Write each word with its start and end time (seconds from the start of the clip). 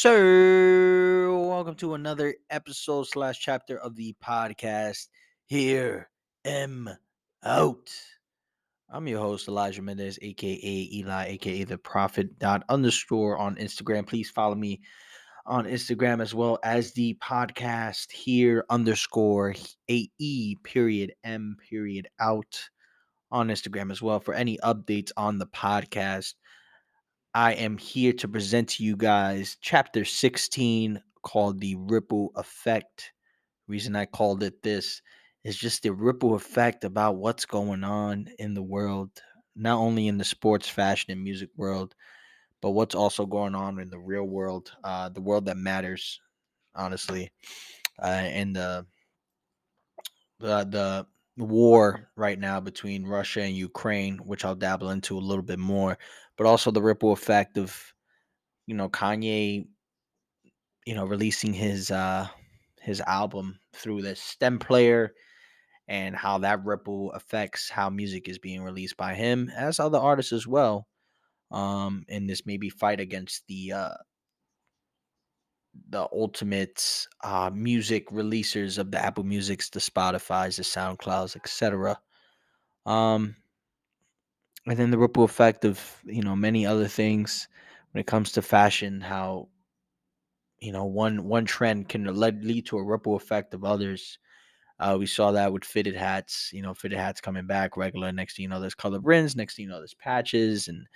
Sir. 0.00 1.28
Welcome 1.36 1.74
to 1.78 1.94
another 1.94 2.36
episode 2.50 3.08
slash 3.08 3.40
chapter 3.40 3.76
of 3.80 3.96
the 3.96 4.14
podcast. 4.24 5.08
Hear 5.46 6.08
Him 6.44 6.88
Out. 7.44 7.90
I'm 8.88 9.08
your 9.08 9.18
host, 9.18 9.48
Elijah 9.48 9.82
Mendez, 9.82 10.16
aka 10.22 10.88
Eli, 10.92 11.26
aka 11.30 11.64
the 11.64 11.78
prophet 11.78 12.38
dot 12.38 12.62
underscore 12.68 13.38
on 13.38 13.56
Instagram. 13.56 14.06
Please 14.06 14.30
follow 14.30 14.54
me 14.54 14.80
on 15.46 15.64
Instagram 15.64 16.22
as 16.22 16.32
well 16.32 16.60
as 16.62 16.92
the 16.92 17.14
podcast 17.20 18.12
here 18.12 18.64
underscore 18.70 19.56
AE 19.88 20.54
period 20.62 21.12
M 21.24 21.56
period 21.68 22.06
out 22.20 22.68
on 23.32 23.48
Instagram 23.48 23.90
as 23.90 24.00
well 24.00 24.20
for 24.20 24.32
any 24.32 24.58
updates 24.58 25.10
on 25.16 25.38
the 25.38 25.46
podcast. 25.46 26.34
I 27.38 27.52
am 27.52 27.78
here 27.78 28.12
to 28.14 28.26
present 28.26 28.68
to 28.70 28.82
you 28.82 28.96
guys 28.96 29.58
chapter 29.60 30.04
16 30.04 31.00
called 31.22 31.60
The 31.60 31.76
Ripple 31.76 32.32
Effect. 32.34 33.12
Reason 33.68 33.94
I 33.94 34.06
called 34.06 34.42
it 34.42 34.60
this 34.64 35.00
is 35.44 35.56
just 35.56 35.84
the 35.84 35.92
ripple 35.92 36.34
effect 36.34 36.82
about 36.82 37.14
what's 37.14 37.46
going 37.46 37.84
on 37.84 38.26
in 38.40 38.54
the 38.54 38.62
world, 38.64 39.10
not 39.54 39.78
only 39.78 40.08
in 40.08 40.18
the 40.18 40.24
sports, 40.24 40.68
fashion, 40.68 41.12
and 41.12 41.22
music 41.22 41.50
world, 41.56 41.94
but 42.60 42.70
what's 42.70 42.96
also 42.96 43.24
going 43.24 43.54
on 43.54 43.78
in 43.78 43.88
the 43.88 44.00
real 44.00 44.24
world, 44.24 44.72
uh, 44.82 45.08
the 45.08 45.22
world 45.22 45.44
that 45.44 45.56
matters, 45.56 46.18
honestly, 46.74 47.30
uh, 48.02 48.06
and 48.06 48.56
the 48.56 48.84
the 50.40 50.64
the 50.64 51.06
war 51.44 52.10
right 52.16 52.40
now 52.40 52.58
between 52.58 53.06
Russia 53.06 53.42
and 53.42 53.54
Ukraine, 53.54 54.18
which 54.18 54.44
I'll 54.44 54.56
dabble 54.56 54.90
into 54.90 55.16
a 55.16 55.20
little 55.20 55.44
bit 55.44 55.60
more, 55.60 55.96
but 56.38 56.46
also 56.46 56.70
the 56.70 56.82
ripple 56.82 57.12
effect 57.12 57.58
of 57.58 57.92
you 58.66 58.74
know 58.74 58.88
Kanye, 58.88 59.66
you 60.86 60.94
know 60.94 61.04
releasing 61.04 61.52
his 61.52 61.90
uh 61.90 62.26
his 62.80 63.02
album 63.02 63.58
through 63.74 64.00
the 64.00 64.16
stem 64.16 64.58
player 64.58 65.12
and 65.88 66.14
how 66.16 66.38
that 66.38 66.64
ripple 66.64 67.12
affects 67.12 67.68
how 67.68 67.90
music 67.90 68.28
is 68.28 68.38
being 68.38 68.62
released 68.62 68.96
by 68.96 69.14
him 69.14 69.50
as 69.56 69.80
other 69.80 69.98
artists 69.98 70.32
as 70.32 70.46
well 70.46 70.86
um 71.50 72.04
in 72.08 72.26
this 72.26 72.46
maybe 72.46 72.70
fight 72.70 73.00
against 73.00 73.46
the 73.48 73.72
uh 73.72 73.94
the 75.90 76.08
ultimate 76.12 77.06
uh 77.22 77.50
music 77.52 78.08
releasers 78.10 78.78
of 78.78 78.90
the 78.90 78.98
Apple 78.98 79.24
Musics, 79.24 79.70
the 79.70 79.78
Spotify's, 79.80 80.56
the 80.56 80.62
SoundClouds, 80.62 81.36
etc. 81.36 81.98
Um 82.84 83.36
and 84.68 84.78
then 84.78 84.90
the 84.90 84.98
ripple 84.98 85.24
effect 85.24 85.64
of, 85.64 86.00
you 86.04 86.22
know, 86.22 86.36
many 86.36 86.66
other 86.66 86.88
things 86.88 87.48
when 87.92 88.00
it 88.00 88.06
comes 88.06 88.32
to 88.32 88.42
fashion, 88.42 89.00
how 89.00 89.48
you 90.60 90.72
know 90.72 90.84
one 90.84 91.24
one 91.24 91.44
trend 91.44 91.88
can 91.88 92.04
lead, 92.04 92.44
lead 92.44 92.66
to 92.66 92.78
a 92.78 92.82
ripple 92.84 93.16
effect 93.16 93.54
of 93.54 93.64
others 93.64 94.18
uh, 94.80 94.96
we 94.98 95.06
saw 95.06 95.32
that 95.32 95.52
with 95.52 95.64
fitted 95.64 95.96
hats, 95.96 96.50
you 96.52 96.62
know, 96.62 96.74
fitted 96.74 96.98
hats 96.98 97.20
coming 97.20 97.46
back 97.46 97.76
regular. 97.76 98.12
Next 98.12 98.36
thing 98.36 98.44
you 98.44 98.50
know, 98.50 98.60
there's 98.60 98.74
color 98.74 99.00
rims. 99.00 99.36
Next 99.36 99.56
thing 99.56 99.64
you 99.66 99.70
know, 99.70 99.78
there's 99.78 99.94
patches 99.94 100.68
and 100.68 100.86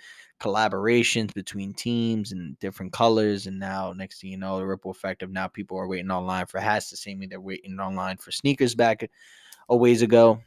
collaborations 0.41 1.33
between 1.33 1.73
teams 1.73 2.31
and 2.33 2.59
different 2.59 2.93
colors. 2.93 3.47
And 3.47 3.59
now, 3.59 3.93
next 3.93 4.21
thing 4.21 4.31
you 4.31 4.37
know, 4.37 4.57
the 4.59 4.67
ripple 4.67 4.91
effect 4.91 5.23
of 5.23 5.31
now 5.31 5.47
people 5.47 5.77
are 5.77 5.87
waiting 5.87 6.11
online 6.11 6.47
for 6.47 6.59
hats 6.59 6.89
the 6.91 6.97
same 6.97 7.19
way 7.19 7.27
they're 7.27 7.41
waiting 7.41 7.79
online 7.79 8.17
for 8.17 8.31
sneakers 8.31 8.75
back 8.75 9.09
a 9.69 9.77
ways 9.77 10.01
ago. 10.01 10.41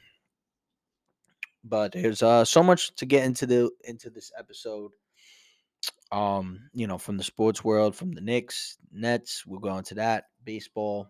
But 1.69 1.93
there's 1.93 2.23
uh 2.23 2.45
so 2.45 2.63
much 2.63 2.95
to 2.97 3.07
get 3.07 3.25
into 3.25 3.47
the 3.47 3.71
into 3.85 4.11
this 4.11 4.33
episode. 4.39 4.93
Um, 6.13 6.61
you 6.73 6.87
know, 6.87 6.99
from 6.99 7.17
the 7.17 7.25
sports 7.25 7.65
world, 7.65 7.97
from 7.97 8.13
the 8.13 8.21
Knicks, 8.21 8.79
Nets, 8.93 9.45
we'll 9.45 9.61
go 9.61 9.77
into 9.77 9.95
that. 9.97 10.25
Baseball, 10.45 11.09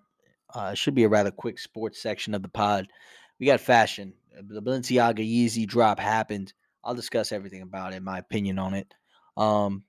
uh, 0.54 0.74
should 0.74 0.94
be 0.94 1.04
a 1.04 1.08
rather 1.08 1.30
quick 1.30 1.58
sports 1.58 2.00
section 2.00 2.34
of 2.34 2.42
the 2.42 2.48
pod. 2.48 2.88
We 3.38 3.46
got 3.46 3.60
fashion. 3.60 4.14
Uh, 4.36 4.42
the 4.48 4.62
Balenciaga 4.62 5.18
Yeezy 5.18 5.66
drop 5.66 6.00
happened. 6.00 6.52
I'll 6.82 6.94
discuss 6.94 7.32
everything 7.32 7.62
about 7.62 7.92
it, 7.92 8.02
my 8.02 8.18
opinion 8.18 8.58
on 8.58 8.74
it. 8.74 8.94
Um, 9.36 9.84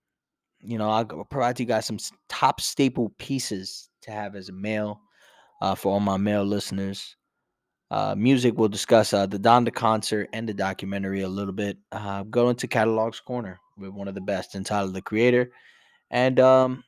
you 0.59 0.77
know, 0.77 0.89
I'll 0.89 1.05
provide 1.05 1.59
you 1.59 1.65
guys 1.65 1.85
some 1.85 1.99
top 2.27 2.59
staple 2.59 3.13
pieces 3.17 3.89
to 4.01 4.11
have 4.11 4.35
as 4.35 4.49
a 4.49 4.53
male 4.53 5.01
uh, 5.61 5.75
for 5.75 5.93
all 5.93 5.99
my 5.99 6.17
male 6.17 6.43
listeners. 6.43 7.15
Uh, 7.89 8.15
music, 8.17 8.53
we'll 8.57 8.67
discuss 8.67 9.13
uh, 9.13 9.25
the 9.25 9.39
Donda 9.39 9.73
concert 9.73 10.29
and 10.33 10.47
the 10.47 10.53
documentary 10.53 11.21
a 11.21 11.29
little 11.29 11.53
bit. 11.53 11.77
Uh, 11.91 12.23
go 12.23 12.49
into 12.49 12.67
Catalogs 12.67 13.19
Corner 13.21 13.59
with 13.77 13.91
one 13.91 14.07
of 14.07 14.15
the 14.15 14.21
best 14.21 14.55
entitled 14.55 14.93
The 14.93 15.01
Creator. 15.01 15.51
And 16.11 16.39
um, 16.39 16.83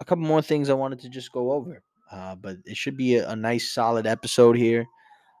a 0.00 0.04
couple 0.04 0.24
more 0.24 0.42
things 0.42 0.70
I 0.70 0.74
wanted 0.74 1.00
to 1.00 1.08
just 1.08 1.32
go 1.32 1.52
over. 1.52 1.82
Uh, 2.10 2.36
but 2.36 2.58
it 2.64 2.76
should 2.76 2.96
be 2.96 3.16
a, 3.16 3.30
a, 3.30 3.36
nice, 3.36 3.72
solid 3.72 4.06
episode 4.06 4.56
here. 4.56 4.86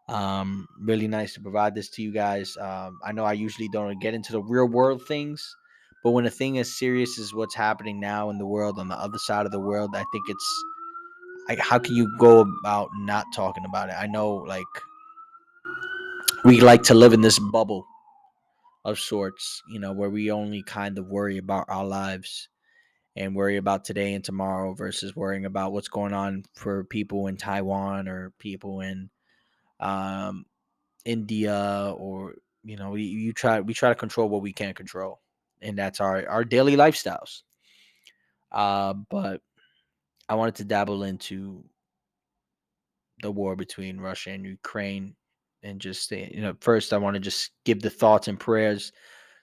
Um, 0.08 0.66
really 0.80 1.08
nice 1.08 1.34
to 1.34 1.40
provide 1.40 1.74
this 1.74 1.88
to 1.90 2.02
you 2.02 2.12
guys. 2.12 2.56
Um, 2.58 2.98
I 3.04 3.12
know 3.12 3.24
I 3.24 3.34
usually 3.34 3.68
don't 3.68 4.00
get 4.00 4.14
into 4.14 4.32
the 4.32 4.42
real 4.42 4.66
world 4.66 5.06
things, 5.06 5.56
but 6.02 6.10
when 6.10 6.26
a 6.26 6.30
thing 6.30 6.58
as 6.58 6.76
serious 6.76 7.18
as 7.18 7.32
what's 7.32 7.54
happening 7.54 8.00
now 8.00 8.28
in 8.30 8.38
the 8.38 8.46
world 8.46 8.78
on 8.78 8.88
the 8.88 8.98
other 8.98 9.18
side 9.18 9.46
of 9.46 9.52
the 9.52 9.60
world, 9.60 9.90
I 9.94 10.04
think 10.12 10.24
it's 10.28 10.64
like, 11.48 11.58
how 11.58 11.78
can 11.78 11.94
you 11.94 12.16
go 12.18 12.40
about 12.40 12.90
not 12.96 13.26
talking 13.34 13.64
about 13.64 13.88
it? 13.88 13.96
I 13.98 14.06
know, 14.06 14.34
like, 14.34 14.64
we 16.44 16.60
like 16.60 16.82
to 16.84 16.94
live 16.94 17.12
in 17.12 17.20
this 17.20 17.38
bubble 17.38 17.86
of 18.84 18.98
sorts, 18.98 19.62
you 19.68 19.78
know, 19.78 19.92
where 19.92 20.10
we 20.10 20.30
only 20.30 20.62
kind 20.62 20.98
of 20.98 21.06
worry 21.06 21.38
about 21.38 21.66
our 21.68 21.84
lives 21.84 22.48
and 23.16 23.34
worry 23.34 23.56
about 23.56 23.84
today 23.84 24.14
and 24.14 24.24
tomorrow 24.24 24.74
versus 24.74 25.14
worrying 25.14 25.44
about 25.44 25.72
what's 25.72 25.88
going 25.88 26.12
on 26.12 26.44
for 26.54 26.84
people 26.84 27.26
in 27.28 27.36
Taiwan 27.36 28.08
or 28.08 28.32
people 28.38 28.80
in 28.80 29.08
um, 29.80 30.44
India 31.04 31.94
or 31.96 32.34
you 32.64 32.76
know 32.76 32.90
we 32.90 33.02
you 33.02 33.32
try 33.32 33.60
we 33.60 33.74
try 33.74 33.90
to 33.90 33.94
control 33.94 34.28
what 34.28 34.40
we 34.40 34.52
can't 34.52 34.76
control 34.76 35.20
and 35.60 35.78
that's 35.78 36.00
our 36.00 36.26
our 36.28 36.44
daily 36.44 36.76
lifestyles. 36.76 37.42
Uh, 38.50 38.94
but 39.10 39.40
I 40.28 40.34
wanted 40.34 40.56
to 40.56 40.64
dabble 40.64 41.02
into 41.02 41.64
the 43.22 43.30
war 43.30 43.56
between 43.56 44.00
Russia 44.00 44.30
and 44.30 44.44
Ukraine 44.44 45.14
and 45.62 45.80
just 45.80 46.10
you 46.10 46.40
know 46.42 46.54
first 46.60 46.92
I 46.92 46.98
want 46.98 47.14
to 47.14 47.20
just 47.20 47.52
give 47.64 47.80
the 47.80 47.90
thoughts 47.90 48.28
and 48.28 48.38
prayers 48.38 48.92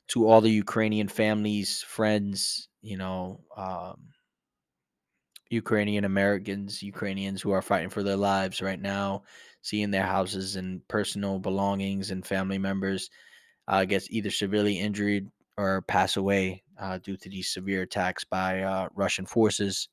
to 0.09 0.27
all 0.27 0.41
the 0.41 0.51
Ukrainian 0.51 1.07
families, 1.07 1.81
friends, 1.83 2.67
you 2.81 2.97
know, 2.97 3.41
um, 3.55 4.09
Ukrainian 5.49 6.05
Americans, 6.05 6.81
Ukrainians 6.81 7.41
who 7.41 7.51
are 7.51 7.61
fighting 7.61 7.89
for 7.89 8.03
their 8.03 8.17
lives 8.17 8.61
right 8.61 8.79
now, 8.81 9.23
seeing 9.61 9.91
their 9.91 10.05
houses 10.05 10.55
and 10.55 10.85
personal 10.87 11.39
belongings 11.39 12.11
and 12.11 12.25
family 12.25 12.57
members 12.57 13.09
uh, 13.67 13.85
get 13.85 14.09
either 14.11 14.31
severely 14.31 14.79
injured 14.79 15.29
or 15.57 15.81
pass 15.83 16.17
away 16.17 16.63
uh, 16.79 16.97
due 16.99 17.17
to 17.17 17.29
these 17.29 17.49
severe 17.53 17.83
attacks 17.83 18.23
by 18.23 18.61
uh, 18.63 18.89
Russian 18.95 19.25
forces. 19.25 19.89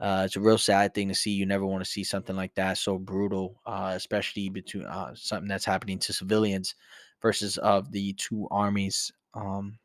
Uh, 0.00 0.22
it's 0.24 0.36
a 0.36 0.40
real 0.40 0.58
sad 0.58 0.94
thing 0.94 1.08
to 1.08 1.14
see. 1.14 1.32
You 1.32 1.46
never 1.46 1.66
want 1.66 1.84
to 1.84 1.90
see 1.90 2.04
something 2.04 2.36
like 2.36 2.54
that 2.54 2.78
so 2.78 2.98
brutal, 2.98 3.60
uh, 3.66 3.92
especially 3.94 4.48
between 4.48 4.84
uh, 4.84 5.12
something 5.14 5.48
that's 5.48 5.64
happening 5.64 5.98
to 6.00 6.12
civilians 6.12 6.74
versus 7.20 7.58
of 7.58 7.90
the 7.90 8.12
two 8.12 8.46
armies. 8.50 9.12
Um, 9.34 9.78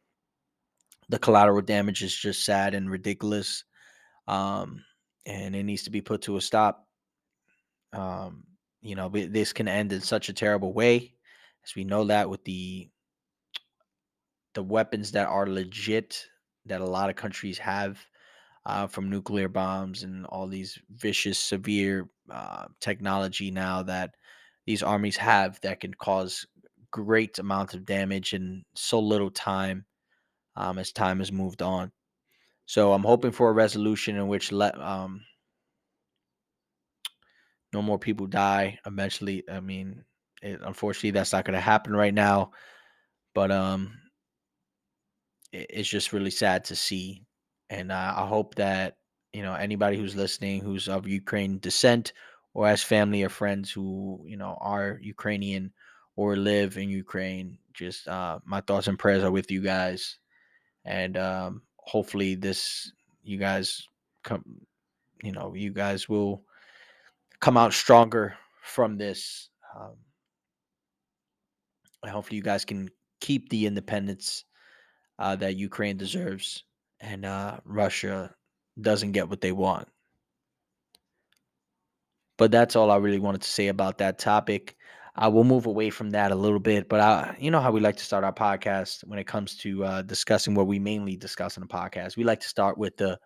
the 1.10 1.20
collateral 1.20 1.62
damage 1.62 2.04
is 2.04 2.16
just 2.16 2.46
sad 2.46 2.76
and 2.76 2.90
ridiculous. 2.90 3.64
Um, 4.28 4.84
and 5.26 5.56
it 5.56 5.64
needs 5.64 5.84
to 5.84 5.90
be 5.90 6.02
put 6.02 6.22
to 6.24 6.38
a 6.38 6.42
stop. 6.42 6.88
Um, 7.92 8.44
you 8.82 8.96
know, 8.96 9.10
this 9.10 9.54
can 9.54 9.68
end 9.68 9.94
in 9.94 10.02
such 10.02 10.30
a 10.30 10.34
terrible 10.34 10.74
way, 10.74 11.14
as 11.66 11.76
we 11.76 11.84
know 11.84 12.04
that 12.06 12.30
with 12.30 12.44
the 12.44 12.90
the 14.54 14.64
weapons 14.64 15.12
that 15.14 15.28
are 15.28 15.48
legit 15.48 16.24
that 16.66 16.82
a 16.82 16.86
lot 16.86 17.10
of 17.10 17.16
countries 17.16 17.58
have, 17.58 18.06
uh, 18.66 18.88
from 18.88 19.10
nuclear 19.10 19.50
bombs 19.50 20.04
and 20.04 20.26
all 20.28 20.48
these 20.48 20.80
vicious, 20.90 21.38
severe 21.38 22.10
uh, 22.32 22.66
technology 22.80 23.52
now 23.52 23.84
that 23.84 24.16
these 24.66 24.84
armies 24.84 25.18
have 25.18 25.60
that 25.62 25.82
can 25.82 25.94
cause 25.94 26.46
great 26.92 27.40
amounts 27.40 27.74
of 27.74 27.86
damage 27.86 28.34
in 28.34 28.64
so 28.76 29.00
little 29.00 29.32
time 29.32 29.86
um, 30.56 30.78
as 30.78 30.92
time 30.92 31.20
has 31.20 31.32
moved 31.32 31.62
on. 31.62 31.92
So 32.66 32.94
I'm 32.94 33.04
hoping 33.04 33.32
for 33.32 33.50
a 33.50 33.54
resolution 33.54 34.16
in 34.16 34.28
which 34.28 34.52
let 34.52 34.80
um, 34.80 35.22
no 37.74 37.82
more 37.82 38.00
people 38.00 38.28
die. 38.28 38.80
Eventually, 38.86 39.44
I 39.52 39.60
mean, 39.60 40.06
it, 40.42 40.62
unfortunately, 40.64 41.12
that's 41.12 41.34
not 41.34 41.46
going 41.46 41.56
to 41.56 41.60
happen 41.60 41.94
right 41.94 42.14
now. 42.14 42.52
But 43.34 43.52
um, 43.52 43.98
it, 45.52 45.68
it's 45.72 45.90
just 45.90 46.14
really 46.14 46.32
sad 46.32 46.66
to 46.66 46.76
see, 46.76 47.24
and 47.70 47.92
uh, 47.92 48.14
I 48.18 48.28
hope 48.28 48.56
that 48.56 48.98
you 49.34 49.42
know 49.44 49.54
anybody 49.54 49.98
who's 49.98 50.16
listening 50.16 50.62
who's 50.62 50.88
of 50.88 51.08
Ukraine 51.08 51.60
descent 51.60 52.14
or 52.54 52.68
has 52.68 52.84
family 52.84 53.24
or 53.24 53.30
friends 53.30 53.72
who 53.72 54.24
you 54.28 54.38
know 54.38 54.58
are 54.62 55.00
Ukrainian 55.02 55.74
or 56.16 56.36
live 56.36 56.78
in 56.78 56.90
Ukraine. 56.90 57.58
Just 57.74 58.08
uh, 58.08 58.40
my 58.46 58.62
thoughts 58.62 58.88
and 58.88 59.00
prayers 59.00 59.24
are 59.24 59.32
with 59.32 59.50
you 59.50 59.62
guys 59.62 60.20
and 60.86 61.18
um, 61.18 61.62
hopefully 61.78 62.36
this 62.36 62.92
you 63.24 63.38
guys 63.38 63.88
come 64.24 64.44
you 65.24 65.32
know 65.32 65.54
you 65.54 65.72
guys 65.72 66.10
will 66.10 66.44
come 67.40 67.58
out 67.58 67.74
stronger 67.74 68.36
from 68.62 68.98
this 68.98 69.50
um, 69.76 69.96
hopefully 72.06 72.38
you 72.38 72.44
guys 72.44 72.66
can 72.66 72.90
keep 73.20 73.50
the 73.50 73.66
independence 73.66 74.46
uh, 75.20 75.36
that 75.36 75.56
ukraine 75.56 75.98
deserves 75.98 76.64
and 77.04 77.26
uh, 77.26 77.60
russia 77.66 78.34
doesn't 78.82 79.12
get 79.12 79.30
what 79.30 79.42
they 79.42 79.52
want. 79.52 79.88
But 82.38 82.52
that's 82.52 82.76
all 82.76 82.90
i 82.92 82.98
really 82.98 83.20
wanted 83.20 83.44
to 83.44 83.50
say 83.50 83.68
about 83.68 84.00
that 84.00 84.18
topic. 84.18 84.76
I 85.16 85.28
will 85.28 85.44
move 85.44 85.68
away 85.68 85.92
from 85.92 86.10
that 86.12 86.32
a 86.32 86.36
little 86.36 86.60
bit, 86.60 86.90
but 86.90 87.00
I, 87.00 87.38
you 87.40 87.52
know 87.52 87.62
how 87.62 87.72
we 87.72 87.80
like 87.82 87.98
to 87.98 88.04
start 88.04 88.24
our 88.24 88.34
podcast 88.34 89.06
when 89.06 89.20
it 89.20 89.28
comes 89.28 89.56
to 89.58 89.86
uh, 89.86 90.02
discussing 90.02 90.56
what 90.56 90.66
we 90.66 90.80
mainly 90.80 91.16
discuss 91.16 91.56
in 91.56 91.62
the 91.62 91.68
podcast. 91.68 92.18
We 92.18 92.24
like 92.24 92.40
to 92.40 92.48
start 92.48 92.80
with 92.80 92.98
the 92.98 93.20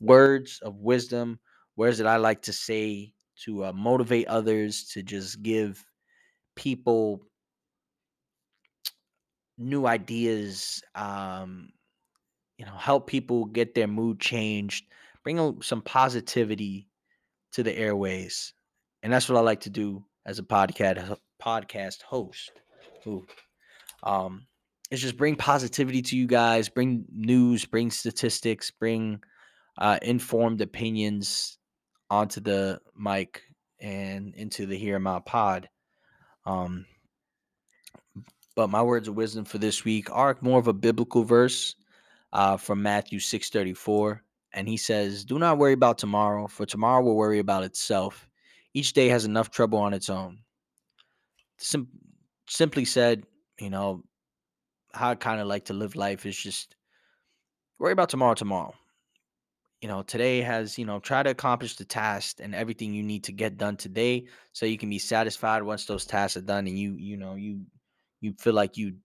words 0.00 0.58
of 0.62 0.74
wisdom, 0.80 1.38
words 1.76 1.98
that 1.98 2.08
I 2.08 2.16
like 2.16 2.42
to 2.42 2.52
say 2.52 3.14
to 3.44 3.66
uh, 3.66 3.72
motivate 3.72 4.26
others, 4.26 4.88
to 4.94 5.02
just 5.04 5.40
give 5.42 5.84
people 6.56 7.22
new 9.58 9.86
ideas, 9.86 10.82
um, 10.96 11.70
you 12.58 12.66
know, 12.66 12.76
help 12.76 13.06
people 13.06 13.46
get 13.46 13.74
their 13.74 13.86
mood 13.86 14.20
changed, 14.20 14.86
bring 15.22 15.62
some 15.62 15.80
positivity 15.80 16.88
to 17.52 17.62
the 17.62 17.76
airways, 17.76 18.52
and 19.02 19.12
that's 19.12 19.28
what 19.28 19.38
I 19.38 19.42
like 19.42 19.60
to 19.60 19.70
do 19.70 20.04
as 20.26 20.38
a 20.38 20.42
podcast 20.42 21.16
podcast 21.42 22.02
host. 22.02 22.50
Ooh. 23.06 23.26
Um, 24.02 24.46
is 24.90 25.00
just 25.00 25.16
bring 25.16 25.36
positivity 25.36 26.02
to 26.02 26.16
you 26.16 26.26
guys, 26.26 26.68
bring 26.68 27.04
news, 27.12 27.64
bring 27.64 27.90
statistics, 27.90 28.70
bring 28.70 29.20
uh, 29.78 29.98
informed 30.02 30.60
opinions 30.60 31.58
onto 32.10 32.40
the 32.40 32.80
mic 32.96 33.42
and 33.80 34.34
into 34.34 34.66
the 34.66 34.76
Hear 34.76 34.98
My 34.98 35.20
Pod. 35.20 35.68
Um, 36.46 36.86
but 38.56 38.70
my 38.70 38.82
words 38.82 39.08
of 39.08 39.14
wisdom 39.14 39.44
for 39.44 39.58
this 39.58 39.84
week 39.84 40.10
are 40.10 40.36
more 40.40 40.58
of 40.58 40.68
a 40.68 40.72
biblical 40.72 41.22
verse 41.22 41.76
uh, 42.32 42.56
from 42.56 42.82
Matthew 42.82 43.20
six 43.20 43.50
thirty 43.50 43.74
four, 43.74 44.24
and 44.52 44.68
he 44.68 44.76
says, 44.76 45.24
"Do 45.24 45.38
not 45.38 45.58
worry 45.58 45.72
about 45.74 45.98
tomorrow, 45.98 46.46
for 46.48 46.66
tomorrow 46.66 47.02
will 47.02 47.16
worry 47.16 47.38
about 47.38 47.64
itself. 47.64 48.28
Each 48.74 48.92
day 48.92 49.08
has 49.08 49.24
enough 49.24 49.50
trouble 49.50 49.78
on 49.78 49.94
its 49.94 50.08
own." 50.10 50.44
Sim- 51.58 51.90
simply 52.48 52.84
said, 52.84 53.26
you 53.60 53.70
know, 53.70 54.04
how 54.94 55.10
I 55.10 55.16
kind 55.16 55.40
of 55.40 55.48
like 55.48 55.66
to 55.66 55.74
live 55.74 55.96
life 55.96 56.26
is 56.26 56.36
just 56.38 56.76
worry 57.78 57.92
about 57.92 58.08
tomorrow 58.08 58.34
tomorrow. 58.34 58.74
You 59.80 59.86
know, 59.88 60.02
today 60.02 60.40
has, 60.40 60.76
you 60.76 60.84
know, 60.84 60.98
try 60.98 61.22
to 61.22 61.30
accomplish 61.30 61.76
the 61.76 61.84
task 61.84 62.40
and 62.40 62.52
everything 62.54 62.94
you 62.94 63.02
need 63.04 63.22
to 63.24 63.32
get 63.32 63.56
done 63.56 63.76
today 63.76 64.26
so 64.52 64.66
you 64.66 64.76
can 64.76 64.90
be 64.90 64.98
satisfied 64.98 65.62
once 65.62 65.86
those 65.86 66.04
tasks 66.04 66.36
are 66.36 66.40
done 66.40 66.66
and 66.66 66.76
you, 66.76 66.94
you 66.94 67.16
know, 67.16 67.36
you 67.36 67.64
you 68.20 68.34
feel 68.40 68.54
like 68.54 68.76
you 68.76 68.98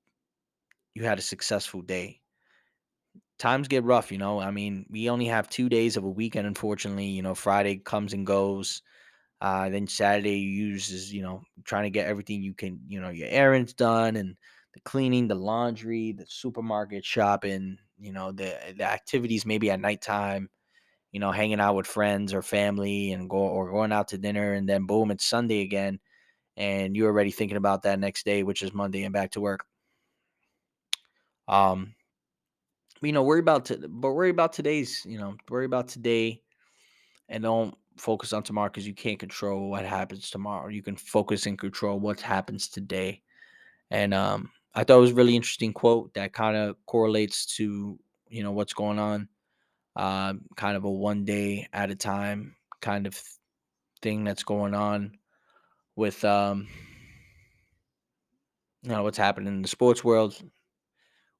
you 0.95 1.03
had 1.03 1.19
a 1.19 1.21
successful 1.21 1.83
day. 1.83 2.22
Times 3.39 3.67
get 3.67 3.83
rough, 3.83 4.11
you 4.11 4.17
know. 4.17 4.39
I 4.39 4.51
mean, 4.51 4.85
we 4.89 5.09
only 5.09 5.25
have 5.25 5.49
2 5.49 5.67
days 5.67 5.97
of 5.97 6.03
a 6.03 6.09
weekend 6.09 6.47
unfortunately, 6.47 7.07
you 7.07 7.21
know, 7.21 7.35
Friday 7.35 7.77
comes 7.77 8.13
and 8.13 8.25
goes. 8.25 8.81
Uh, 9.41 9.69
then 9.69 9.87
Saturday 9.87 10.37
you 10.39 10.49
use 10.67 10.91
is, 10.91 11.13
you 11.13 11.21
know, 11.23 11.43
trying 11.65 11.83
to 11.83 11.91
get 11.91 12.07
everything 12.07 12.43
you 12.43 12.53
can, 12.53 12.81
you 12.87 13.01
know, 13.01 13.09
your 13.09 13.29
errands 13.29 13.73
done 13.73 14.15
and 14.17 14.37
the 14.73 14.81
cleaning, 14.81 15.27
the 15.27 15.35
laundry, 15.35 16.13
the 16.13 16.25
supermarket 16.27 17.05
shopping, 17.05 17.77
you 17.99 18.13
know, 18.13 18.31
the 18.31 18.57
the 18.77 18.85
activities 18.85 19.45
maybe 19.45 19.71
at 19.71 19.79
nighttime, 19.81 20.49
you 21.11 21.19
know, 21.19 21.31
hanging 21.31 21.59
out 21.61 21.75
with 21.75 21.87
friends 21.87 22.33
or 22.33 22.41
family 22.43 23.11
and 23.13 23.29
go 23.29 23.37
or 23.37 23.71
going 23.71 23.91
out 23.93 24.09
to 24.09 24.17
dinner 24.17 24.53
and 24.53 24.69
then 24.69 24.85
boom, 24.87 25.11
it's 25.11 25.25
Sunday 25.25 25.61
again 25.61 25.99
and 26.57 26.95
you're 26.95 27.09
already 27.09 27.31
thinking 27.31 27.57
about 27.57 27.83
that 27.83 27.99
next 27.99 28.25
day, 28.25 28.43
which 28.43 28.63
is 28.63 28.73
Monday 28.73 29.03
and 29.03 29.13
back 29.13 29.31
to 29.31 29.41
work. 29.41 29.65
Um 31.47 31.95
you 33.03 33.11
know, 33.11 33.23
worry 33.23 33.39
about 33.39 33.65
to, 33.65 33.77
but 33.87 34.13
worry 34.13 34.29
about 34.29 34.53
today's, 34.53 35.05
you 35.05 35.17
know, 35.17 35.35
worry 35.49 35.65
about 35.65 35.87
today 35.87 36.41
and 37.29 37.43
don't 37.43 37.75
focus 37.97 38.33
on 38.33 38.43
tomorrow 38.43 38.69
because 38.69 38.87
you 38.87 38.93
can't 38.93 39.19
control 39.19 39.69
what 39.69 39.85
happens 39.85 40.29
tomorrow. 40.29 40.69
You 40.69 40.81
can 40.81 40.95
focus 40.95 41.45
and 41.45 41.57
control 41.57 41.99
what 41.99 42.21
happens 42.21 42.67
today. 42.67 43.21
And 43.91 44.13
um, 44.13 44.51
I 44.73 44.83
thought 44.83 44.97
it 44.97 45.01
was 45.01 45.11
a 45.11 45.15
really 45.15 45.35
interesting 45.35 45.73
quote 45.73 46.13
that 46.13 46.33
kind 46.33 46.57
of 46.57 46.75
correlates 46.85 47.45
to 47.57 47.99
you 48.29 48.43
know 48.43 48.51
what's 48.51 48.73
going 48.73 48.99
on. 48.99 49.27
Um, 49.95 50.41
kind 50.55 50.75
of 50.75 50.85
a 50.85 50.91
one 50.91 51.23
day 51.23 51.67
at 51.71 51.91
a 51.91 51.95
time 51.95 52.55
kind 52.81 53.05
of 53.05 53.21
thing 54.01 54.23
that's 54.23 54.43
going 54.43 54.73
on 54.73 55.19
with 55.95 56.25
um, 56.25 56.67
you 58.81 58.89
know 58.89 59.03
what's 59.03 59.17
happening 59.17 59.53
in 59.53 59.61
the 59.61 59.67
sports 59.67 60.03
world 60.03 60.35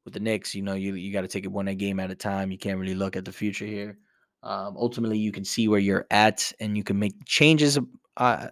with 0.06 0.14
the 0.14 0.20
Knicks. 0.20 0.54
You 0.56 0.62
know, 0.62 0.74
you 0.74 0.96
you 0.96 1.12
got 1.14 1.22
to 1.22 1.28
take 1.28 1.46
it 1.46 1.52
one 1.52 1.66
game 1.76 2.00
at 2.00 2.12
a 2.12 2.16
time. 2.16 2.52
You 2.52 2.58
can't 2.58 2.80
really 2.80 2.96
look 2.96 3.16
at 3.16 3.26
the 3.26 3.32
future 3.32 3.66
here. 3.66 3.98
Um, 4.44 4.76
ultimately, 4.78 5.18
you 5.18 5.32
can 5.32 5.46
see 5.46 5.68
where 5.68 5.80
you're 5.80 6.06
at, 6.12 6.52
and 6.60 6.76
you 6.76 6.84
can 6.84 7.00
make 7.00 7.14
changes 7.26 7.80
uh, 8.18 8.48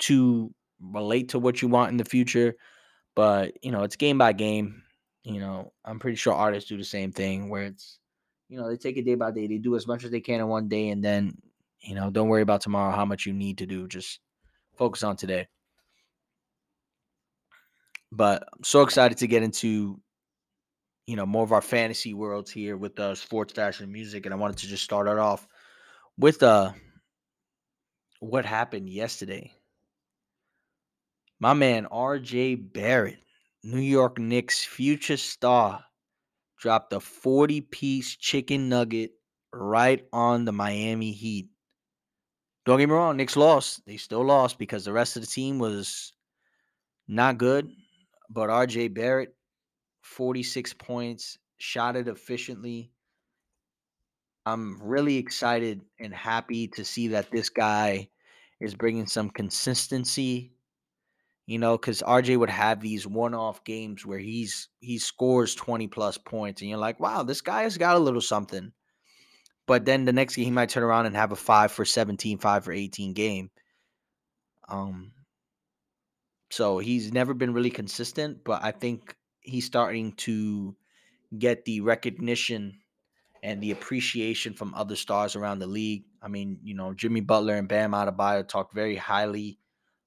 to 0.00 0.52
relate 0.80 1.28
to 1.30 1.38
what 1.38 1.62
you 1.62 1.68
want 1.68 1.92
in 1.92 1.96
the 1.96 2.04
future. 2.04 2.54
But 3.14 3.52
you 3.62 3.70
know, 3.70 3.82
it's 3.82 3.96
game 3.96 4.18
by 4.18 4.32
game. 4.32 4.82
You 5.24 5.40
know, 5.40 5.72
I'm 5.84 5.98
pretty 5.98 6.16
sure 6.16 6.34
artists 6.34 6.68
do 6.68 6.76
the 6.76 6.84
same 6.84 7.12
thing, 7.12 7.48
where 7.48 7.62
it's 7.64 7.98
you 8.48 8.58
know 8.58 8.68
they 8.68 8.76
take 8.76 8.96
it 8.96 9.04
day 9.04 9.14
by 9.14 9.30
day. 9.30 9.46
They 9.46 9.58
do 9.58 9.76
as 9.76 9.86
much 9.86 10.04
as 10.04 10.10
they 10.10 10.20
can 10.20 10.40
in 10.40 10.48
one 10.48 10.68
day, 10.68 10.88
and 10.88 11.04
then 11.04 11.36
you 11.82 11.94
know, 11.94 12.10
don't 12.10 12.28
worry 12.28 12.42
about 12.42 12.60
tomorrow 12.60 12.94
how 12.94 13.04
much 13.04 13.26
you 13.26 13.32
need 13.32 13.58
to 13.58 13.66
do. 13.66 13.88
Just 13.88 14.20
focus 14.76 15.02
on 15.02 15.16
today. 15.16 15.48
But 18.10 18.44
I'm 18.52 18.64
so 18.64 18.82
excited 18.82 19.18
to 19.18 19.26
get 19.26 19.42
into 19.42 20.00
you 21.06 21.16
know 21.16 21.26
more 21.26 21.44
of 21.44 21.52
our 21.52 21.62
fantasy 21.62 22.14
worlds 22.14 22.50
here 22.50 22.76
with 22.76 22.98
uh, 22.98 23.14
sports 23.14 23.58
and 23.58 23.92
music, 23.92 24.26
and 24.26 24.34
I 24.34 24.38
wanted 24.38 24.58
to 24.58 24.66
just 24.66 24.84
start 24.84 25.08
it 25.08 25.18
off 25.18 25.46
with 26.18 26.42
uh 26.42 26.72
what 28.20 28.44
happened 28.44 28.88
yesterday. 28.88 29.52
My 31.40 31.54
man 31.54 31.86
RJ 31.86 32.72
Barrett, 32.72 33.18
New 33.64 33.80
York 33.80 34.18
Knicks 34.18 34.64
future 34.64 35.16
star, 35.16 35.84
dropped 36.56 36.92
a 36.92 37.00
40 37.00 37.62
piece 37.62 38.16
chicken 38.16 38.68
nugget 38.68 39.10
right 39.52 40.06
on 40.12 40.44
the 40.44 40.52
Miami 40.52 41.10
Heat. 41.10 41.48
Don't 42.64 42.78
get 42.78 42.88
me 42.88 42.94
wrong, 42.94 43.16
Knicks 43.16 43.36
lost. 43.36 43.84
They 43.86 43.96
still 43.96 44.24
lost 44.24 44.56
because 44.56 44.84
the 44.84 44.92
rest 44.92 45.16
of 45.16 45.22
the 45.22 45.26
team 45.26 45.58
was 45.58 46.12
not 47.08 47.38
good. 47.38 47.68
But 48.30 48.48
RJ 48.48 48.94
Barrett, 48.94 49.34
46 50.12 50.74
points, 50.74 51.38
shot 51.58 51.96
it 51.96 52.08
efficiently. 52.08 52.92
I'm 54.44 54.80
really 54.82 55.16
excited 55.16 55.82
and 56.00 56.12
happy 56.12 56.68
to 56.68 56.84
see 56.84 57.08
that 57.08 57.30
this 57.30 57.48
guy 57.48 58.08
is 58.60 58.74
bringing 58.74 59.06
some 59.06 59.30
consistency. 59.30 60.52
You 61.46 61.58
know, 61.58 61.76
because 61.76 62.02
RJ 62.02 62.38
would 62.38 62.50
have 62.50 62.80
these 62.80 63.04
one-off 63.04 63.64
games 63.64 64.06
where 64.06 64.18
he's 64.18 64.68
he 64.78 64.98
scores 64.98 65.56
20 65.56 65.88
plus 65.88 66.16
points, 66.16 66.62
and 66.62 66.70
you're 66.70 66.78
like, 66.78 67.00
wow, 67.00 67.24
this 67.24 67.40
guy 67.40 67.62
has 67.62 67.76
got 67.76 67.96
a 67.96 67.98
little 67.98 68.20
something. 68.20 68.72
But 69.66 69.84
then 69.84 70.04
the 70.04 70.12
next 70.12 70.36
game 70.36 70.44
he 70.44 70.50
might 70.50 70.68
turn 70.68 70.84
around 70.84 71.06
and 71.06 71.16
have 71.16 71.32
a 71.32 71.36
five 71.36 71.72
for 71.72 71.84
17, 71.84 72.38
five 72.38 72.64
for 72.64 72.72
18 72.72 73.12
game. 73.12 73.50
Um, 74.68 75.12
so 76.50 76.78
he's 76.78 77.12
never 77.12 77.34
been 77.34 77.54
really 77.54 77.70
consistent, 77.70 78.44
but 78.44 78.62
I 78.62 78.72
think 78.72 79.16
he's 79.42 79.66
starting 79.66 80.12
to 80.12 80.74
get 81.38 81.64
the 81.64 81.80
recognition 81.80 82.78
and 83.42 83.60
the 83.60 83.72
appreciation 83.72 84.54
from 84.54 84.74
other 84.74 84.96
stars 84.96 85.34
around 85.34 85.58
the 85.58 85.66
league. 85.66 86.04
I 86.22 86.28
mean, 86.28 86.58
you 86.62 86.74
know, 86.74 86.94
Jimmy 86.94 87.20
Butler 87.20 87.56
and 87.56 87.68
Bam 87.68 87.92
Adebayo 87.92 88.46
talked 88.46 88.74
very 88.74 88.96
highly 88.96 89.58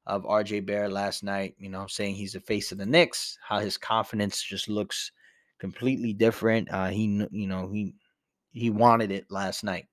of 0.07 0.23
RJ 0.23 0.65
Barrett 0.65 0.91
last 0.91 1.23
night, 1.23 1.55
you 1.57 1.69
know, 1.69 1.87
saying 1.87 2.15
he's 2.15 2.33
the 2.33 2.39
face 2.39 2.71
of 2.71 2.77
the 2.77 2.85
Knicks, 2.85 3.37
how 3.41 3.59
his 3.59 3.77
confidence 3.77 4.41
just 4.41 4.69
looks 4.69 5.11
completely 5.59 6.13
different. 6.13 6.71
Uh, 6.71 6.87
he, 6.87 7.05
you 7.31 7.47
know, 7.47 7.69
he 7.69 7.95
he 8.51 8.69
wanted 8.69 9.11
it 9.11 9.25
last 9.29 9.63
night. 9.63 9.87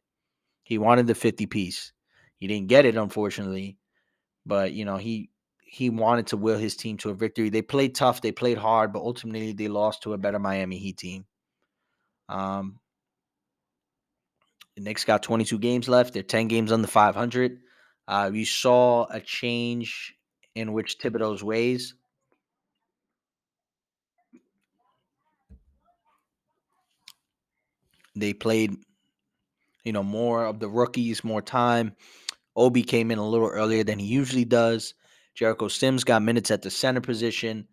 He 0.62 0.78
wanted 0.78 1.08
the 1.08 1.14
50 1.14 1.46
piece. 1.46 1.92
He 2.36 2.46
didn't 2.46 2.68
get 2.68 2.84
it, 2.84 2.96
unfortunately, 2.96 3.78
but 4.46 4.72
you 4.72 4.84
know, 4.84 4.98
he 4.98 5.30
he 5.72 5.88
wanted 5.88 6.26
to 6.26 6.36
will 6.36 6.58
his 6.58 6.76
team 6.76 6.98
to 6.98 7.08
a 7.08 7.14
victory. 7.14 7.48
They 7.48 7.62
played 7.62 7.94
tough, 7.94 8.20
they 8.20 8.30
played 8.30 8.58
hard, 8.58 8.92
but 8.92 8.98
ultimately 8.98 9.54
they 9.54 9.68
lost 9.68 10.02
to 10.02 10.12
a 10.12 10.18
better 10.18 10.38
Miami 10.38 10.76
Heat 10.76 10.98
team. 10.98 11.24
Um, 12.28 12.78
the 14.76 14.82
Knicks 14.82 15.06
got 15.06 15.22
22 15.22 15.58
games 15.58 15.88
left. 15.88 16.12
They're 16.12 16.22
10 16.22 16.48
games 16.48 16.72
under 16.72 16.86
500. 16.86 17.60
Uh, 18.06 18.28
we 18.30 18.44
saw 18.44 19.06
a 19.08 19.18
change 19.18 20.14
in 20.54 20.74
which 20.74 20.98
Thibodeau's 20.98 21.42
ways. 21.42 21.94
They 28.14 28.34
played, 28.34 28.76
you 29.84 29.94
know, 29.94 30.02
more 30.02 30.44
of 30.44 30.60
the 30.60 30.68
rookies, 30.68 31.24
more 31.24 31.40
time. 31.40 31.96
Obi 32.54 32.82
came 32.82 33.10
in 33.10 33.16
a 33.16 33.26
little 33.26 33.48
earlier 33.48 33.84
than 33.84 33.98
he 33.98 34.04
usually 34.04 34.44
does. 34.44 34.92
Jericho 35.34 35.68
Sims 35.68 36.04
got 36.04 36.22
minutes 36.22 36.50
at 36.50 36.62
the 36.62 36.70
center 36.70 37.00
position. 37.00 37.68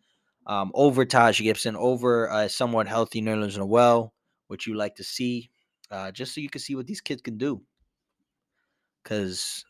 Um, 0.48 0.72
over 0.74 1.06
Taj 1.06 1.40
Gibson, 1.42 1.76
over 1.76 2.26
a 2.28 2.50
somewhat 2.50 2.88
healthy 2.88 3.22
Nerlens 3.22 3.58
Noel, 3.58 4.14
which 4.48 4.66
you 4.66 4.76
like 4.76 4.96
to 4.96 5.04
see, 5.04 5.52
uh, 5.92 6.12
just 6.12 6.34
so 6.34 6.42
you 6.42 6.50
can 6.50 6.62
see 6.62 6.76
what 6.76 6.88
these 6.88 7.02
kids 7.02 7.22
can 7.22 7.38
do. 7.38 7.62
Because 9.04 9.64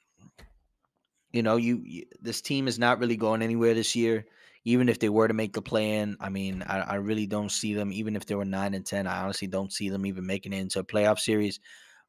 you 1.32 1.44
know, 1.44 1.58
you, 1.58 1.82
you, 1.86 2.06
this 2.22 2.42
team 2.42 2.68
is 2.68 2.80
not 2.80 3.00
really 3.00 3.18
going 3.18 3.42
anywhere 3.42 3.74
this 3.74 3.96
year. 3.96 4.26
Even 4.66 4.90
if 4.90 5.00
they 5.00 5.10
were 5.10 5.28
to 5.28 5.34
make 5.34 5.54
the 5.54 5.62
play 5.62 5.98
in, 5.98 6.18
I 6.20 6.30
mean, 6.30 6.64
I, 6.68 6.80
I 6.80 6.96
really 6.96 7.28
don't 7.28 7.52
see 7.52 7.74
them. 7.74 7.94
Even 7.94 8.16
if 8.16 8.26
they 8.26 8.36
were 8.36 8.46
nine 8.46 8.74
and 8.74 8.86
ten, 8.86 9.08
I 9.08 9.24
honestly 9.24 9.48
don't 9.48 9.72
see 9.72 9.90
them 9.90 10.06
even 10.06 10.26
making 10.26 10.54
it 10.54 10.58
into 10.60 10.80
a 10.80 10.84
playoff 10.84 11.20
series 11.20 11.60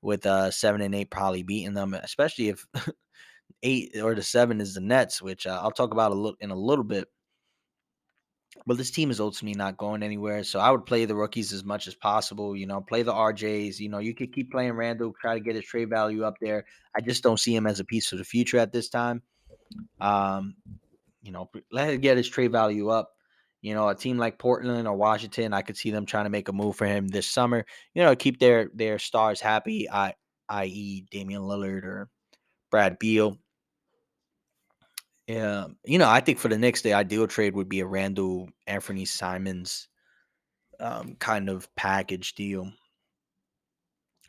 with 0.02 0.24
uh 0.26 0.50
seven 0.50 0.80
and 0.80 0.94
eight 0.94 1.10
probably 1.10 1.42
beating 1.42 1.74
them, 1.74 1.94
especially 1.94 2.48
if 2.48 2.66
eight 3.62 3.96
or 4.00 4.14
the 4.14 4.22
seven 4.22 4.60
is 4.60 4.74
the 4.74 4.80
Nets, 4.80 5.20
which 5.22 5.46
uh, 5.46 5.60
I'll 5.62 5.70
talk 5.70 5.92
about 5.92 6.12
a 6.12 6.14
little 6.14 6.36
in 6.40 6.50
a 6.50 6.56
little 6.56 6.84
bit. 6.84 7.08
But 8.66 8.76
this 8.76 8.90
team 8.90 9.10
is 9.10 9.20
ultimately 9.20 9.56
not 9.56 9.76
going 9.76 10.02
anywhere, 10.02 10.42
so 10.42 10.58
I 10.58 10.70
would 10.70 10.84
play 10.84 11.04
the 11.04 11.14
rookies 11.14 11.52
as 11.52 11.64
much 11.64 11.86
as 11.86 11.94
possible. 11.94 12.56
You 12.56 12.66
know, 12.66 12.80
play 12.80 13.02
the 13.02 13.12
RJs. 13.12 13.78
You 13.78 13.88
know, 13.88 13.98
you 13.98 14.14
could 14.14 14.32
keep 14.32 14.50
playing 14.50 14.72
Randle, 14.72 15.14
try 15.20 15.34
to 15.34 15.40
get 15.40 15.54
his 15.54 15.64
trade 15.64 15.88
value 15.88 16.24
up 16.24 16.34
there. 16.40 16.64
I 16.96 17.00
just 17.00 17.22
don't 17.22 17.38
see 17.38 17.54
him 17.54 17.66
as 17.66 17.80
a 17.80 17.84
piece 17.84 18.12
of 18.12 18.18
the 18.18 18.24
future 18.24 18.58
at 18.58 18.72
this 18.72 18.88
time. 18.88 19.22
Um, 20.00 20.56
you 21.22 21.32
know, 21.32 21.48
let 21.70 21.90
him 21.90 22.00
get 22.00 22.16
his 22.16 22.28
trade 22.28 22.52
value 22.52 22.88
up. 22.88 23.10
You 23.62 23.74
know, 23.74 23.88
a 23.88 23.94
team 23.94 24.16
like 24.16 24.38
Portland 24.38 24.88
or 24.88 24.96
Washington, 24.96 25.52
I 25.52 25.62
could 25.62 25.76
see 25.76 25.90
them 25.90 26.06
trying 26.06 26.24
to 26.24 26.30
make 26.30 26.48
a 26.48 26.52
move 26.52 26.76
for 26.76 26.86
him 26.86 27.08
this 27.08 27.26
summer. 27.26 27.64
You 27.94 28.02
know, 28.02 28.16
keep 28.16 28.40
their 28.40 28.70
their 28.74 28.98
stars 28.98 29.40
happy, 29.40 29.88
I, 29.90 30.14
i.e., 30.48 31.04
Damian 31.10 31.42
Lillard 31.42 31.84
or 31.84 32.08
Brad 32.70 32.98
Beal. 32.98 33.38
Yeah, 35.26 35.66
you 35.84 35.98
know, 35.98 36.08
I 36.08 36.20
think 36.20 36.38
for 36.38 36.48
the 36.48 36.58
Knicks, 36.58 36.82
the 36.82 36.94
ideal 36.94 37.26
trade 37.26 37.54
would 37.54 37.68
be 37.68 37.80
a 37.80 37.86
Randle 37.86 38.48
Anthony 38.66 39.04
Simons 39.04 39.88
um, 40.80 41.14
kind 41.20 41.48
of 41.48 41.72
package 41.76 42.34
deal 42.34 42.72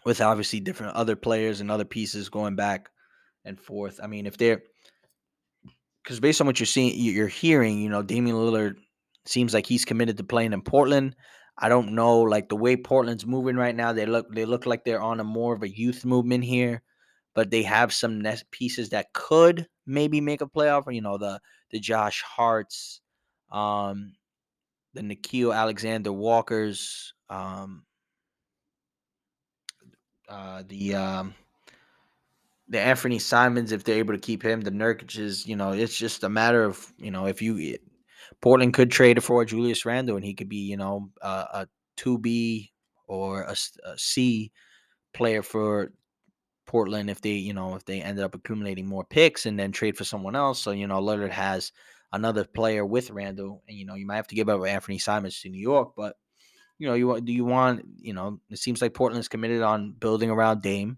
with 0.05 0.21
obviously 0.21 0.59
different 0.59 0.95
other 0.95 1.15
players 1.15 1.61
and 1.61 1.71
other 1.71 1.85
pieces 1.85 2.29
going 2.29 2.55
back 2.55 2.89
and 3.45 3.59
forth. 3.59 3.99
I 4.01 4.07
mean, 4.07 4.25
if 4.25 4.37
they're 4.37 4.61
because 6.03 6.19
based 6.19 6.41
on 6.41 6.47
what 6.47 6.59
you're 6.59 6.67
seeing, 6.67 6.93
you're 6.95 7.27
hearing, 7.27 7.79
you 7.79 7.89
know, 7.89 8.01
Damian 8.01 8.35
Lillard 8.35 8.75
seems 9.25 9.53
like 9.53 9.65
he's 9.65 9.85
committed 9.85 10.17
to 10.17 10.23
playing 10.23 10.53
in 10.53 10.61
Portland. 10.61 11.15
I 11.57 11.69
don't 11.69 11.93
know, 11.93 12.21
like 12.21 12.49
the 12.49 12.55
way 12.55 12.75
Portland's 12.75 13.25
moving 13.25 13.55
right 13.55 13.75
now, 13.75 13.93
they 13.93 14.05
look 14.05 14.33
they 14.33 14.45
look 14.45 14.65
like 14.65 14.83
they're 14.83 15.01
on 15.01 15.19
a 15.19 15.23
more 15.23 15.53
of 15.53 15.63
a 15.63 15.69
youth 15.69 16.05
movement 16.05 16.43
here, 16.43 16.81
but 17.33 17.51
they 17.51 17.63
have 17.63 17.93
some 17.93 18.23
pieces 18.51 18.89
that 18.89 19.13
could 19.13 19.67
maybe 19.85 20.21
make 20.21 20.41
a 20.41 20.47
playoff. 20.47 20.93
You 20.93 21.01
know, 21.01 21.17
the 21.17 21.39
the 21.71 21.79
Josh 21.79 22.21
Harts, 22.21 23.01
um, 23.51 24.13
the 24.93 25.01
Nickeil 25.01 25.55
Alexander 25.55 26.11
Walkers, 26.11 27.13
um, 27.29 27.83
uh, 30.29 30.63
the 30.67 30.95
um, 30.95 31.35
the 32.71 32.79
Anthony 32.79 33.19
Simons, 33.19 33.73
if 33.73 33.83
they're 33.83 33.97
able 33.97 34.13
to 34.13 34.19
keep 34.19 34.41
him, 34.43 34.61
the 34.61 34.71
Nurkic's, 34.71 35.45
you 35.45 35.57
know, 35.57 35.73
it's 35.73 35.95
just 35.95 36.23
a 36.23 36.29
matter 36.29 36.63
of, 36.63 36.91
you 36.97 37.11
know, 37.11 37.27
if 37.27 37.41
you 37.41 37.77
Portland 38.41 38.73
could 38.73 38.89
trade 38.89 39.17
it 39.17 39.21
for 39.21 39.43
Julius 39.43 39.85
Randle 39.85 40.15
and 40.15 40.23
he 40.25 40.33
could 40.33 40.47
be, 40.47 40.69
you 40.69 40.77
know, 40.77 41.09
uh, 41.21 41.45
a 41.53 41.67
2B 41.97 42.71
or 43.07 43.43
a, 43.43 43.55
a 43.83 43.97
C 43.97 44.53
player 45.13 45.43
for 45.43 45.91
Portland 46.71 47.09
if 47.09 47.19
they, 47.19 47.31
you 47.33 47.53
know, 47.53 47.75
if 47.75 47.83
they 47.83 48.01
ended 48.01 48.23
up 48.23 48.33
accumulating 48.33 48.87
more 48.87 49.03
picks 49.03 49.45
and 49.45 49.59
then 49.59 49.73
trade 49.73 49.97
for 49.97 50.05
someone 50.05 50.37
else. 50.37 50.57
So, 50.57 50.71
you 50.71 50.87
know, 50.87 51.01
Lillard 51.01 51.29
has 51.31 51.73
another 52.13 52.45
player 52.45 52.85
with 52.85 53.11
Randle, 53.11 53.61
and 53.67 53.77
you 53.77 53.85
know, 53.85 53.95
you 53.95 54.05
might 54.05 54.15
have 54.15 54.27
to 54.27 54.35
give 54.35 54.47
up 54.47 54.65
Anthony 54.65 54.97
Simons 54.97 55.41
to 55.41 55.49
New 55.49 55.59
York, 55.59 55.91
but 55.97 56.15
you 56.79 56.87
know, 56.87 56.93
you 56.93 57.19
do 57.19 57.33
you 57.33 57.43
want, 57.43 57.81
you 57.97 58.13
know, 58.13 58.39
it 58.49 58.57
seems 58.57 58.81
like 58.81 58.93
Portland's 58.93 59.27
committed 59.27 59.61
on 59.61 59.91
building 59.91 60.29
around 60.29 60.61
Dame. 60.61 60.97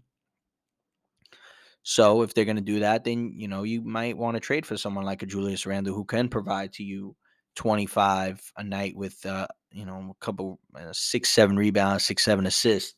So 1.82 2.22
if 2.22 2.34
they're 2.34 2.44
going 2.44 2.54
to 2.54 2.62
do 2.62 2.78
that, 2.80 3.02
then 3.02 3.32
you 3.34 3.48
know 3.48 3.64
you 3.64 3.82
might 3.82 4.16
want 4.16 4.36
to 4.36 4.40
trade 4.40 4.64
for 4.64 4.76
someone 4.76 5.04
like 5.04 5.24
a 5.24 5.26
Julius 5.26 5.66
Randle 5.66 5.94
who 5.94 6.04
can 6.04 6.28
provide 6.28 6.72
to 6.74 6.84
you 6.84 7.16
25 7.56 8.52
a 8.56 8.62
night 8.62 8.96
with 8.96 9.26
uh, 9.26 9.48
you 9.72 9.84
know 9.84 10.14
a 10.14 10.24
couple 10.24 10.60
uh, 10.76 10.92
six 10.92 11.30
seven 11.30 11.56
rebounds, 11.56 12.04
six 12.04 12.24
seven 12.24 12.46
assists. 12.46 12.94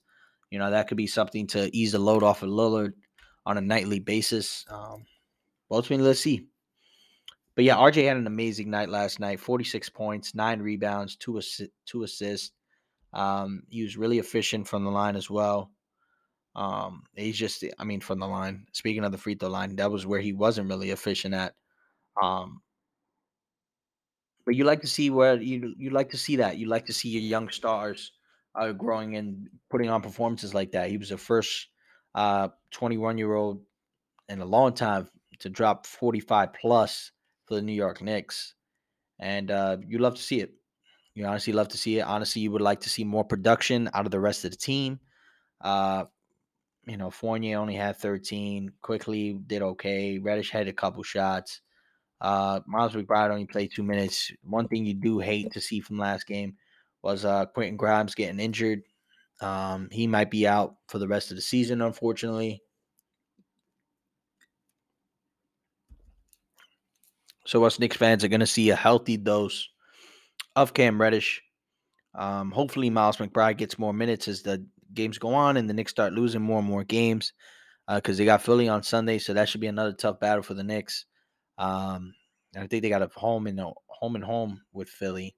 You 0.50 0.59
know 0.59 0.71
that 0.71 0.88
could 0.88 0.97
be 0.97 1.07
something 1.07 1.47
to 1.49 1.75
ease 1.76 1.93
the 1.93 1.99
load 1.99 2.23
off 2.23 2.43
of 2.43 2.50
Lillard 2.50 2.93
on 3.45 3.59
a 3.59 3.61
nightly 3.61 4.00
basis. 4.00 4.65
Um, 4.69 5.05
ultimately, 5.71 6.07
let's 6.07 6.21
see. 6.21 6.47
But 7.55 7.65
yeah, 7.65 7.76
RJ 7.76 8.07
had 8.07 8.19
an 8.19 8.26
amazing 8.26 8.71
night 8.71 8.91
last 8.91 9.19
night. 9.19 9.41
46 9.41 9.88
points, 9.91 10.35
nine 10.35 10.61
rebounds, 10.61 11.17
two 11.17 11.33
assi- 11.33 11.71
two 11.87 12.03
assists. 12.03 12.53
Um, 13.15 13.62
he 13.71 13.83
was 13.83 13.97
really 13.97 14.19
efficient 14.19 14.69
from 14.69 14.85
the 14.85 14.91
line 14.91 15.17
as 15.17 15.31
well. 15.31 15.71
Um, 16.55 17.05
he's 17.15 17.38
just, 17.38 17.65
I 17.79 17.85
mean, 17.85 18.00
from 18.00 18.19
the 18.19 18.26
line. 18.26 18.67
Speaking 18.73 19.05
of 19.05 19.12
the 19.12 19.19
free 19.19 19.35
throw 19.35 19.49
line, 19.49 19.76
that 19.76 19.91
was 19.91 20.07
where 20.07 20.21
he 20.21 20.33
wasn't 20.33 20.69
really 20.69 20.91
efficient 20.91 21.35
at. 21.35 21.55
Um, 22.23 22.61
but 24.45 24.55
you 24.55 24.65
like 24.65 24.81
to 24.83 24.87
see 24.87 25.11
where 25.11 25.37
you 25.37 25.75
you 25.76 25.91
like 25.91 26.11
to 26.11 26.17
see 26.17 26.37
that. 26.37 26.57
You 26.57 26.69
like 26.69 26.87
to 26.87 26.93
see 26.93 27.09
your 27.09 27.23
young 27.23 27.49
stars 27.50 28.12
uh, 28.57 28.73
growing 28.73 29.17
and 29.17 29.49
putting 29.71 29.91
on 29.91 30.03
performances 30.03 30.55
like 30.55 30.73
that. 30.73 30.91
He 30.91 30.97
was 30.97 31.11
the 31.11 31.19
first 31.19 31.69
uh, 32.15 32.49
21 32.71 33.19
year 33.19 33.35
old 33.35 33.61
in 34.29 34.41
a 34.41 34.45
long 34.45 34.73
time 34.73 35.09
to 35.41 35.49
drop 35.49 35.87
45 35.87 36.53
plus 36.55 37.13
for 37.45 37.55
the 37.55 37.63
New 37.63 37.73
York 37.73 38.03
Knicks, 38.03 38.55
and 39.21 39.51
uh, 39.51 39.77
you 39.87 39.99
love 39.99 40.17
to 40.17 40.23
see 40.23 40.41
it. 40.41 40.55
You 41.15 41.25
honestly 41.27 41.53
love 41.53 41.69
to 41.69 41.79
see 41.79 41.99
it. 41.99 42.03
Honestly, 42.03 42.43
you 42.43 42.51
would 42.51 42.61
like 42.61 42.81
to 42.81 42.91
see 42.91 43.05
more 43.05 43.25
production 43.25 43.89
out 43.95 44.05
of 44.05 44.11
the 44.11 44.21
rest 44.21 44.45
of 44.45 44.51
the 44.51 44.57
team. 44.57 45.01
Uh, 45.61 46.05
you 46.87 46.97
know, 46.97 47.11
Fournier 47.11 47.59
only 47.59 47.75
had 47.75 47.97
13. 47.97 48.73
Quickley 48.83 49.39
did 49.47 49.63
okay. 49.63 50.19
Reddish 50.19 50.51
had 50.51 50.69
a 50.69 50.73
couple 50.73 51.03
shots. 51.03 51.63
Uh, 52.21 52.61
Miles 52.67 52.93
McBride 52.93 53.31
only 53.31 53.47
played 53.47 53.73
two 53.75 53.83
minutes. 53.83 54.31
One 54.43 54.69
thing 54.69 54.85
you 54.85 54.95
do 54.95 55.19
hate 55.19 55.53
to 55.53 55.61
see 55.61 55.81
from 55.81 55.99
last 55.99 56.27
game 56.27 56.57
was 57.07 57.25
uh, 57.25 57.47
Quentin 57.47 57.77
Grimes 57.77 58.17
getting 58.17 58.41
injured. 58.41 58.83
Um, 59.41 59.89
he 59.93 60.09
might 60.09 60.29
be 60.29 60.47
out 60.47 60.75
for 60.89 60.99
the 60.99 61.07
rest 61.07 61.31
of 61.31 61.37
the 61.37 61.43
season, 61.43 61.81
unfortunately. 61.81 62.61
So 67.47 67.63
us 67.63 67.79
Knicks 67.79 67.97
fans 67.97 68.25
are 68.25 68.29
going 68.29 68.41
to 68.41 68.47
see 68.47 68.71
a 68.71 68.77
healthy 68.77 69.17
dose 69.17 69.69
of 70.57 70.75
Cam 70.75 71.01
Reddish. 71.01 71.43
Um, 72.17 72.51
hopefully, 72.51 72.91
Miles 72.91 73.19
McBride 73.19 73.59
gets 73.59 73.79
more 73.79 73.93
minutes 73.93 74.27
as 74.27 74.43
the 74.43 74.67
games 74.93 75.17
go 75.17 75.33
on 75.33 75.57
and 75.57 75.71
the 75.71 75.75
Knicks 75.75 75.93
start 75.93 76.13
losing 76.13 76.43
more 76.43 76.59
and 76.59 76.67
more 76.67 76.83
games 76.83 77.33
because 77.89 78.17
uh, 78.17 78.19
they 78.19 78.25
got 78.25 78.43
Philly 78.43 78.69
on 78.69 78.83
Sunday, 78.83 79.19
so 79.19 79.33
that 79.33 79.49
should 79.49 79.61
be 79.61 79.69
another 79.69 79.93
tough 79.93 80.19
battle 80.19 80.43
for 80.43 80.55
the 80.55 80.65
Knicks. 80.65 81.05
Um, 81.57 82.15
I 82.57 82.67
think 82.67 82.83
they 82.83 82.89
got 82.89 83.03
a 83.03 83.11
home 83.15 83.47
and 83.47 83.61
home 83.61 84.17
and 84.17 84.25
home 84.25 84.61
with 84.73 84.89
Philly, 84.89 85.37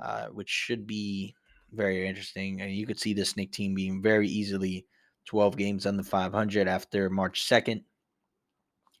uh, 0.00 0.26
which 0.26 0.48
should 0.48 0.86
be 0.86 1.34
very 1.72 2.06
interesting. 2.06 2.60
And 2.60 2.72
you 2.72 2.86
could 2.86 2.98
see 2.98 3.14
the 3.14 3.30
Knicks 3.36 3.56
team 3.56 3.74
being 3.74 4.02
very 4.02 4.28
easily 4.28 4.86
12 5.26 5.56
games 5.56 5.86
under 5.86 6.02
500 6.02 6.68
after 6.68 7.10
March 7.10 7.44
2nd, 7.44 7.82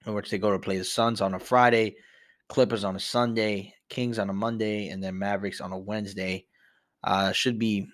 in 0.06 0.14
which 0.14 0.30
they 0.30 0.38
go 0.38 0.52
to 0.52 0.58
play 0.58 0.78
the 0.78 0.84
Suns 0.84 1.20
on 1.20 1.34
a 1.34 1.38
Friday, 1.38 1.96
Clippers 2.48 2.84
on 2.84 2.96
a 2.96 3.00
Sunday, 3.00 3.74
Kings 3.88 4.18
on 4.18 4.30
a 4.30 4.34
Monday, 4.34 4.88
and 4.88 5.02
then 5.02 5.18
Mavericks 5.18 5.60
on 5.60 5.72
a 5.72 5.78
Wednesday. 5.78 6.46
Uh, 7.02 7.32
should 7.32 7.58
be 7.58 7.88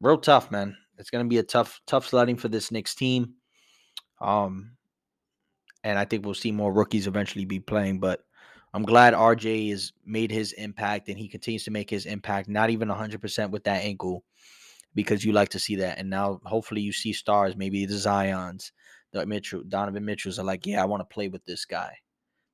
real 0.00 0.18
tough, 0.18 0.50
man. 0.50 0.76
It's 0.98 1.10
going 1.10 1.24
to 1.24 1.28
be 1.28 1.38
a 1.38 1.42
tough, 1.42 1.80
tough 1.86 2.06
sledding 2.06 2.36
for 2.36 2.48
this 2.48 2.70
Knicks 2.70 2.94
team. 2.94 3.34
Um, 4.20 4.76
and 5.82 5.98
I 5.98 6.04
think 6.04 6.24
we'll 6.24 6.34
see 6.34 6.52
more 6.52 6.72
rookies 6.72 7.06
eventually 7.06 7.44
be 7.44 7.60
playing. 7.60 8.00
But 8.00 8.20
I'm 8.74 8.82
glad 8.82 9.14
RJ 9.14 9.70
has 9.70 9.92
made 10.04 10.32
his 10.32 10.52
impact 10.52 11.08
and 11.08 11.16
he 11.16 11.28
continues 11.28 11.64
to 11.64 11.70
make 11.70 11.88
his 11.88 12.06
impact. 12.06 12.48
Not 12.48 12.70
even 12.70 12.88
100% 12.88 13.50
with 13.50 13.64
that 13.64 13.84
ankle, 13.84 14.24
because 14.94 15.24
you 15.24 15.32
like 15.32 15.48
to 15.50 15.60
see 15.60 15.76
that. 15.76 15.98
And 15.98 16.10
now 16.10 16.40
hopefully 16.44 16.80
you 16.80 16.92
see 16.92 17.12
stars, 17.12 17.56
maybe 17.56 17.86
the 17.86 17.96
Zion's, 17.96 18.72
the 19.12 19.24
Mitchell, 19.26 19.62
Donovan 19.68 20.04
Mitchell's 20.04 20.40
are 20.40 20.44
like, 20.44 20.66
yeah, 20.66 20.82
I 20.82 20.86
want 20.86 21.00
to 21.00 21.14
play 21.14 21.28
with 21.28 21.44
this 21.44 21.64
guy. 21.64 21.96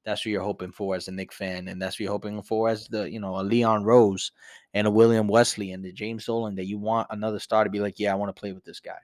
That's 0.05 0.25
what 0.25 0.31
you're 0.31 0.43
hoping 0.43 0.73
for 0.73 0.95
as 0.95 1.09
a 1.09 1.13
Knick 1.13 1.33
fan, 1.33 1.69
and 1.69 1.81
that's 1.81 1.97
what 1.97 2.01
you're 2.01 2.13
hoping 2.13 2.41
for 2.43 2.71
as 2.71 2.89
the 2.89 3.11
you 3.11 3.21
know 3.21 3.39
a 3.39 3.43
Leon 3.43 3.85
Rose 3.85 4.33
and 4.73 4.87
a 4.87 4.91
William 4.91 5.29
Wesley 5.29 5.73
and 5.73 5.85
the 5.85 5.93
James 5.93 6.25
Dolan 6.25 6.55
that 6.55 6.67
you 6.67 6.79
want 6.79 7.07
another 7.11 7.39
star 7.39 7.65
to 7.65 7.71
be 7.71 7.81
like, 7.81 7.99
yeah, 7.99 8.11
I 8.11 8.15
want 8.15 8.35
to 8.35 8.41
play 8.41 8.53
with 8.53 8.65
this 8.65 8.81
guy. 8.81 8.99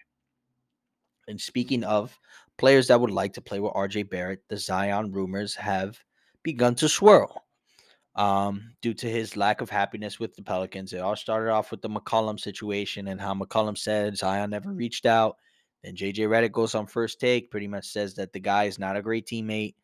And 1.28 1.38
speaking 1.38 1.84
of 1.84 2.18
players 2.56 2.88
that 2.88 3.00
would 3.00 3.10
like 3.10 3.34
to 3.34 3.42
play 3.42 3.60
with 3.60 3.74
RJ 3.74 4.08
Barrett, 4.08 4.42
the 4.48 4.56
Zion 4.56 5.12
rumors 5.12 5.54
have 5.54 5.98
begun 6.46 6.74
to 6.76 6.88
swirl. 6.88 7.44
um, 8.16 8.72
due 8.80 8.94
to 8.94 9.08
his 9.08 9.36
lack 9.36 9.60
of 9.60 9.70
happiness 9.70 10.18
with 10.18 10.34
the 10.36 10.42
Pelicans. 10.42 10.92
It 10.92 11.00
all 11.00 11.16
started 11.16 11.50
off 11.50 11.70
with 11.70 11.82
the 11.82 11.90
McCollum 11.90 12.40
situation 12.40 13.08
and 13.08 13.20
how 13.20 13.34
McCollum 13.34 13.76
said 13.76 14.16
Zion 14.16 14.50
never 14.50 14.72
reached 14.72 15.06
out. 15.06 15.36
Then 15.84 15.94
JJ 15.96 16.20
Redick 16.28 16.52
goes 16.52 16.74
on 16.74 16.86
first 16.86 17.20
take, 17.20 17.50
pretty 17.50 17.68
much 17.68 17.86
says 17.86 18.14
that 18.14 18.32
the 18.32 18.40
guy 18.40 18.64
is 18.64 18.78
not 18.78 18.96
a 18.96 19.02
great 19.02 19.26
teammate. 19.26 19.74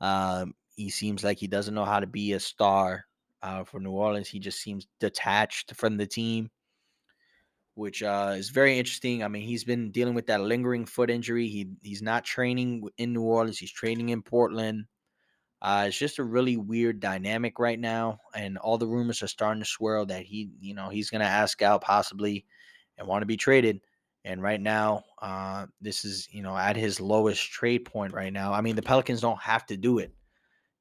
Um, 0.00 0.54
he 0.76 0.90
seems 0.90 1.24
like 1.24 1.38
he 1.38 1.48
doesn't 1.48 1.74
know 1.74 1.84
how 1.84 2.00
to 2.00 2.06
be 2.06 2.32
a 2.34 2.40
star 2.40 3.04
uh, 3.42 3.64
for 3.64 3.80
New 3.80 3.90
Orleans. 3.92 4.28
He 4.28 4.38
just 4.38 4.60
seems 4.62 4.86
detached 5.00 5.74
from 5.74 5.96
the 5.96 6.06
team, 6.06 6.50
which 7.74 8.02
uh, 8.02 8.34
is 8.36 8.50
very 8.50 8.78
interesting. 8.78 9.24
I 9.24 9.28
mean, 9.28 9.42
he's 9.42 9.64
been 9.64 9.90
dealing 9.90 10.14
with 10.14 10.26
that 10.28 10.40
lingering 10.40 10.86
foot 10.86 11.10
injury. 11.10 11.48
He 11.48 11.68
he's 11.82 12.02
not 12.02 12.24
training 12.24 12.84
in 12.96 13.12
New 13.12 13.22
Orleans. 13.22 13.58
He's 13.58 13.72
training 13.72 14.10
in 14.10 14.22
Portland. 14.22 14.86
Uh, 15.62 15.84
it's 15.86 15.96
just 15.96 16.18
a 16.18 16.24
really 16.24 16.56
weird 16.56 16.98
dynamic 16.98 17.60
right 17.60 17.78
now, 17.78 18.18
and 18.34 18.58
all 18.58 18.78
the 18.78 18.86
rumors 18.86 19.22
are 19.22 19.28
starting 19.28 19.62
to 19.62 19.68
swirl 19.68 20.04
that 20.06 20.24
he, 20.24 20.50
you 20.60 20.74
know, 20.74 20.88
he's 20.88 21.08
going 21.08 21.20
to 21.20 21.26
ask 21.26 21.62
out 21.62 21.82
possibly 21.82 22.44
and 22.98 23.06
want 23.06 23.22
to 23.22 23.26
be 23.26 23.36
traded. 23.36 23.80
And 24.24 24.42
right 24.42 24.60
now, 24.60 25.04
uh, 25.20 25.66
this 25.80 26.04
is, 26.04 26.28
you 26.32 26.42
know, 26.42 26.56
at 26.56 26.74
his 26.74 27.00
lowest 27.00 27.48
trade 27.48 27.84
point 27.84 28.12
right 28.12 28.32
now. 28.32 28.52
I 28.52 28.60
mean, 28.60 28.74
the 28.74 28.82
Pelicans 28.82 29.20
don't 29.20 29.40
have 29.40 29.64
to 29.66 29.76
do 29.76 29.98
it. 29.98 30.12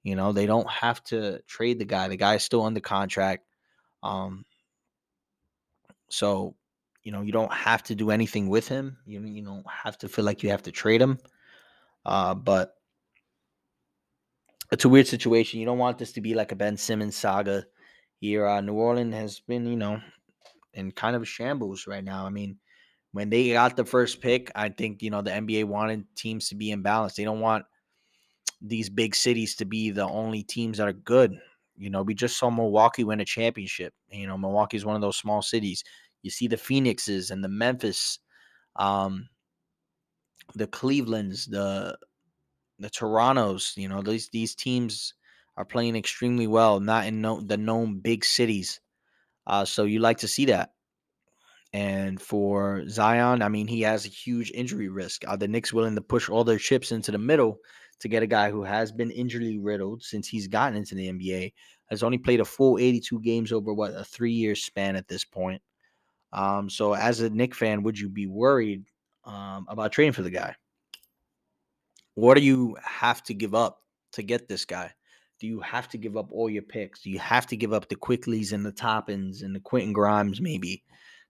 You 0.01 0.15
know, 0.15 0.31
they 0.31 0.47
don't 0.47 0.69
have 0.69 1.03
to 1.05 1.41
trade 1.43 1.77
the 1.77 1.85
guy. 1.85 2.07
The 2.07 2.17
guy's 2.17 2.43
still 2.43 2.63
under 2.63 2.79
contract. 2.79 3.45
Um, 4.01 4.45
so, 6.09 6.55
you 7.03 7.11
know, 7.11 7.21
you 7.21 7.31
don't 7.31 7.53
have 7.53 7.83
to 7.83 7.95
do 7.95 8.09
anything 8.09 8.49
with 8.49 8.67
him. 8.67 8.97
You 9.05 9.21
you 9.21 9.43
don't 9.43 9.65
have 9.69 9.97
to 9.99 10.09
feel 10.09 10.25
like 10.25 10.41
you 10.41 10.49
have 10.49 10.63
to 10.63 10.71
trade 10.71 11.01
him. 11.01 11.19
Uh, 12.03 12.33
but 12.33 12.73
it's 14.71 14.85
a 14.85 14.89
weird 14.89 15.07
situation. 15.07 15.59
You 15.59 15.65
don't 15.65 15.77
want 15.77 15.97
this 15.97 16.13
to 16.13 16.21
be 16.21 16.33
like 16.33 16.51
a 16.51 16.55
Ben 16.55 16.77
Simmons 16.77 17.15
saga 17.15 17.65
here. 18.19 18.45
Uh, 18.45 18.61
New 18.61 18.73
Orleans 18.73 19.13
has 19.13 19.39
been, 19.39 19.65
you 19.65 19.75
know, 19.75 19.99
in 20.73 20.91
kind 20.91 21.15
of 21.15 21.27
shambles 21.27 21.87
right 21.87 22.03
now. 22.03 22.25
I 22.25 22.29
mean, 22.29 22.57
when 23.11 23.29
they 23.29 23.51
got 23.51 23.75
the 23.75 23.83
first 23.83 24.21
pick, 24.21 24.49
I 24.55 24.69
think, 24.69 25.01
you 25.01 25.09
know, 25.09 25.21
the 25.21 25.31
NBA 25.31 25.65
wanted 25.65 26.05
teams 26.15 26.47
to 26.49 26.55
be 26.55 26.71
in 26.71 26.81
balance. 26.81 27.15
They 27.15 27.25
don't 27.25 27.41
want 27.41 27.65
these 28.61 28.89
big 28.89 29.15
cities 29.15 29.55
to 29.55 29.65
be 29.65 29.91
the 29.91 30.07
only 30.07 30.43
teams 30.43 30.77
that 30.77 30.87
are 30.87 30.93
good. 30.93 31.37
You 31.75 31.89
know, 31.89 32.03
we 32.03 32.13
just 32.13 32.37
saw 32.37 32.49
Milwaukee 32.49 33.03
win 33.03 33.19
a 33.19 33.25
championship. 33.25 33.93
You 34.09 34.27
know, 34.27 34.37
Milwaukee 34.37 34.77
is 34.77 34.85
one 34.85 34.95
of 34.95 35.01
those 35.01 35.17
small 35.17 35.41
cities. 35.41 35.83
You 36.21 36.29
see 36.29 36.47
the 36.47 36.57
Phoenixes 36.57 37.31
and 37.31 37.43
the 37.43 37.49
Memphis, 37.49 38.19
um, 38.77 39.27
the 40.53 40.67
Clevelands, 40.67 41.47
the 41.47 41.97
the 42.81 42.89
Torontos, 42.89 43.77
you 43.77 43.87
know, 43.87 44.01
these 44.01 44.29
these 44.29 44.55
teams 44.55 45.13
are 45.57 45.65
playing 45.65 45.95
extremely 45.95 46.47
well, 46.47 46.79
not 46.79 47.05
in 47.05 47.21
no, 47.21 47.41
the 47.41 47.57
known 47.57 47.99
big 47.99 48.25
cities. 48.25 48.79
Uh, 49.47 49.65
so 49.65 49.83
you 49.83 49.99
like 49.99 50.19
to 50.19 50.27
see 50.27 50.45
that. 50.45 50.71
And 51.73 52.21
for 52.21 52.83
Zion, 52.89 53.41
I 53.41 53.47
mean, 53.47 53.67
he 53.67 53.81
has 53.81 54.05
a 54.05 54.09
huge 54.09 54.51
injury 54.51 54.89
risk. 54.89 55.23
Are 55.27 55.37
the 55.37 55.47
Knicks 55.47 55.71
willing 55.71 55.95
to 55.95 56.01
push 56.01 56.29
all 56.29 56.43
their 56.43 56.57
chips 56.57 56.91
into 56.91 57.11
the 57.11 57.17
middle 57.17 57.59
to 57.99 58.09
get 58.09 58.23
a 58.23 58.27
guy 58.27 58.49
who 58.49 58.63
has 58.63 58.91
been 58.91 59.11
injury 59.11 59.57
riddled 59.57 60.03
since 60.03 60.27
he's 60.27 60.47
gotten 60.47 60.77
into 60.77 60.95
the 60.95 61.07
NBA? 61.07 61.53
Has 61.89 62.03
only 62.03 62.17
played 62.17 62.41
a 62.41 62.45
full 62.45 62.77
82 62.77 63.21
games 63.21 63.51
over 63.51 63.73
what 63.73 63.93
a 63.93 64.03
three 64.03 64.33
year 64.33 64.55
span 64.55 64.95
at 64.95 65.07
this 65.07 65.23
point. 65.23 65.61
Um, 66.33 66.69
so 66.69 66.93
as 66.93 67.21
a 67.21 67.29
Knick 67.29 67.55
fan, 67.55 67.83
would 67.83 67.99
you 67.99 68.09
be 68.09 68.27
worried 68.27 68.85
um, 69.25 69.65
about 69.69 69.91
trading 69.91 70.13
for 70.13 70.23
the 70.23 70.29
guy? 70.29 70.55
What 72.15 72.35
do 72.37 72.43
you 72.43 72.75
have 72.83 73.23
to 73.23 73.33
give 73.33 73.55
up 73.55 73.81
to 74.13 74.23
get 74.23 74.47
this 74.47 74.65
guy? 74.65 74.91
Do 75.39 75.47
you 75.47 75.59
have 75.61 75.87
to 75.89 75.97
give 75.97 76.17
up 76.17 76.31
all 76.31 76.49
your 76.49 76.61
picks? 76.61 77.01
Do 77.01 77.09
you 77.09 77.19
have 77.19 77.47
to 77.47 77.57
give 77.57 77.73
up 77.73 77.89
the 77.89 77.95
Quickleys 77.95 78.53
and 78.53 78.65
the 78.65 78.71
Toppins 78.71 79.41
and 79.41 79.55
the 79.55 79.59
Quentin 79.59 79.93
Grimes 79.93 80.39
maybe 80.39 80.83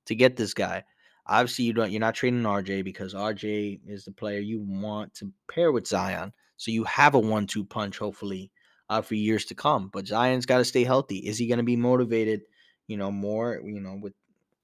to 0.06 0.16
get 0.16 0.36
this 0.36 0.54
guy? 0.54 0.84
Obviously, 1.28 1.66
you 1.66 1.74
don't. 1.74 1.92
You're 1.92 2.02
not 2.02 2.16
trading 2.16 2.42
RJ 2.42 2.84
because 2.84 3.14
RJ 3.14 3.82
is 3.88 4.04
the 4.04 4.12
player 4.12 4.40
you 4.40 4.60
want 4.60 5.14
to 5.16 5.32
pair 5.50 5.72
with 5.72 5.88
Zion. 5.88 6.34
So 6.58 6.72
you 6.72 6.84
have 6.84 7.16
a 7.16 7.20
one-two 7.20 7.64
punch, 7.64 7.98
hopefully, 7.98 8.52
uh, 8.90 9.02
for 9.02 9.16
years 9.16 9.46
to 9.46 9.56
come. 9.56 9.90
But 9.94 10.08
Zion's 10.08 10.46
got 10.46 10.58
to 10.58 10.66
stay 10.66 10.84
healthy. 10.84 11.18
Is 11.18 11.38
he 11.38 11.48
going 11.48 11.60
to 11.60 11.64
be 11.64 11.76
motivated? 11.76 12.42
You 12.88 12.98
know, 12.98 13.12
more. 13.12 13.62
You 13.64 13.80
know, 13.80 13.98
with 14.02 14.14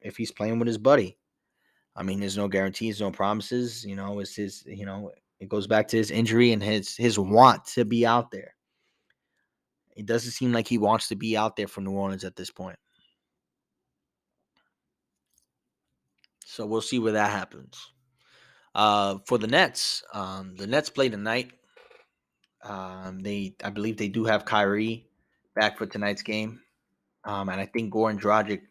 if 0.01 0.17
he's 0.17 0.31
playing 0.31 0.59
with 0.59 0.67
his 0.67 0.77
buddy. 0.77 1.17
I 1.95 2.03
mean, 2.03 2.19
there's 2.19 2.37
no 2.37 2.47
guarantees, 2.47 2.99
no 2.99 3.11
promises. 3.11 3.85
You 3.85 3.95
know, 3.95 4.19
it's 4.19 4.35
his. 4.35 4.63
You 4.65 4.85
know, 4.85 5.11
it 5.39 5.49
goes 5.49 5.67
back 5.67 5.87
to 5.89 5.97
his 5.97 6.11
injury 6.11 6.51
and 6.51 6.63
his 6.63 6.95
his 6.95 7.19
want 7.19 7.65
to 7.65 7.85
be 7.85 8.05
out 8.05 8.31
there. 8.31 8.55
It 9.95 10.05
doesn't 10.05 10.31
seem 10.31 10.51
like 10.51 10.67
he 10.67 10.77
wants 10.77 11.07
to 11.07 11.15
be 11.15 11.35
out 11.35 11.55
there 11.55 11.67
for 11.67 11.81
New 11.81 11.91
Orleans 11.91 12.23
at 12.23 12.35
this 12.35 12.51
point. 12.51 12.77
So 16.45 16.65
we'll 16.65 16.81
see 16.81 16.99
where 16.99 17.13
that 17.13 17.31
happens. 17.31 17.77
Uh, 18.73 19.17
for 19.25 19.37
the 19.37 19.47
Nets, 19.47 20.03
um, 20.13 20.55
the 20.55 20.67
Nets 20.67 20.89
play 20.89 21.09
tonight. 21.09 21.51
Um, 22.63 23.19
they, 23.19 23.55
I 23.63 23.69
believe, 23.69 23.97
they 23.97 24.07
do 24.07 24.23
have 24.25 24.45
Kyrie 24.45 25.07
back 25.55 25.77
for 25.77 25.85
tonight's 25.85 26.21
game, 26.21 26.61
um, 27.23 27.49
and 27.49 27.59
I 27.59 27.65
think 27.65 27.93
Goran 27.93 28.19
Dragic 28.19 28.61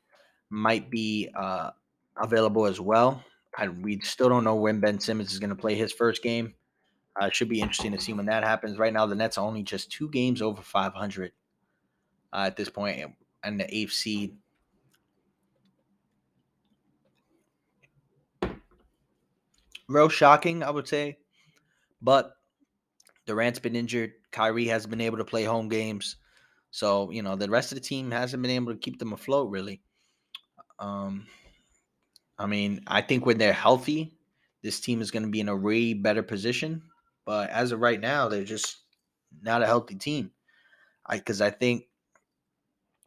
might 0.51 0.91
be 0.91 1.29
uh, 1.37 1.71
available 2.21 2.67
as 2.67 2.81
well. 2.81 3.23
I, 3.57 3.69
we 3.69 4.01
still 4.01 4.29
don't 4.29 4.45
know 4.45 4.55
when 4.55 4.81
Ben 4.81 5.01
Simmons 5.01 5.33
is 5.33 5.39
going 5.39 5.51
to 5.51 5.57
play 5.57 5.75
his 5.75 5.93
first 5.93 6.23
game. 6.23 6.55
Uh, 7.19 7.31
should 7.31 7.49
be 7.49 7.61
interesting 7.61 7.93
to 7.93 8.01
see 8.01 8.13
when 8.13 8.27
that 8.27 8.45
happens. 8.45 8.79
Right 8.79 8.93
now, 8.93 9.07
the 9.07 9.15
Nets 9.15 9.39
are 9.39 9.47
only 9.47 9.63
just 9.63 9.91
two 9.91 10.11
games 10.11 10.43
over 10.43 10.61
500 10.61 11.33
uh, 12.33 12.37
at 12.37 12.57
this 12.57 12.69
point, 12.69 13.01
and 13.43 13.59
the 13.59 13.75
eighth 13.75 13.93
seed. 13.93 14.37
Real 19.89 20.09
shocking, 20.09 20.63
I 20.63 20.71
would 20.71 20.89
say, 20.89 21.17
but 22.03 22.37
Durant's 23.25 23.61
been 23.61 23.77
injured. 23.77 24.13
Kyrie 24.33 24.67
hasn't 24.67 24.91
been 24.91 25.01
able 25.01 25.19
to 25.19 25.25
play 25.25 25.45
home 25.45 25.69
games, 25.69 26.17
so 26.73 27.11
you 27.11 27.23
know 27.23 27.37
the 27.37 27.49
rest 27.49 27.71
of 27.73 27.77
the 27.77 27.85
team 27.85 28.11
hasn't 28.11 28.43
been 28.43 28.51
able 28.51 28.73
to 28.73 28.79
keep 28.79 28.99
them 28.99 29.13
afloat. 29.13 29.49
Really, 29.49 29.81
um, 30.81 31.27
I 32.39 32.47
mean, 32.47 32.83
I 32.87 33.03
think 33.03 33.25
when 33.25 33.39
they're 33.39 33.53
healthy, 33.53 34.17
this 34.63 34.81
team 34.81 35.01
is 35.01 35.11
going 35.11 35.23
to 35.23 35.29
be 35.29 35.41
in 35.41 35.49
a 35.49 35.57
way 35.57 35.95
better 35.95 36.23
position. 36.23 36.83
But 37.25 37.51
as 37.51 37.73
of 37.73 37.81
right 37.81 38.01
now, 38.01 38.29
they're 38.29 38.45
just 38.45 38.79
not 39.43 39.63
a 39.63 39.67
healthy 39.67 39.95
team. 39.95 40.31
I 41.07 41.17
because 41.17 41.41
I 41.41 41.51
think 41.51 41.85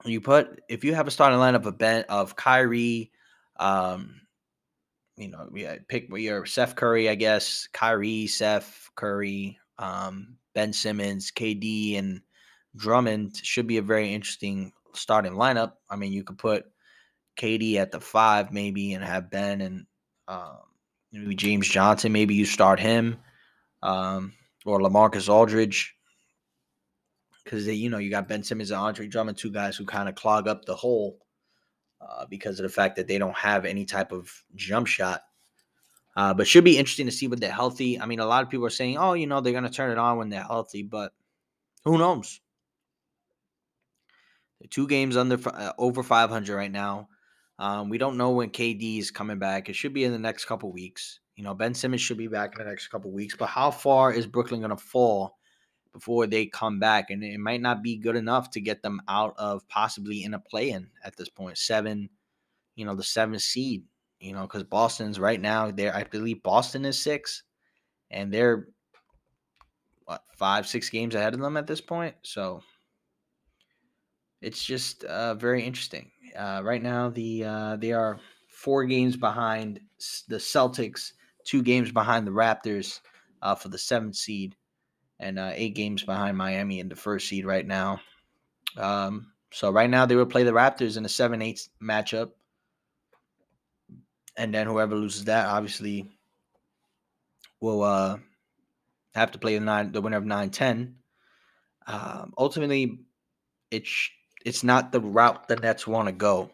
you 0.06 0.22
put 0.22 0.62
if 0.70 0.84
you 0.84 0.96
have 0.96 1.08
a 1.08 1.12
starting 1.12 1.40
lineup 1.40 1.66
of 1.66 1.78
Ben 1.78 2.06
of 2.10 2.36
Kyrie, 2.36 3.12
um, 3.60 4.22
you 5.18 5.30
know, 5.30 5.50
yeah, 5.54 5.76
pick 5.88 6.08
your 6.10 6.46
Seth 6.46 6.76
Curry, 6.76 7.10
I 7.10 7.16
guess, 7.16 7.68
Kyrie, 7.74 8.28
Seth 8.28 8.90
Curry, 8.96 9.60
um, 9.78 10.38
Ben 10.56 10.74
Simmons, 10.74 11.32
KD, 11.32 11.98
and 11.98 12.22
Drummond 12.76 13.36
should 13.44 13.68
be 13.68 13.78
a 13.78 13.82
very 13.82 14.14
interesting 14.14 14.72
starting 14.94 15.34
lineup. 15.34 15.74
I 15.90 15.98
mean, 15.98 16.14
you 16.14 16.24
could 16.24 16.38
put 16.38 16.66
KD 17.40 17.76
at 17.76 17.92
the 17.92 18.00
five, 18.00 18.52
maybe, 18.52 18.94
and 18.94 19.04
have 19.04 19.32
Ben 19.32 19.62
and 19.62 19.86
um, 20.28 20.58
maybe 21.12 21.36
James 21.36 21.68
Johnson. 21.68 22.12
Maybe 22.12 22.36
you 22.36 22.46
start 22.46 22.80
him 22.80 23.18
um, 23.82 24.34
or 24.66 24.80
Lamarcus 24.80 25.30
Aldridge 25.30 25.96
because 27.44 27.66
you 27.68 27.90
know 27.90 27.98
you 27.98 28.12
got 28.12 28.28
Ben 28.28 28.44
Simmons 28.44 28.72
and 28.72 28.80
Andre 28.80 29.08
Drummond, 29.08 29.38
two 29.38 29.52
guys 29.52 29.78
who 29.78 29.86
kind 29.86 30.10
of 30.10 30.16
clog 30.16 30.48
up 30.48 30.66
the 30.66 30.76
hole 30.76 31.18
uh, 32.02 32.26
because 32.30 32.60
of 32.60 32.64
the 32.64 32.70
fact 32.70 32.98
that 32.98 33.08
they 33.08 33.18
don't 33.18 33.38
have 33.38 33.66
any 33.66 33.86
type 33.86 34.12
of 34.12 34.32
jump 34.56 34.88
shot. 34.88 35.22
Uh, 36.16 36.34
but 36.34 36.48
should 36.48 36.64
be 36.66 36.78
interesting 36.78 37.06
to 37.06 37.12
see 37.12 37.28
when 37.28 37.40
they're 37.40 37.52
healthy. 37.52 38.00
I 38.00 38.06
mean, 38.06 38.20
a 38.20 38.26
lot 38.26 38.44
of 38.44 38.50
people 38.50 38.66
are 38.66 38.72
saying, 38.72 38.98
"Oh, 38.98 39.14
you 39.14 39.28
know, 39.28 39.40
they're 39.40 39.54
going 39.54 39.64
to 39.64 39.70
turn 39.70 39.92
it 39.92 39.98
on 39.98 40.18
when 40.18 40.30
they're 40.30 40.44
healthy," 40.44 40.84
but 40.84 41.14
who 41.86 41.98
knows? 41.98 42.42
Two 44.70 44.88
games 44.88 45.16
under 45.16 45.40
uh, 45.48 45.72
over 45.78 46.04
500 46.04 46.54
right 46.54 46.72
now. 46.72 47.08
Um, 47.60 47.90
we 47.90 47.98
don't 47.98 48.16
know 48.16 48.32
when 48.32 48.50
KD 48.50 49.00
is 49.00 49.12
coming 49.12 49.38
back. 49.38 49.68
It 49.68 49.76
should 49.76 49.94
be 49.94 50.06
in 50.06 50.14
the 50.14 50.18
next 50.18 50.46
couple 50.46 50.72
weeks. 50.72 51.20
You 51.36 51.44
know, 51.44 51.54
Ben 51.54 51.74
Simmons 51.74 52.02
should 52.02 52.18
be 52.18 52.28
back 52.28 52.54
in 52.58 52.64
the 52.64 52.70
next 52.70 52.88
couple 52.88 53.12
weeks. 53.12 53.36
But 53.38 53.48
how 53.48 53.70
far 53.70 54.14
is 54.14 54.26
Brooklyn 54.26 54.62
going 54.62 54.76
to 54.76 54.78
fall 54.78 55.38
before 55.92 56.26
they 56.26 56.46
come 56.46 56.80
back? 56.80 57.10
And 57.10 57.22
it 57.22 57.38
might 57.38 57.62
not 57.62 57.84
be 57.84 57.98
good 57.98 58.16
enough 58.16 58.50
to 58.52 58.62
get 58.62 58.82
them 58.82 59.02
out 59.10 59.36
of 59.38 59.68
possibly 59.68 60.24
in 60.24 60.34
a 60.34 60.40
play-in 60.40 60.88
at 61.04 61.18
this 61.18 61.28
point. 61.28 61.58
Seven, 61.58 62.10
you 62.76 62.86
know, 62.86 62.96
the 62.96 63.04
seventh 63.04 63.42
seed. 63.42 63.84
You 64.22 64.34
know, 64.34 64.42
because 64.42 64.64
Boston's 64.64 65.20
right 65.20 65.40
now. 65.40 65.72
There, 65.72 65.96
I 65.96 66.04
believe 66.04 66.44
Boston 66.44 66.84
is 66.84 67.02
six, 67.02 67.44
and 68.12 68.34
they're 68.34 68.68
what 70.04 70.24
five, 70.38 70.68
six 70.68 70.90
games 70.90 71.16
ahead 71.16 71.34
of 71.34 71.40
them 71.40 71.56
at 71.56 71.68
this 71.68 71.80
point. 71.80 72.16
So 72.24 72.62
it's 74.42 74.64
just 74.64 75.04
uh, 75.04 75.36
very 75.36 75.64
interesting. 75.64 76.12
Uh, 76.38 76.62
right 76.64 76.82
now, 76.82 77.10
the 77.10 77.44
uh, 77.44 77.76
they 77.78 77.94
are 77.94 78.20
four 78.48 78.86
games 78.86 79.16
behind 79.16 79.80
the 80.28 80.38
Celtics, 80.38 81.14
two 81.44 81.62
games 81.64 81.92
behind 81.92 82.28
the 82.28 82.32
Raptors 82.32 83.00
uh, 83.42 83.56
for 83.56 83.70
the 83.70 83.78
seventh 83.78 84.16
seed, 84.16 84.56
and 85.20 85.40
uh, 85.40 85.52
eight 85.54 85.76
games 85.76 86.04
behind 86.04 86.38
Miami 86.38 86.80
in 86.80 86.90
the 86.90 86.96
first 86.96 87.28
seed 87.28 87.46
right 87.46 87.66
now. 87.66 88.00
Um, 88.78 89.32
so 89.52 89.72
right 89.72 89.90
now 89.90 90.06
they 90.06 90.16
will 90.16 90.26
play 90.26 90.44
the 90.44 90.52
Raptors 90.52 90.98
in 90.98 91.06
a 91.06 91.08
7-8 91.08 91.70
matchup. 91.82 92.32
And 94.38 94.54
then 94.54 94.68
whoever 94.68 94.96
loses 94.96 95.26
that 95.26 95.48
obviously 95.48 96.10
will 97.60 97.84
uh 97.84 98.18
have 99.16 99.32
to 99.32 99.40
play 99.40 99.56
the 99.56 99.66
nine 99.66 99.92
the 99.92 100.02
winner 100.02 100.18
of 100.18 100.24
9-10. 100.24 100.94
Um, 101.88 102.34
ultimately, 102.38 103.00
it's 103.72 104.10
it's 104.46 104.64
not 104.64 104.92
the 104.92 105.02
route 105.02 105.48
the 105.48 105.56
Nets 105.56 105.88
want 105.88 106.08
to 106.08 106.12
go. 106.12 106.52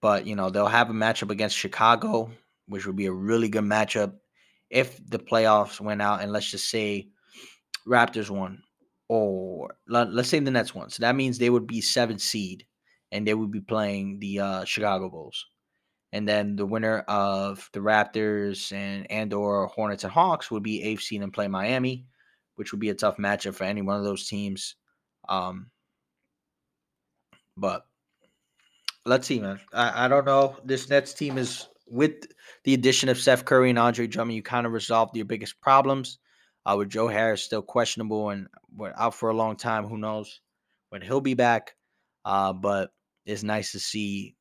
But 0.00 0.26
you 0.26 0.36
know, 0.36 0.50
they'll 0.50 0.66
have 0.66 0.90
a 0.90 0.94
matchup 0.94 1.30
against 1.30 1.56
Chicago, 1.56 2.30
which 2.68 2.86
would 2.86 2.96
be 2.96 3.06
a 3.06 3.12
really 3.12 3.48
good 3.48 3.64
matchup 3.64 4.14
if 4.70 5.00
the 5.08 5.18
playoffs 5.18 5.80
went 5.80 6.02
out 6.02 6.20
and 6.20 6.32
let's 6.32 6.50
just 6.50 6.68
say 6.68 7.08
Raptors 7.86 8.30
won 8.30 8.62
or 9.08 9.74
let, 9.88 10.08
us 10.08 10.28
say 10.28 10.40
the 10.40 10.50
Nets 10.50 10.74
won. 10.74 10.90
So 10.90 11.02
that 11.02 11.16
means 11.16 11.38
they 11.38 11.50
would 11.50 11.66
be 11.66 11.80
seven 11.80 12.18
seed 12.18 12.64
and 13.12 13.26
they 13.26 13.34
would 13.34 13.50
be 13.50 13.60
playing 13.60 14.18
the 14.18 14.40
uh, 14.40 14.64
Chicago 14.64 15.08
Bulls. 15.08 15.46
And 16.12 16.28
then 16.28 16.56
the 16.56 16.66
winner 16.66 17.00
of 17.00 17.68
the 17.72 17.80
Raptors 17.80 18.72
and 18.72 19.10
and 19.10 19.32
or 19.32 19.66
Hornets 19.66 20.04
and 20.04 20.12
Hawks 20.12 20.50
would 20.50 20.62
be 20.62 20.82
eighth 20.82 21.02
seed 21.02 21.22
and 21.22 21.32
play 21.32 21.48
Miami, 21.48 22.06
which 22.54 22.72
would 22.72 22.80
be 22.80 22.90
a 22.90 22.94
tough 22.94 23.16
matchup 23.16 23.54
for 23.54 23.64
any 23.64 23.82
one 23.82 23.98
of 23.98 24.04
those 24.04 24.28
teams. 24.28 24.76
Um, 25.28 25.70
but 27.56 27.86
let's 29.06 29.26
see, 29.26 29.40
man. 29.40 29.60
I, 29.72 30.06
I 30.06 30.08
don't 30.08 30.24
know. 30.24 30.56
This 30.64 30.88
Nets 30.88 31.14
team 31.14 31.38
is 31.38 31.68
with 31.86 32.26
the 32.64 32.74
addition 32.74 33.08
of 33.08 33.18
Seth 33.18 33.44
Curry 33.44 33.70
and 33.70 33.78
Andre 33.78 34.06
Drummond, 34.06 34.36
you 34.36 34.42
kind 34.42 34.66
of 34.66 34.72
resolved 34.72 35.16
your 35.16 35.26
biggest 35.26 35.60
problems. 35.60 36.18
Uh, 36.66 36.76
with 36.78 36.88
Joe 36.88 37.08
Harris 37.08 37.42
still 37.42 37.60
questionable 37.60 38.30
and 38.30 38.46
out 38.96 39.14
for 39.14 39.28
a 39.28 39.36
long 39.36 39.54
time, 39.54 39.84
who 39.86 39.98
knows 39.98 40.40
when 40.88 41.02
he'll 41.02 41.20
be 41.20 41.34
back. 41.34 41.74
Uh, 42.24 42.54
but 42.54 42.90
it's 43.26 43.42
nice 43.42 43.72
to 43.72 43.78
see, 43.78 44.34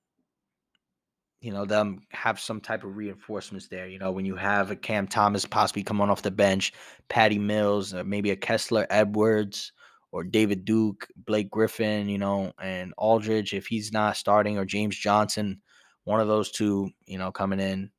you 1.41 1.51
know, 1.51 1.65
them 1.65 1.99
have 2.11 2.39
some 2.39 2.61
type 2.61 2.85
of 2.85 2.95
reinforcements 2.95 3.67
there. 3.67 3.89
You 3.89 3.99
know, 3.99 4.13
when 4.13 4.23
you 4.23 4.37
have 4.37 4.71
a 4.71 4.75
Cam 4.77 5.05
Thomas 5.05 5.45
possibly 5.45 5.83
coming 5.83 6.09
off 6.09 6.21
the 6.21 6.31
bench, 6.31 6.71
Patty 7.09 7.39
Mills, 7.39 7.93
uh, 7.93 8.05
maybe 8.05 8.31
a 8.31 8.37
Kessler 8.37 8.87
Edwards 8.89 9.73
or 10.13 10.23
David 10.23 10.63
Duke, 10.63 11.09
Blake 11.17 11.49
Griffin, 11.49 12.07
you 12.07 12.17
know, 12.17 12.53
and 12.61 12.93
Aldridge 12.97 13.53
if 13.53 13.67
he's 13.67 13.91
not 13.91 14.15
starting, 14.15 14.57
or 14.57 14.63
James 14.63 14.97
Johnson 14.97 15.59
one 16.05 16.19
of 16.19 16.27
those 16.27 16.51
two, 16.51 16.89
you 17.05 17.17
know, 17.17 17.31
coming 17.31 17.59
in 17.59 17.91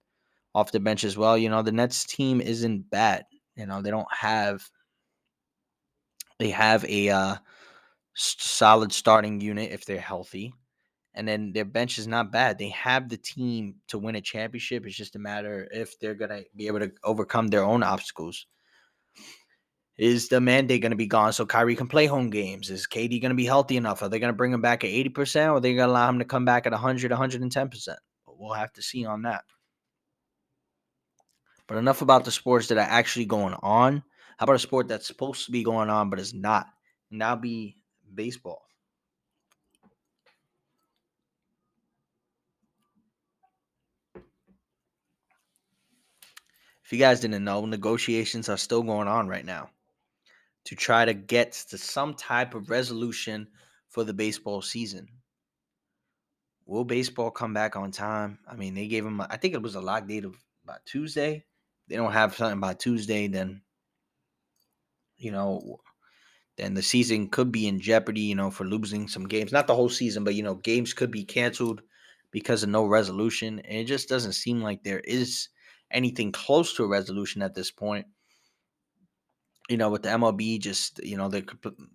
off 0.55 0.73
the 0.73 0.81
bench 0.81 1.05
as 1.05 1.17
well. 1.17 1.37
You 1.37 1.49
know, 1.49 1.63
the 1.63 1.73
Nets 1.73 2.05
team 2.05 2.41
isn't 2.41 2.91
bad. 2.91 3.25
You 3.57 3.67
know, 3.67 3.83
they 3.83 3.91
don't 3.91 4.13
have 4.13 4.69
they 6.39 6.51
have 6.51 6.85
a 6.85 7.11
uh, 7.11 7.37
solid 8.15 8.93
starting 8.93 9.41
unit 9.41 9.71
if 9.73 9.85
they're 9.85 10.01
healthy. 10.01 10.53
And 11.17 11.29
then 11.29 11.53
their 11.53 11.65
bench 11.65 11.99
is 11.99 12.09
not 12.09 12.33
bad. 12.33 12.59
They 12.59 12.71
have 12.71 13.09
the 13.09 13.17
team 13.17 13.77
to 13.87 13.99
win 13.99 14.17
a 14.17 14.21
championship. 14.21 14.85
It's 14.85 14.97
just 14.97 15.15
a 15.15 15.21
matter 15.21 15.69
if 15.71 15.99
they're 16.01 16.15
gonna 16.17 16.43
be 16.57 16.67
able 16.67 16.81
to 16.81 16.93
overcome 17.05 17.49
their 17.49 17.65
own 17.65 17.85
obstacles. 17.85 18.47
Is 19.97 20.29
the 20.29 20.41
mandate 20.41 20.83
going 20.83 20.91
to 20.91 20.97
be 20.97 21.07
gone 21.07 21.33
so 21.33 21.47
Kyrie 21.47 21.77
can 21.77 21.87
play 21.87 22.07
home 22.07 22.29
games? 22.29 22.69
Is 22.69 22.87
KD 22.87 23.21
going 23.21 23.31
to 23.31 23.37
be 23.37 23.45
healthy 23.45 23.77
enough? 23.77 24.03
Are 24.03 24.09
they 24.09 24.19
going 24.19 24.33
to 24.33 24.37
bring 24.37 24.53
him 24.53 24.61
back 24.61 24.83
at 24.83 24.91
80% 24.91 25.47
or 25.47 25.57
are 25.57 25.61
they 25.61 25.75
going 25.75 25.87
to 25.87 25.93
allow 25.93 26.09
him 26.09 26.19
to 26.19 26.25
come 26.25 26.45
back 26.45 26.67
at 26.67 26.73
100, 26.73 27.13
110%? 27.13 27.97
We'll 28.27 28.55
have 28.55 28.73
to 28.73 28.83
see 28.83 29.07
on 29.07 29.23
that. 29.23 29.45
But 31.69 31.79
enough 31.79 32.03
about 32.03 32.25
the 32.25 32.33
sports 32.33 32.67
that 32.69 32.79
are 32.79 32.81
actually 32.81 33.27
going 33.27 33.55
on. 33.63 34.03
How 34.37 34.45
about 34.45 34.57
a 34.57 34.59
sport 34.59 34.89
that's 34.89 35.07
supposed 35.07 35.47
to 35.47 35.53
be 35.53 35.63
going 35.63 35.91
on 35.91 36.11
but 36.11 36.19
is 36.19 36.35
not? 36.35 36.67
And 37.13 37.21
that'll 37.21 37.37
be 37.37 37.77
baseball. 38.13 38.63
If 46.85 46.93
you 46.93 46.99
guys 46.99 47.21
didn't 47.21 47.45
know, 47.45 47.65
negotiations 47.65 48.49
are 48.49 48.59
still 48.59 48.83
going 48.83 49.09
on 49.09 49.29
right 49.29 49.45
now 49.45 49.71
to 50.65 50.75
try 50.75 51.05
to 51.05 51.15
get 51.15 51.53
to 51.53 51.79
some 51.79 52.15
type 52.15 52.55
of 52.55 52.71
resolution 52.71 53.49
for 53.89 54.05
the 54.05 54.15
baseball 54.15 54.63
season. 54.63 55.09
Will 56.67 56.85
baseball 56.85 57.31
come 57.31 57.53
back 57.53 57.77
on 57.77 57.91
time? 57.91 58.39
I 58.51 58.57
mean, 58.57 58.75
they 58.75 58.89
gave 58.89 59.05
them, 59.05 59.21
I 59.21 59.37
think 59.37 59.55
it 59.55 59.63
was 59.63 59.75
a 59.75 59.81
lock 59.81 60.09
date 60.09 60.25
of 60.25 60.37
by 60.65 60.77
Tuesday. 60.87 61.45
They 61.89 61.97
don't 61.97 62.13
have 62.13 62.35
something 62.35 62.61
by 62.61 62.75
Tuesday, 62.75 63.27
then, 63.29 63.61
you 65.19 65.31
know, 65.31 65.81
then 66.57 66.73
the 66.73 66.83
season 66.83 67.29
could 67.29 67.53
be 67.53 67.69
in 67.69 67.81
jeopardy, 67.81 68.23
you 68.23 68.35
know, 68.35 68.51
for 68.51 68.65
losing 68.65 69.09
some 69.09 69.29
games. 69.29 69.53
Not 69.53 69.67
the 69.67 69.75
whole 69.75 69.91
season, 69.91 70.25
but, 70.25 70.35
you 70.35 70.43
know, 70.43 70.55
games 70.55 70.95
could 70.95 71.11
be 71.11 71.25
canceled 71.25 71.83
because 72.31 72.63
of 72.63 72.71
no 72.71 72.87
resolution. 72.87 73.61
And 73.61 73.79
it 73.79 73.85
just 73.85 74.09
doesn't 74.09 74.33
seem 74.33 74.63
like 74.63 74.83
there 74.83 75.01
is 75.01 75.49
anything 75.91 76.33
close 76.33 76.75
to 76.75 76.85
a 76.85 76.89
resolution 76.89 77.43
at 77.43 77.55
this 77.55 77.71
point 77.71 78.07
you 79.69 79.77
know, 79.77 79.91
with 79.91 80.03
the 80.03 80.11
MLB, 80.11 80.59
just 80.59 81.03
you 81.05 81.17
know, 81.17 81.29
they're 81.29 81.45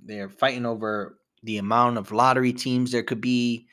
they're 0.03 0.29
fighting 0.29 0.65
over 0.65 1.19
the 1.43 1.57
amount 1.57 1.97
of 1.97 2.11
lottery 2.11 2.51
teams 2.53 2.91
there 2.91 3.03
could 3.03 3.21
be 3.21 3.67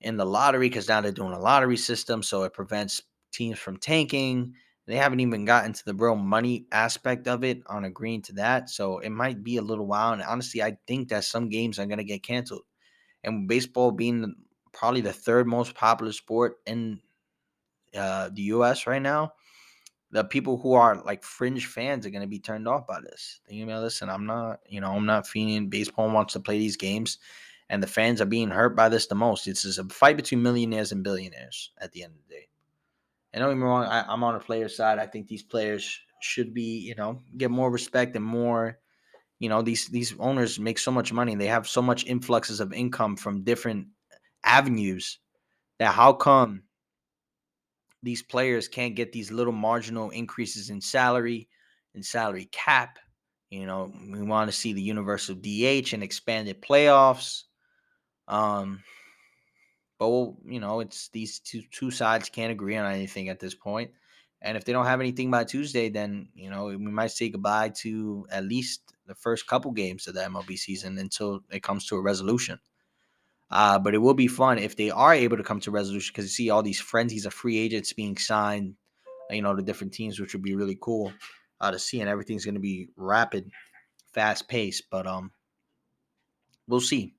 in 0.00 0.16
the 0.16 0.24
lottery 0.26 0.68
because 0.68 0.88
now 0.88 1.00
they're 1.00 1.12
doing 1.12 1.32
a 1.32 1.38
lottery 1.38 1.76
system, 1.76 2.22
so 2.22 2.44
it 2.44 2.52
prevents 2.52 3.02
teams 3.32 3.58
from 3.58 3.76
tanking. 3.78 4.54
They 4.86 4.96
haven't 4.96 5.20
even 5.20 5.46
gotten 5.46 5.72
to 5.72 5.84
the 5.86 5.94
real 5.94 6.16
money 6.16 6.66
aspect 6.72 7.26
of 7.28 7.42
it 7.44 7.62
on 7.68 7.84
agreeing 7.84 8.22
to 8.22 8.34
that, 8.34 8.70
so 8.70 8.98
it 8.98 9.10
might 9.10 9.42
be 9.42 9.56
a 9.56 9.62
little 9.62 9.86
while. 9.86 10.12
And 10.12 10.22
honestly, 10.22 10.62
I 10.62 10.76
think 10.86 11.08
that 11.08 11.24
some 11.24 11.48
games 11.48 11.78
are 11.78 11.86
going 11.86 11.98
to 11.98 12.04
get 12.04 12.22
canceled. 12.22 12.62
And 13.24 13.48
baseball 13.48 13.92
being 13.92 14.34
probably 14.72 15.00
the 15.00 15.12
third 15.12 15.46
most 15.46 15.74
popular 15.74 16.12
sport 16.12 16.56
in 16.66 17.00
uh, 17.96 18.30
the 18.32 18.42
U.S. 18.42 18.86
right 18.86 19.02
now, 19.02 19.32
the 20.14 20.22
people 20.22 20.56
who 20.56 20.74
are 20.74 21.02
like 21.02 21.24
fringe 21.24 21.66
fans 21.66 22.06
are 22.06 22.10
going 22.10 22.22
to 22.22 22.28
be 22.28 22.38
turned 22.38 22.68
off 22.68 22.86
by 22.86 23.00
this. 23.00 23.40
Going 23.48 23.62
to 23.62 23.66
be, 23.66 23.74
listen, 23.74 24.08
I'm 24.08 24.26
not, 24.26 24.60
you 24.64 24.80
know, 24.80 24.92
I'm 24.92 25.06
not 25.06 25.26
feeling 25.26 25.68
baseball 25.68 26.08
wants 26.08 26.34
to 26.34 26.40
play 26.40 26.56
these 26.56 26.76
games, 26.76 27.18
and 27.68 27.82
the 27.82 27.88
fans 27.88 28.20
are 28.20 28.26
being 28.26 28.48
hurt 28.48 28.76
by 28.76 28.88
this 28.88 29.08
the 29.08 29.16
most. 29.16 29.48
It's 29.48 29.62
just 29.62 29.80
a 29.80 29.84
fight 29.84 30.16
between 30.16 30.40
millionaires 30.40 30.92
and 30.92 31.02
billionaires 31.02 31.72
at 31.78 31.90
the 31.90 32.04
end 32.04 32.12
of 32.12 32.28
the 32.28 32.34
day. 32.36 32.48
And 33.32 33.42
don't 33.42 33.50
get 33.50 33.56
me 33.56 33.64
wrong, 33.64 33.86
I, 33.86 34.04
I'm 34.06 34.22
on 34.22 34.36
a 34.36 34.40
player 34.40 34.68
side. 34.68 35.00
I 35.00 35.06
think 35.06 35.26
these 35.26 35.42
players 35.42 35.98
should 36.22 36.54
be, 36.54 36.78
you 36.78 36.94
know, 36.94 37.18
get 37.36 37.50
more 37.50 37.68
respect 37.68 38.14
and 38.14 38.24
more, 38.24 38.78
you 39.40 39.48
know, 39.48 39.62
these 39.62 39.88
these 39.88 40.14
owners 40.20 40.60
make 40.60 40.78
so 40.78 40.92
much 40.92 41.12
money. 41.12 41.34
They 41.34 41.48
have 41.48 41.66
so 41.66 41.82
much 41.82 42.06
influxes 42.06 42.60
of 42.60 42.72
income 42.72 43.16
from 43.16 43.42
different 43.42 43.88
avenues 44.44 45.18
that 45.80 45.92
how 45.92 46.12
come 46.12 46.62
these 48.04 48.22
players 48.22 48.68
can't 48.68 48.94
get 48.94 49.12
these 49.12 49.32
little 49.32 49.52
marginal 49.52 50.10
increases 50.10 50.70
in 50.70 50.80
salary 50.80 51.48
and 51.94 52.04
salary 52.04 52.48
cap. 52.52 52.98
You 53.50 53.66
know, 53.66 53.92
we 54.10 54.22
want 54.22 54.50
to 54.50 54.56
see 54.56 54.72
the 54.72 54.82
universal 54.82 55.34
DH 55.34 55.92
and 55.92 56.02
expanded 56.02 56.60
playoffs. 56.60 57.44
Um, 58.28 58.82
but 59.98 60.08
we'll, 60.10 60.36
you 60.44 60.60
know, 60.60 60.80
it's 60.80 61.08
these 61.08 61.38
two 61.38 61.62
two 61.70 61.90
sides 61.90 62.28
can't 62.28 62.52
agree 62.52 62.76
on 62.76 62.92
anything 62.92 63.28
at 63.28 63.40
this 63.40 63.54
point. 63.54 63.90
And 64.42 64.56
if 64.56 64.64
they 64.64 64.72
don't 64.72 64.86
have 64.86 65.00
anything 65.00 65.30
by 65.30 65.44
Tuesday, 65.44 65.88
then 65.88 66.28
you 66.34 66.50
know 66.50 66.66
we 66.66 66.76
might 66.76 67.12
say 67.12 67.30
goodbye 67.30 67.70
to 67.80 68.26
at 68.30 68.44
least 68.44 68.92
the 69.06 69.14
first 69.14 69.46
couple 69.46 69.70
games 69.72 70.06
of 70.06 70.14
the 70.14 70.20
MLB 70.20 70.58
season 70.58 70.98
until 70.98 71.40
it 71.50 71.62
comes 71.62 71.86
to 71.86 71.96
a 71.96 72.02
resolution. 72.02 72.58
Uh, 73.50 73.78
but 73.78 73.94
it 73.94 73.98
will 73.98 74.14
be 74.14 74.26
fun 74.26 74.58
if 74.58 74.76
they 74.76 74.90
are 74.90 75.14
able 75.14 75.36
to 75.36 75.42
come 75.42 75.60
to 75.60 75.70
resolution 75.70 76.12
because 76.12 76.24
you 76.24 76.30
see 76.30 76.50
all 76.50 76.62
these 76.62 76.80
frenzies 76.80 77.26
of 77.26 77.34
free 77.34 77.58
agents 77.58 77.92
being 77.92 78.16
signed, 78.16 78.74
you 79.30 79.42
know, 79.42 79.54
to 79.54 79.62
different 79.62 79.92
teams, 79.92 80.18
which 80.18 80.32
would 80.32 80.42
be 80.42 80.54
really 80.54 80.78
cool 80.80 81.12
uh, 81.60 81.70
to 81.70 81.78
see. 81.78 82.00
And 82.00 82.08
everything's 82.08 82.44
going 82.44 82.54
to 82.54 82.60
be 82.60 82.88
rapid, 82.96 83.50
fast 84.12 84.48
paced. 84.48 84.84
But 84.90 85.06
um, 85.06 85.30
we'll 86.66 86.80
see. 86.80 87.14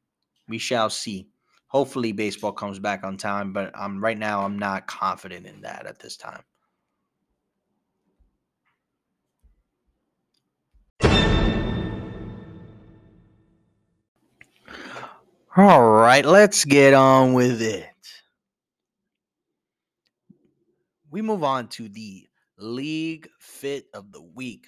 We 0.47 0.57
shall 0.57 0.89
see. 0.89 1.29
Hopefully, 1.67 2.11
baseball 2.11 2.51
comes 2.51 2.79
back 2.79 3.03
on 3.03 3.17
time. 3.17 3.53
But 3.53 3.71
um, 3.79 4.03
right 4.03 4.17
now, 4.17 4.43
I'm 4.43 4.59
not 4.59 4.87
confident 4.87 5.45
in 5.45 5.61
that 5.61 5.85
at 5.85 5.99
this 5.99 6.17
time. 6.17 6.43
All 15.57 15.83
right, 15.83 16.25
let's 16.25 16.65
get 16.65 16.93
on 16.93 17.33
with 17.33 17.61
it. 17.61 17.87
We 21.09 21.21
move 21.21 21.43
on 21.43 21.69
to 21.69 21.87
the 21.87 22.27
league 22.57 23.29
fit 23.39 23.85
of 23.93 24.11
the 24.11 24.21
week. 24.21 24.67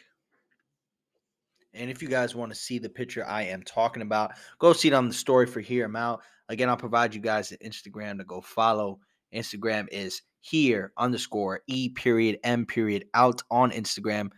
And 1.74 1.90
if 1.92 2.02
you 2.02 2.08
guys 2.08 2.36
want 2.36 2.52
to 2.54 2.58
see 2.58 2.80
the 2.80 2.90
picture 2.90 3.26
I 3.28 3.44
am 3.44 3.64
talking 3.64 4.02
about, 4.02 4.32
go 4.60 4.74
see 4.74 4.88
it 4.88 4.94
on 4.94 5.10
the 5.10 5.14
story 5.14 5.46
for 5.46 5.60
Hear 5.60 5.86
Him 5.86 5.98
Out. 5.98 6.22
Again, 6.50 6.70
I'll 6.70 6.78
provide 6.78 7.14
you 7.14 7.22
guys 7.22 7.52
an 7.52 7.58
Instagram 7.66 8.18
to 8.20 8.24
go 8.24 8.40
follow. 8.40 9.00
Instagram 9.36 9.88
is 9.92 10.22
here 10.40 10.94
underscore 10.98 11.62
E 11.68 11.90
period 11.90 12.40
M 12.46 12.66
period 12.66 13.06
out 13.14 13.42
on 13.52 13.72
Instagram. 13.72 14.30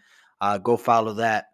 Uh, 0.42 0.58
go 0.58 0.78
follow 0.78 1.14
that. 1.14 1.46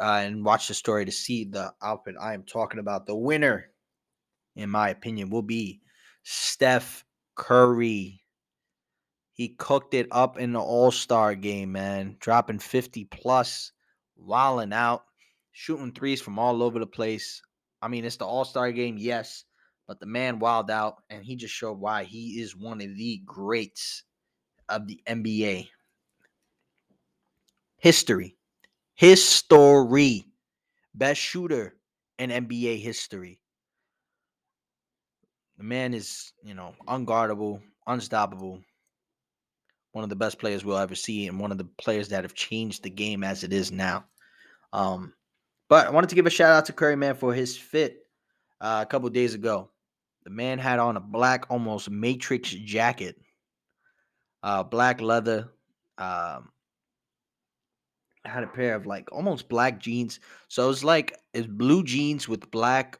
uh, 0.00 0.20
and 0.24 0.44
watch 0.44 0.68
the 0.68 0.74
story 0.74 1.04
to 1.04 1.12
see 1.12 1.44
the 1.44 1.72
outfit 1.82 2.14
I 2.20 2.34
am 2.34 2.42
talking 2.44 2.80
about. 2.80 3.06
The 3.06 3.16
winner, 3.16 3.70
in 4.56 4.70
my 4.70 4.88
opinion, 4.88 5.30
will 5.30 5.42
be 5.42 5.80
Steph 6.22 7.04
Curry. 7.34 8.22
He 9.32 9.50
cooked 9.50 9.94
it 9.94 10.08
up 10.10 10.38
in 10.38 10.52
the 10.52 10.60
All 10.60 10.90
Star 10.90 11.34
game, 11.34 11.72
man, 11.72 12.16
dropping 12.18 12.58
50 12.58 13.04
plus, 13.04 13.72
wilding 14.16 14.72
out, 14.72 15.04
shooting 15.52 15.92
threes 15.92 16.22
from 16.22 16.38
all 16.38 16.62
over 16.62 16.78
the 16.78 16.86
place. 16.86 17.42
I 17.82 17.88
mean, 17.88 18.04
it's 18.04 18.16
the 18.16 18.24
All 18.24 18.44
Star 18.44 18.72
game, 18.72 18.96
yes, 18.98 19.44
but 19.86 20.00
the 20.00 20.06
man 20.06 20.38
wilded 20.38 20.72
out, 20.72 21.02
and 21.10 21.22
he 21.22 21.36
just 21.36 21.54
showed 21.54 21.78
why 21.78 22.04
he 22.04 22.40
is 22.40 22.56
one 22.56 22.80
of 22.80 22.96
the 22.96 23.22
greats 23.24 24.04
of 24.68 24.86
the 24.86 25.00
NBA 25.06 25.68
history. 27.76 28.36
History. 28.94 30.26
Best 30.94 31.20
shooter 31.20 31.76
in 32.18 32.30
NBA 32.30 32.80
history. 32.80 33.38
The 35.58 35.64
man 35.64 35.94
is, 35.94 36.32
you 36.42 36.54
know, 36.54 36.74
unguardable, 36.86 37.60
unstoppable. 37.86 38.60
One 39.92 40.04
of 40.04 40.10
the 40.10 40.16
best 40.16 40.38
players 40.38 40.64
we'll 40.64 40.76
ever 40.76 40.94
see, 40.94 41.26
and 41.26 41.40
one 41.40 41.52
of 41.52 41.58
the 41.58 41.68
players 41.78 42.08
that 42.08 42.24
have 42.24 42.34
changed 42.34 42.82
the 42.82 42.90
game 42.90 43.24
as 43.24 43.44
it 43.44 43.52
is 43.52 43.72
now. 43.72 44.04
Um, 44.72 45.14
but 45.68 45.86
I 45.86 45.90
wanted 45.90 46.10
to 46.10 46.16
give 46.16 46.26
a 46.26 46.30
shout 46.30 46.52
out 46.52 46.66
to 46.66 46.72
Curry, 46.72 46.96
man, 46.96 47.14
for 47.14 47.32
his 47.32 47.56
fit 47.56 48.06
uh, 48.60 48.84
a 48.86 48.86
couple 48.86 49.08
days 49.08 49.34
ago. 49.34 49.70
The 50.24 50.30
man 50.30 50.58
had 50.58 50.78
on 50.78 50.96
a 50.96 51.00
black, 51.00 51.46
almost 51.50 51.88
Matrix 51.88 52.50
jacket, 52.50 53.16
uh, 54.42 54.62
black 54.62 55.00
leather. 55.00 55.52
Um, 55.98 56.50
had 58.26 58.44
a 58.44 58.48
pair 58.48 58.74
of 58.74 58.86
like 58.86 59.10
almost 59.12 59.48
black 59.48 59.78
jeans. 59.78 60.20
So 60.48 60.64
it 60.64 60.68
was 60.68 60.84
like 60.84 61.18
it's 61.32 61.46
blue 61.46 61.82
jeans 61.84 62.28
with 62.28 62.50
black. 62.50 62.98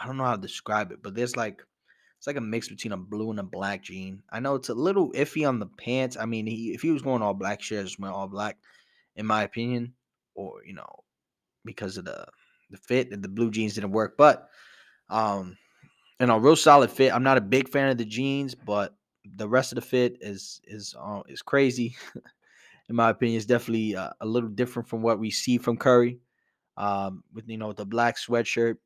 I 0.00 0.06
don't 0.06 0.16
know 0.16 0.24
how 0.24 0.36
to 0.36 0.40
describe 0.42 0.92
it, 0.92 1.02
but 1.02 1.14
there's 1.14 1.36
like 1.36 1.62
it's 2.18 2.26
like 2.26 2.36
a 2.36 2.40
mix 2.40 2.68
between 2.68 2.92
a 2.92 2.96
blue 2.96 3.30
and 3.30 3.40
a 3.40 3.44
black 3.44 3.82
jean. 3.82 4.22
I 4.30 4.40
know 4.40 4.54
it's 4.54 4.68
a 4.68 4.74
little 4.74 5.12
iffy 5.12 5.46
on 5.46 5.58
the 5.58 5.66
pants. 5.66 6.16
I 6.18 6.24
mean, 6.24 6.46
he, 6.46 6.72
if 6.72 6.82
he 6.82 6.90
was 6.90 7.02
going 7.02 7.22
all 7.22 7.34
black, 7.34 7.60
shares 7.60 7.98
went 7.98 8.14
all 8.14 8.26
black, 8.26 8.58
in 9.16 9.26
my 9.26 9.42
opinion, 9.42 9.94
or 10.34 10.64
you 10.64 10.74
know, 10.74 11.04
because 11.64 11.96
of 11.96 12.04
the 12.04 12.26
the 12.70 12.78
fit 12.78 13.10
the 13.22 13.28
blue 13.28 13.50
jeans 13.50 13.74
didn't 13.74 13.92
work. 13.92 14.16
But 14.16 14.48
um, 15.10 15.56
you 16.20 16.26
know, 16.26 16.38
real 16.38 16.56
solid 16.56 16.90
fit. 16.90 17.12
I'm 17.12 17.22
not 17.22 17.38
a 17.38 17.42
big 17.42 17.68
fan 17.68 17.90
of 17.90 17.98
the 17.98 18.04
jeans, 18.04 18.54
but 18.54 18.96
the 19.36 19.48
rest 19.48 19.72
of 19.72 19.76
the 19.76 19.82
fit 19.82 20.18
is 20.20 20.60
is 20.64 20.94
uh, 20.98 21.22
is 21.28 21.42
crazy. 21.42 21.96
in 22.88 22.96
my 22.96 23.10
opinion, 23.10 23.36
it's 23.36 23.46
definitely 23.46 23.96
uh, 23.96 24.10
a 24.20 24.26
little 24.26 24.48
different 24.48 24.88
from 24.88 25.02
what 25.02 25.18
we 25.18 25.30
see 25.30 25.58
from 25.58 25.76
Curry. 25.76 26.18
Um, 26.78 27.24
with 27.32 27.48
you 27.48 27.56
know 27.56 27.72
the 27.72 27.86
black 27.86 28.16
sweatshirt, 28.16 28.76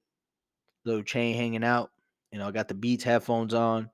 little 0.85 1.03
chain 1.03 1.35
hanging 1.35 1.65
out. 1.65 1.91
You 2.33 2.39
know, 2.39 2.49
I 2.49 2.51
got 2.53 2.69
the 2.69 2.75
Beats 2.75 3.05
headphones 3.05 3.55
on, 3.55 3.91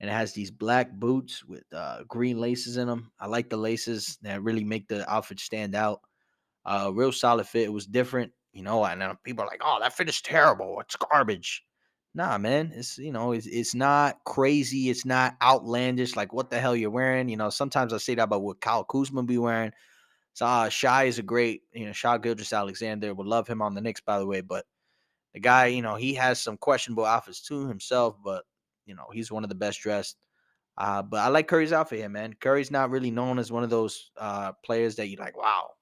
and 0.00 0.10
it 0.10 0.12
has 0.12 0.32
these 0.32 0.50
black 0.50 0.92
boots 0.92 1.44
with 1.44 1.64
uh, 1.72 2.02
green 2.08 2.40
laces 2.40 2.76
in 2.76 2.88
them. 2.88 3.12
I 3.20 3.26
like 3.26 3.48
the 3.48 3.56
laces 3.56 4.18
that 4.22 4.42
really 4.42 4.64
make 4.64 4.88
the 4.88 5.08
outfit 5.10 5.40
stand 5.40 5.74
out. 5.74 6.00
Uh, 6.64 6.90
real 6.92 7.12
solid 7.12 7.46
fit. 7.46 7.64
It 7.64 7.72
was 7.72 7.86
different, 7.86 8.32
you 8.52 8.62
know. 8.62 8.84
And 8.84 9.00
then 9.00 9.16
people 9.22 9.44
are 9.44 9.48
like, 9.48 9.62
"Oh, 9.64 9.78
that 9.80 9.92
fit 9.92 10.08
is 10.08 10.20
terrible. 10.20 10.80
It's 10.80 10.96
garbage." 10.96 11.62
Nah, 12.14 12.38
man. 12.38 12.72
It's 12.74 12.98
you 12.98 13.12
know, 13.12 13.32
it's 13.32 13.46
it's 13.46 13.74
not 13.74 14.24
crazy. 14.24 14.90
It's 14.90 15.04
not 15.04 15.36
outlandish. 15.42 16.16
Like 16.16 16.32
what 16.32 16.50
the 16.50 16.58
hell 16.58 16.74
you're 16.74 16.90
wearing. 16.90 17.28
You 17.28 17.36
know, 17.36 17.50
sometimes 17.50 17.92
I 17.92 17.98
say 17.98 18.14
that 18.16 18.24
about 18.24 18.42
what 18.42 18.60
Kyle 18.60 18.84
Kuzma 18.84 19.22
be 19.22 19.38
wearing. 19.38 19.72
So 20.32 20.44
uh, 20.46 20.68
Shai 20.68 21.04
is 21.04 21.18
a 21.18 21.22
great, 21.22 21.62
you 21.72 21.86
know, 21.86 21.92
Shai 21.92 22.18
Gilgeous-Alexander. 22.18 23.14
Would 23.14 23.26
love 23.26 23.48
him 23.48 23.62
on 23.62 23.74
the 23.74 23.80
Knicks, 23.80 24.02
by 24.02 24.18
the 24.18 24.26
way. 24.26 24.42
But 24.42 24.66
the 25.36 25.40
guy, 25.40 25.66
you 25.66 25.82
know, 25.82 25.96
he 25.96 26.14
has 26.14 26.40
some 26.40 26.56
questionable 26.56 27.04
outfits 27.04 27.42
too 27.42 27.68
himself, 27.68 28.16
but 28.24 28.44
you 28.86 28.94
know, 28.94 29.04
he's 29.12 29.30
one 29.30 29.42
of 29.42 29.50
the 29.50 29.54
best 29.54 29.82
dressed. 29.82 30.16
Uh, 30.78 31.02
but 31.02 31.18
I 31.18 31.28
like 31.28 31.46
Curry's 31.46 31.74
outfit 31.74 31.98
here, 31.98 32.08
man. 32.08 32.34
Curry's 32.40 32.70
not 32.70 32.88
really 32.88 33.10
known 33.10 33.38
as 33.38 33.52
one 33.52 33.62
of 33.62 33.68
those 33.68 34.12
uh, 34.16 34.52
players 34.64 34.96
that 34.96 35.08
you 35.08 35.18
like, 35.18 35.36
wow, 35.36 35.72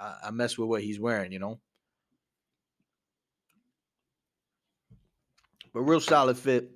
I, 0.00 0.14
I 0.24 0.30
mess 0.30 0.56
with 0.56 0.70
what 0.70 0.82
he's 0.82 0.98
wearing, 0.98 1.32
you 1.32 1.38
know. 1.38 1.60
but 5.74 5.82
real 5.82 6.00
solid 6.00 6.38
fit. 6.38 6.70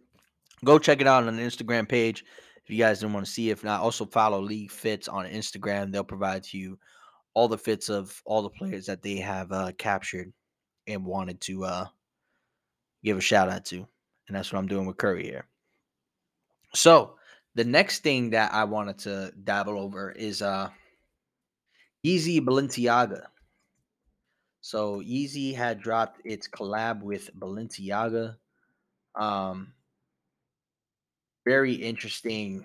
Go 0.66 0.78
check 0.78 1.00
it 1.00 1.06
out 1.06 1.26
on 1.26 1.34
the 1.34 1.42
Instagram 1.42 1.88
page 1.88 2.26
if 2.62 2.70
you 2.70 2.76
guys 2.76 3.00
didn't 3.00 3.14
want 3.14 3.24
to 3.24 3.32
see. 3.32 3.48
It. 3.48 3.52
If 3.52 3.64
not, 3.64 3.80
also 3.80 4.04
follow 4.04 4.38
League 4.38 4.70
Fits 4.70 5.08
on 5.08 5.24
Instagram. 5.24 5.90
They'll 5.90 6.04
provide 6.04 6.42
to 6.44 6.58
you 6.58 6.78
all 7.32 7.48
the 7.48 7.56
fits 7.56 7.88
of 7.88 8.20
all 8.26 8.42
the 8.42 8.50
players 8.50 8.84
that 8.84 9.02
they 9.02 9.16
have 9.16 9.50
uh, 9.50 9.72
captured 9.78 10.30
and 10.86 11.04
wanted 11.04 11.40
to 11.42 11.64
uh, 11.64 11.86
give 13.04 13.18
a 13.18 13.20
shout 13.20 13.48
out 13.48 13.64
to. 13.66 13.86
And 14.28 14.36
that's 14.36 14.52
what 14.52 14.58
I'm 14.58 14.66
doing 14.66 14.86
with 14.86 14.96
Curry 14.96 15.24
here. 15.24 15.46
So 16.74 17.16
the 17.54 17.64
next 17.64 18.02
thing 18.02 18.30
that 18.30 18.52
I 18.52 18.64
wanted 18.64 18.98
to 19.00 19.32
dabble 19.44 19.78
over 19.78 20.10
is 20.10 20.42
uh 20.42 20.68
Yeezy 22.04 22.40
Balenciaga. 22.40 23.26
So 24.60 25.00
Yeezy 25.00 25.54
had 25.54 25.80
dropped 25.80 26.20
its 26.24 26.48
collab 26.48 27.02
with 27.02 27.30
Balenciaga 27.38 28.36
um, 29.16 29.72
very 31.44 31.72
interesting, 31.72 32.64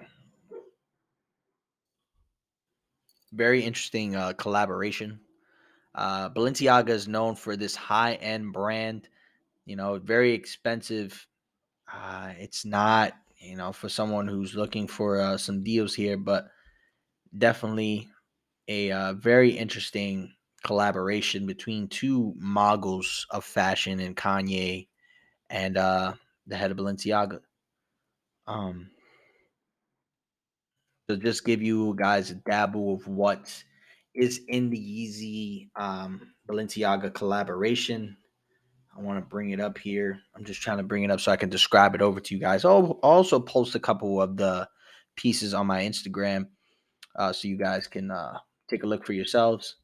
very 3.32 3.64
interesting 3.64 4.16
uh, 4.16 4.34
collaboration. 4.34 5.20
Uh, 5.94 6.30
Balenciaga 6.30 6.90
is 6.90 7.08
known 7.08 7.36
for 7.36 7.56
this 7.56 7.76
high 7.76 8.14
end 8.16 8.54
brand, 8.54 9.10
you 9.66 9.76
know, 9.76 10.00
very 10.00 10.34
expensive. 10.34 11.28
Uh, 11.92 12.32
it's 12.38 12.66
not, 12.66 13.14
you 13.38 13.58
know, 13.58 13.74
for 13.74 13.90
someone 13.90 14.28
who's 14.28 14.56
looking 14.56 14.88
for 14.88 15.20
uh, 15.20 15.38
some 15.38 15.64
deals 15.64 15.94
here, 15.94 16.18
but 16.18 16.48
definitely 17.38 18.10
a 18.68 18.92
uh, 18.92 19.14
very 19.14 19.52
interesting 19.52 20.34
collaboration 20.64 21.46
between 21.46 21.88
two 21.88 22.34
moguls 22.38 23.26
of 23.30 23.44
fashion 23.44 24.00
and 24.00 24.16
Kanye 24.16 24.88
and 25.50 25.78
uh, 25.78 26.14
the 26.48 26.56
head 26.56 26.72
of 26.72 26.78
Balenciaga. 26.78 27.42
Um, 28.48 28.92
to 31.10 31.18
just 31.18 31.44
give 31.44 31.62
you 31.62 31.94
guys 31.98 32.32
a 32.32 32.36
dabble 32.36 32.96
of 32.96 33.08
what 33.08 33.64
is 34.14 34.42
in 34.48 34.70
the 34.70 34.78
Yeezy 34.78 35.70
um, 35.76 36.34
Balenciaga 36.50 37.14
collaboration. 37.14 38.18
I 38.96 39.02
want 39.02 39.20
to 39.20 39.26
bring 39.26 39.52
it 39.52 39.60
up 39.60 39.78
here. 39.78 40.20
I'm 40.36 40.44
just 40.44 40.62
trying 40.62 40.78
to 40.78 40.84
bring 40.84 41.04
it 41.04 41.12
up 41.12 41.22
so 41.22 41.32
I 41.32 41.38
can 41.38 41.50
describe 41.50 41.96
it 41.96 42.02
over 42.02 42.20
to 42.20 42.36
you 42.36 42.42
guys. 42.42 42.66
I'll 42.66 43.00
also 43.04 43.40
post 43.40 43.76
a 43.76 43.80
couple 43.80 44.22
of 44.22 44.36
the 44.36 44.68
pieces 45.16 45.54
on 45.54 45.68
my 45.68 45.84
Instagram 45.84 46.48
uh, 47.16 47.32
so 47.32 47.48
you 47.48 47.58
guys 47.58 47.88
can 47.88 48.12
uh, 48.12 48.38
take 48.70 48.84
a 48.84 48.88
look 48.88 49.06
for 49.06 49.14
yourselves. 49.14 49.78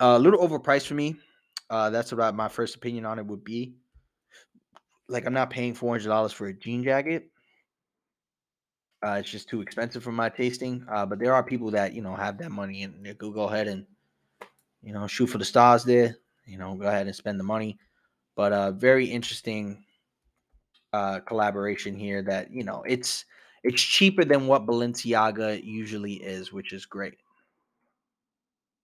Uh, 0.00 0.14
a 0.16 0.18
little 0.18 0.46
overpriced 0.46 0.86
for 0.86 0.94
me. 0.94 1.16
Uh, 1.68 1.90
that's 1.90 2.12
about 2.12 2.36
my 2.36 2.48
first 2.48 2.76
opinion 2.76 3.04
on 3.04 3.18
it 3.18 3.26
would 3.26 3.42
be 3.42 3.74
like 5.08 5.26
I'm 5.26 5.32
not 5.32 5.50
paying 5.50 5.74
four 5.74 5.92
hundred 5.94 6.08
dollars 6.08 6.32
for 6.32 6.46
a 6.46 6.52
jean 6.52 6.82
jacket. 6.84 7.30
Uh, 9.04 9.18
it's 9.20 9.30
just 9.30 9.48
too 9.48 9.60
expensive 9.60 10.02
for 10.02 10.12
my 10.12 10.28
tasting. 10.28 10.84
Uh, 10.90 11.04
but 11.06 11.18
there 11.18 11.34
are 11.34 11.42
people 11.42 11.70
that 11.70 11.92
you 11.92 12.02
know 12.02 12.14
have 12.14 12.38
that 12.38 12.50
money 12.50 12.82
and 12.82 13.04
they 13.04 13.14
could 13.14 13.34
go 13.34 13.44
ahead 13.44 13.68
and 13.68 13.86
you 14.82 14.92
know 14.92 15.06
shoot 15.06 15.26
for 15.26 15.38
the 15.38 15.44
stars 15.44 15.84
there. 15.84 16.16
You 16.46 16.58
know, 16.58 16.74
go 16.74 16.86
ahead 16.86 17.06
and 17.06 17.14
spend 17.16 17.38
the 17.38 17.44
money. 17.44 17.78
But 18.34 18.52
uh, 18.52 18.72
very 18.72 19.06
interesting 19.06 19.84
uh, 20.92 21.20
collaboration 21.20 21.94
here. 21.94 22.22
That 22.22 22.50
you 22.50 22.64
know, 22.64 22.82
it's 22.86 23.24
it's 23.62 23.82
cheaper 23.82 24.24
than 24.24 24.46
what 24.46 24.66
Balenciaga 24.66 25.62
usually 25.62 26.14
is, 26.14 26.52
which 26.52 26.72
is 26.72 26.86
great. 26.86 27.18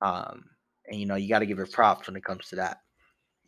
Um, 0.01 0.45
and 0.89 0.99
you 0.99 1.07
know, 1.07 1.15
you 1.15 1.29
got 1.29 1.39
to 1.41 1.47
give 1.47 1.59
it 1.59 1.73
props 1.73 2.09
when 2.09 2.17
it 2.17 2.25
comes 2.25 2.49
to 2.49 2.57
that 2.57 2.81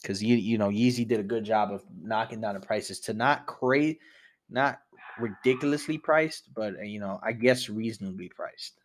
because 0.00 0.22
you 0.22 0.36
you 0.36 0.58
know 0.58 0.68
Yeezy 0.68 1.06
did 1.06 1.20
a 1.20 1.24
good 1.24 1.44
job 1.44 1.72
of 1.72 1.82
knocking 2.00 2.40
down 2.40 2.54
the 2.54 2.60
prices 2.60 3.00
to 3.00 3.14
not 3.14 3.46
create 3.46 3.98
not 4.50 4.80
ridiculously 5.18 5.98
priced, 5.98 6.54
but 6.54 6.74
uh, 6.76 6.82
you 6.82 7.00
know 7.00 7.20
I 7.22 7.32
guess 7.32 7.68
reasonably 7.68 8.28
priced. 8.28 8.80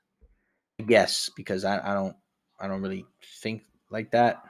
I 0.80 0.84
guess 0.84 1.30
because 1.36 1.66
I, 1.66 1.80
I 1.80 1.94
don't 1.94 2.16
I 2.60 2.68
don't 2.68 2.82
really 2.82 3.06
think 3.42 3.64
like 3.90 4.12
that. 4.12 4.44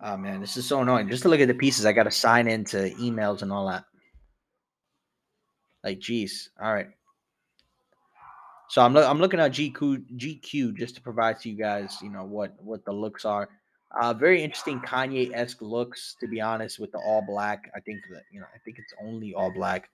Oh 0.00 0.16
man, 0.16 0.40
this 0.40 0.56
is 0.56 0.66
so 0.66 0.80
annoying. 0.80 1.08
Just 1.08 1.22
to 1.22 1.28
look 1.28 1.40
at 1.40 1.48
the 1.48 1.54
pieces, 1.54 1.86
I 1.86 1.92
got 1.92 2.04
to 2.04 2.10
sign 2.10 2.48
into 2.48 2.78
emails 3.00 3.42
and 3.42 3.52
all 3.52 3.68
that. 3.68 3.84
Like, 5.84 6.00
geez, 6.00 6.50
all 6.60 6.72
right. 6.72 6.88
So 8.68 8.82
I'm 8.82 8.94
lo- 8.94 9.08
I'm 9.08 9.18
looking 9.18 9.38
at 9.38 9.52
GQ 9.52 10.16
GQ 10.16 10.76
just 10.76 10.94
to 10.94 11.02
provide 11.02 11.38
to 11.40 11.50
you 11.50 11.56
guys, 11.56 11.98
you 12.02 12.08
know 12.10 12.24
what 12.24 12.54
what 12.58 12.84
the 12.84 12.92
looks 12.92 13.24
are. 13.24 13.48
Uh, 14.00 14.14
very 14.14 14.42
interesting 14.42 14.80
Kanye 14.80 15.30
esque 15.34 15.60
looks, 15.60 16.16
to 16.20 16.26
be 16.26 16.40
honest, 16.40 16.78
with 16.78 16.90
the 16.92 16.98
all 16.98 17.22
black. 17.26 17.70
I 17.76 17.80
think 17.80 18.00
that 18.10 18.22
you 18.32 18.40
know, 18.40 18.46
I 18.54 18.58
think 18.64 18.78
it's 18.78 18.94
only 19.02 19.34
all 19.34 19.52
black, 19.52 19.90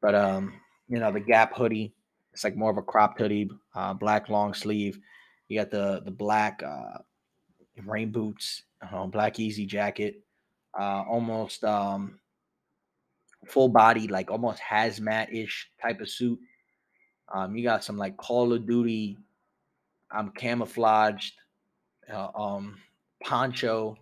but 0.00 0.14
um, 0.14 0.60
you 0.88 0.98
know, 0.98 1.12
the 1.12 1.20
Gap 1.20 1.54
hoodie. 1.56 1.94
It's 2.32 2.44
like 2.44 2.56
more 2.56 2.70
of 2.70 2.76
a 2.76 2.82
cropped 2.82 3.18
hoodie, 3.18 3.50
uh, 3.74 3.94
black 3.94 4.28
long 4.28 4.54
sleeve. 4.54 5.00
You 5.48 5.58
got 5.58 5.70
the 5.70 6.02
the 6.04 6.10
black 6.10 6.62
uh, 6.62 6.98
rain 7.84 8.10
boots, 8.12 8.62
uh, 8.82 9.06
black 9.06 9.34
Yeezy 9.34 9.66
jacket, 9.66 10.20
uh, 10.78 11.02
almost 11.08 11.64
um, 11.64 12.20
full 13.46 13.68
body, 13.68 14.06
like 14.08 14.30
almost 14.30 14.60
hazmat 14.60 15.32
ish 15.32 15.70
type 15.82 16.00
of 16.00 16.08
suit. 16.08 16.38
Um, 17.34 17.56
you 17.56 17.64
got 17.64 17.84
some 17.84 17.98
like 17.98 18.16
Call 18.16 18.52
of 18.52 18.66
Duty, 18.66 19.18
um, 20.14 20.30
camouflaged, 20.36 21.34
uh, 22.12 22.28
um, 22.34 22.78
poncho 23.24 23.96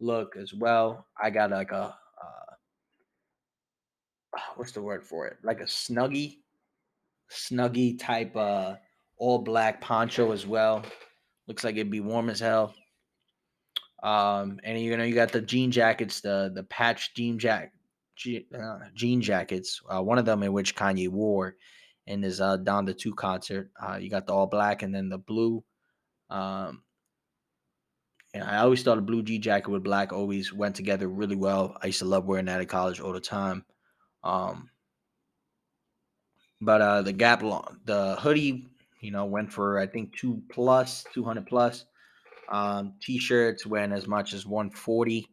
look 0.00 0.36
as 0.36 0.52
well. 0.54 1.06
I 1.22 1.30
got 1.30 1.50
like 1.50 1.72
a 1.72 1.94
what's 4.60 4.72
the 4.72 4.82
word 4.82 5.02
for 5.02 5.26
it? 5.26 5.38
Like 5.42 5.60
a 5.60 5.64
snuggie, 5.64 6.36
snuggie 7.32 7.98
type 7.98 8.36
uh 8.36 8.74
all 9.16 9.38
black 9.38 9.80
poncho 9.80 10.32
as 10.32 10.46
well. 10.46 10.84
Looks 11.48 11.64
like 11.64 11.76
it'd 11.76 11.90
be 11.90 12.00
warm 12.00 12.28
as 12.28 12.40
hell. 12.40 12.74
Um, 14.02 14.60
and 14.62 14.78
you 14.78 14.94
know 14.98 15.04
you 15.04 15.14
got 15.14 15.32
the 15.32 15.40
jean 15.40 15.70
jackets, 15.70 16.20
the 16.20 16.52
the 16.54 16.62
patch 16.64 17.14
jean 17.14 17.38
jack, 17.38 17.72
uh, 18.54 18.78
jean 18.94 19.22
jackets. 19.22 19.80
Uh, 19.88 20.02
one 20.02 20.18
of 20.18 20.26
them 20.26 20.42
in 20.42 20.52
which 20.52 20.76
Kanye 20.76 21.08
wore 21.08 21.56
in 22.06 22.22
his 22.22 22.42
uh, 22.42 22.58
Donda 22.58 22.96
Two 22.96 23.14
concert. 23.14 23.70
Uh, 23.82 23.96
you 23.96 24.10
got 24.10 24.26
the 24.26 24.34
all 24.34 24.46
black 24.46 24.82
and 24.82 24.94
then 24.94 25.08
the 25.08 25.18
blue. 25.18 25.64
Um, 26.28 26.82
and 28.34 28.44
I 28.44 28.58
always 28.58 28.82
thought 28.82 28.98
a 28.98 29.02
blue 29.02 29.22
G 29.22 29.38
jacket 29.38 29.70
with 29.70 29.82
black 29.82 30.12
always 30.12 30.52
went 30.52 30.76
together 30.76 31.08
really 31.08 31.36
well. 31.36 31.78
I 31.82 31.86
used 31.86 32.00
to 32.00 32.04
love 32.04 32.26
wearing 32.26 32.44
that 32.44 32.60
at 32.60 32.68
college 32.68 33.00
all 33.00 33.14
the 33.14 33.20
time. 33.20 33.64
Um, 34.22 34.70
but 36.60 36.80
uh, 36.80 37.02
the 37.02 37.12
Gap 37.12 37.42
long, 37.42 37.78
the 37.84 38.16
hoodie, 38.16 38.66
you 39.00 39.10
know, 39.10 39.24
went 39.24 39.52
for 39.52 39.78
I 39.78 39.86
think 39.86 40.16
two 40.16 40.42
plus, 40.50 41.04
two 41.14 41.24
hundred 41.24 41.46
plus. 41.46 41.86
Um, 42.50 42.94
t-shirts 43.00 43.64
went 43.64 43.92
as 43.92 44.06
much 44.06 44.32
as 44.34 44.46
one 44.46 44.70
forty. 44.70 45.26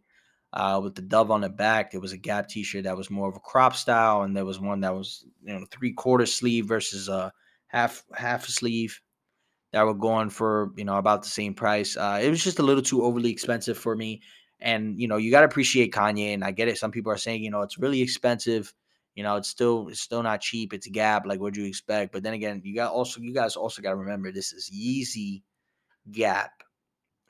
Uh, 0.53 0.79
with 0.81 0.95
the 0.95 1.01
dove 1.01 1.29
on 1.29 1.41
the 1.41 1.49
back, 1.49 1.91
there 1.91 1.99
was 1.99 2.13
a 2.13 2.17
Gap 2.17 2.47
t-shirt 2.47 2.85
that 2.85 2.95
was 2.95 3.09
more 3.09 3.27
of 3.27 3.35
a 3.35 3.39
crop 3.41 3.75
style, 3.75 4.21
and 4.21 4.35
there 4.35 4.45
was 4.45 4.59
one 4.59 4.79
that 4.81 4.95
was 4.95 5.25
you 5.43 5.53
know 5.53 5.65
three 5.71 5.93
quarter 5.93 6.25
sleeve 6.25 6.65
versus 6.65 7.09
a 7.09 7.33
half 7.67 8.03
half 8.13 8.45
sleeve 8.45 9.01
that 9.73 9.85
were 9.85 9.93
going 9.93 10.29
for 10.29 10.71
you 10.77 10.85
know 10.85 10.97
about 10.97 11.23
the 11.23 11.29
same 11.29 11.53
price. 11.53 11.97
Uh, 11.97 12.19
it 12.21 12.29
was 12.29 12.43
just 12.43 12.59
a 12.59 12.63
little 12.63 12.81
too 12.83 13.03
overly 13.03 13.31
expensive 13.31 13.77
for 13.77 13.95
me. 13.95 14.21
And 14.59 14.99
you 14.99 15.07
know, 15.07 15.17
you 15.17 15.31
got 15.31 15.41
to 15.41 15.45
appreciate 15.45 15.93
Kanye, 15.93 16.33
and 16.33 16.43
I 16.43 16.51
get 16.51 16.67
it. 16.67 16.77
Some 16.77 16.91
people 16.91 17.11
are 17.11 17.17
saying, 17.17 17.43
you 17.43 17.51
know, 17.51 17.61
it's 17.61 17.77
really 17.77 18.01
expensive. 18.01 18.73
You 19.15 19.23
know, 19.23 19.35
it's 19.35 19.49
still 19.49 19.87
it's 19.89 20.01
still 20.01 20.23
not 20.23 20.41
cheap. 20.41 20.73
It's 20.73 20.87
a 20.87 20.91
Gap. 20.91 21.25
Like, 21.25 21.39
what 21.39 21.53
do 21.53 21.61
you 21.61 21.67
expect? 21.67 22.11
But 22.11 22.23
then 22.23 22.33
again, 22.33 22.61
you 22.63 22.75
got 22.75 22.91
also 22.91 23.21
you 23.21 23.33
guys 23.33 23.55
also 23.55 23.81
got 23.81 23.91
to 23.91 23.95
remember 23.97 24.31
this 24.31 24.53
is 24.53 24.71
Yeezy 24.71 25.43
Gap. 26.11 26.51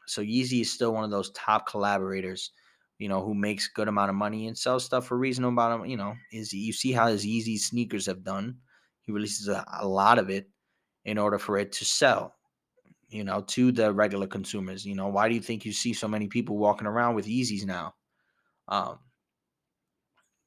So 0.06 0.22
Yeezy 0.22 0.62
is 0.62 0.72
still 0.72 0.94
one 0.94 1.04
of 1.04 1.12
those 1.12 1.32
top 1.32 1.68
collaborators, 1.68 2.52
you 2.98 3.10
know, 3.10 3.22
who 3.22 3.34
makes 3.34 3.68
good 3.68 3.90
amount 3.90 4.10
of 4.10 4.16
money 4.16 4.48
and 4.48 4.58
sells 4.58 4.86
stuff 4.86 5.06
for 5.06 5.18
reasonable 5.18 5.50
amount 5.50 5.90
you 5.90 5.98
know, 5.98 6.16
is 6.32 6.54
you 6.54 6.72
see 6.72 6.94
how 6.94 7.08
his 7.08 7.26
Yeezy 7.26 7.60
sneakers 7.60 8.06
have 8.06 8.24
done. 8.24 8.58
He 9.02 9.12
releases 9.12 9.50
a, 9.50 9.66
a 9.80 9.88
lot 9.88 10.18
of 10.18 10.30
it 10.30 10.50
in 11.04 11.18
order 11.18 11.38
for 11.38 11.58
it 11.58 11.74
to 11.74 11.86
sell 11.86 12.37
you 13.10 13.24
know, 13.24 13.42
to 13.42 13.72
the 13.72 13.94
regular 13.94 14.28
consumers. 14.28 14.86
You 14.86 14.96
know, 14.96 15.08
why 15.08 15.30
do 15.30 15.36
you 15.36 15.42
think 15.42 15.66
you 15.66 15.74
see 15.74 15.94
so 15.94 16.08
many 16.08 16.28
people 16.28 16.58
walking 16.58 16.88
around 16.88 17.16
with 17.16 17.28
Yeezys 17.28 17.66
now? 17.66 17.96
Um, 18.68 19.00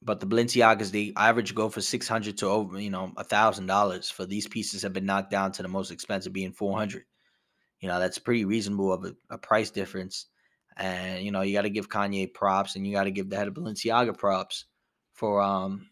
but 0.01 0.19
the 0.19 0.25
Balenciagas, 0.25 0.91
the 0.91 1.13
average 1.15 1.53
go 1.53 1.69
for 1.69 1.81
six 1.81 2.07
hundred 2.07 2.37
to 2.39 2.47
over, 2.47 2.79
you 2.79 2.89
know, 2.89 3.11
a 3.17 3.23
thousand 3.23 3.67
dollars. 3.67 4.09
For 4.09 4.25
these 4.25 4.47
pieces 4.47 4.81
have 4.81 4.93
been 4.93 5.05
knocked 5.05 5.31
down 5.31 5.51
to 5.53 5.61
the 5.61 5.67
most 5.67 5.91
expensive 5.91 6.33
being 6.33 6.53
four 6.53 6.77
hundred. 6.77 7.03
You 7.79 7.87
know, 7.87 7.99
that's 7.99 8.19
pretty 8.19 8.45
reasonable 8.45 8.93
of 8.93 9.05
a, 9.05 9.15
a 9.29 9.37
price 9.37 9.71
difference. 9.71 10.27
And 10.77 11.23
you 11.23 11.31
know, 11.31 11.41
you 11.41 11.53
got 11.53 11.63
to 11.63 11.69
give 11.69 11.89
Kanye 11.89 12.33
props, 12.33 12.75
and 12.75 12.85
you 12.85 12.93
got 12.93 13.03
to 13.03 13.11
give 13.11 13.29
the 13.29 13.37
head 13.37 13.47
of 13.47 13.53
Balenciaga 13.53 14.17
props 14.17 14.65
for 15.13 15.41
um, 15.41 15.87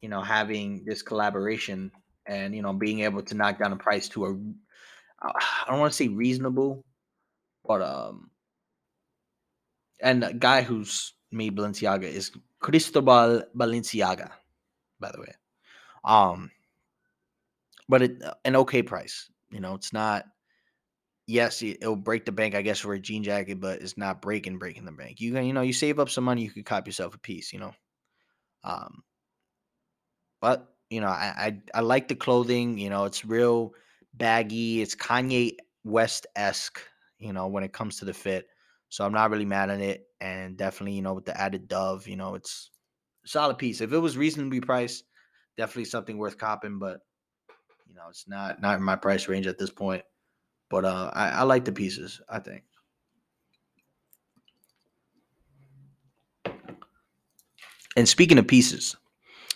you 0.00 0.08
know, 0.08 0.20
having 0.20 0.84
this 0.84 1.02
collaboration 1.02 1.90
and 2.26 2.54
you 2.54 2.62
know 2.62 2.72
being 2.72 3.00
able 3.00 3.22
to 3.22 3.34
knock 3.34 3.58
down 3.58 3.72
a 3.72 3.76
price 3.76 4.08
to 4.10 4.26
a 4.26 4.38
I 5.22 5.64
don't 5.68 5.80
want 5.80 5.92
to 5.92 5.96
say 5.96 6.08
reasonable, 6.08 6.84
but 7.66 7.82
um, 7.82 8.30
and 10.00 10.24
a 10.24 10.32
guy 10.32 10.62
who's 10.62 11.14
made 11.30 11.56
Balenciaga 11.56 12.04
is 12.04 12.30
Cristobal 12.60 13.42
Balenciaga, 13.56 14.30
by 15.00 15.10
the 15.12 15.20
way. 15.20 15.34
Um, 16.04 16.50
but 17.88 18.02
it 18.02 18.22
uh, 18.22 18.34
an 18.44 18.56
okay 18.56 18.82
price. 18.82 19.30
You 19.50 19.60
know, 19.60 19.74
it's 19.74 19.92
not. 19.92 20.24
Yes, 21.26 21.62
it'll 21.62 21.94
break 21.94 22.24
the 22.24 22.32
bank, 22.32 22.54
I 22.54 22.62
guess, 22.62 22.78
for 22.80 22.94
a 22.94 22.98
jean 23.00 23.22
jacket, 23.22 23.60
but 23.60 23.82
it's 23.82 23.98
not 23.98 24.22
breaking 24.22 24.58
breaking 24.58 24.86
the 24.86 24.92
bank. 24.92 25.20
You 25.20 25.32
can, 25.32 25.44
you 25.44 25.52
know, 25.52 25.60
you 25.60 25.74
save 25.74 25.98
up 25.98 26.08
some 26.08 26.24
money, 26.24 26.42
you 26.42 26.50
could 26.50 26.64
cop 26.64 26.86
yourself 26.86 27.14
a 27.14 27.18
piece. 27.18 27.52
You 27.52 27.60
know, 27.60 27.72
um, 28.64 29.02
but 30.40 30.74
you 30.90 31.00
know, 31.00 31.08
I 31.08 31.58
I, 31.74 31.78
I 31.78 31.80
like 31.80 32.08
the 32.08 32.14
clothing. 32.14 32.78
You 32.78 32.90
know, 32.90 33.04
it's 33.04 33.24
real 33.24 33.74
baggy. 34.18 34.82
It's 34.82 34.94
Kanye 34.94 35.56
West 35.84 36.26
esque, 36.36 36.80
you 37.18 37.32
know, 37.32 37.46
when 37.46 37.64
it 37.64 37.72
comes 37.72 37.98
to 37.98 38.04
the 38.04 38.14
fit. 38.14 38.46
So 38.88 39.04
I'm 39.04 39.12
not 39.12 39.30
really 39.30 39.44
mad 39.44 39.70
at 39.70 39.80
it. 39.80 40.06
And 40.20 40.56
definitely, 40.56 40.94
you 40.94 41.02
know, 41.02 41.14
with 41.14 41.24
the 41.24 41.40
added 41.40 41.68
dove, 41.68 42.08
you 42.08 42.16
know, 42.16 42.34
it's 42.34 42.70
solid 43.24 43.58
piece. 43.58 43.80
If 43.80 43.92
it 43.92 43.98
was 43.98 44.16
reasonably 44.16 44.60
priced, 44.60 45.04
definitely 45.56 45.84
something 45.84 46.18
worth 46.18 46.38
copping. 46.38 46.78
But 46.78 47.00
you 47.86 47.94
know, 47.94 48.08
it's 48.10 48.26
not 48.28 48.60
not 48.60 48.78
in 48.78 48.82
my 48.82 48.96
price 48.96 49.28
range 49.28 49.46
at 49.46 49.58
this 49.58 49.70
point. 49.70 50.02
But 50.70 50.84
uh, 50.84 51.10
I, 51.14 51.28
I 51.30 51.42
like 51.42 51.64
the 51.64 51.72
pieces. 51.72 52.20
I 52.28 52.40
think. 52.40 52.64
And 57.96 58.08
speaking 58.08 58.38
of 58.38 58.46
pieces, 58.46 58.96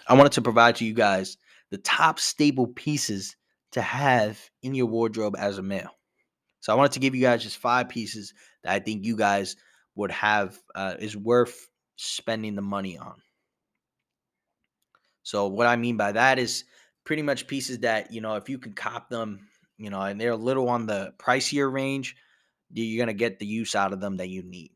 I 0.09 0.15
wanted 0.15 0.33
to 0.33 0.43
provide 0.43 0.77
to 0.77 0.85
you 0.85 0.95
guys 0.95 1.37
the 1.71 1.79
top 1.79 2.19
stable 2.19 2.67
pieces 2.67 3.37
to 3.73 3.83
have 3.83 4.39
in 4.63 4.75
your 4.75 4.87
wardrobe 4.87 5.35
as 5.39 5.59
a 5.59 5.63
male. 5.63 5.91
So 6.61 6.73
I 6.73 6.77
wanted 6.77 6.93
to 6.93 7.01
give 7.01 7.15
you 7.15 7.23
guys 7.23 7.43
just 7.43 7.59
five 7.59 7.89
pieces 7.89 8.33
that 8.63 8.73
I 8.73 8.79
think 8.79 9.05
you 9.05 9.17
guys 9.17 9.57
would 9.97 10.11
have 10.13 10.59
uh, 10.75 10.95
is 10.99 11.17
worth 11.17 11.69
spending 11.97 12.55
the 12.55 12.63
money 12.63 12.99
on. 12.99 13.15
So 15.23 15.49
what 15.49 15.67
I 15.67 15.77
mean 15.77 15.97
by 15.97 16.13
that 16.13 16.39
is 16.39 16.65
pretty 17.05 17.23
much 17.23 17.47
pieces 17.47 17.81
that 17.81 18.13
you 18.13 18.21
know 18.21 18.37
if 18.37 18.49
you 18.49 18.59
can 18.59 18.73
cop 18.73 19.09
them, 19.09 19.49
you 19.79 19.91
know, 19.91 20.01
and 20.03 20.21
they're 20.21 20.33
a 20.33 20.37
little 20.37 20.69
on 20.69 20.87
the 20.87 21.13
pricier 21.19 21.73
range, 21.73 22.17
you're 22.73 23.05
gonna 23.05 23.15
get 23.15 23.39
the 23.39 23.47
use 23.47 23.75
out 23.75 23.93
of 23.93 24.01
them 24.01 24.17
that 24.19 24.29
you 24.29 24.43
need. 24.43 24.71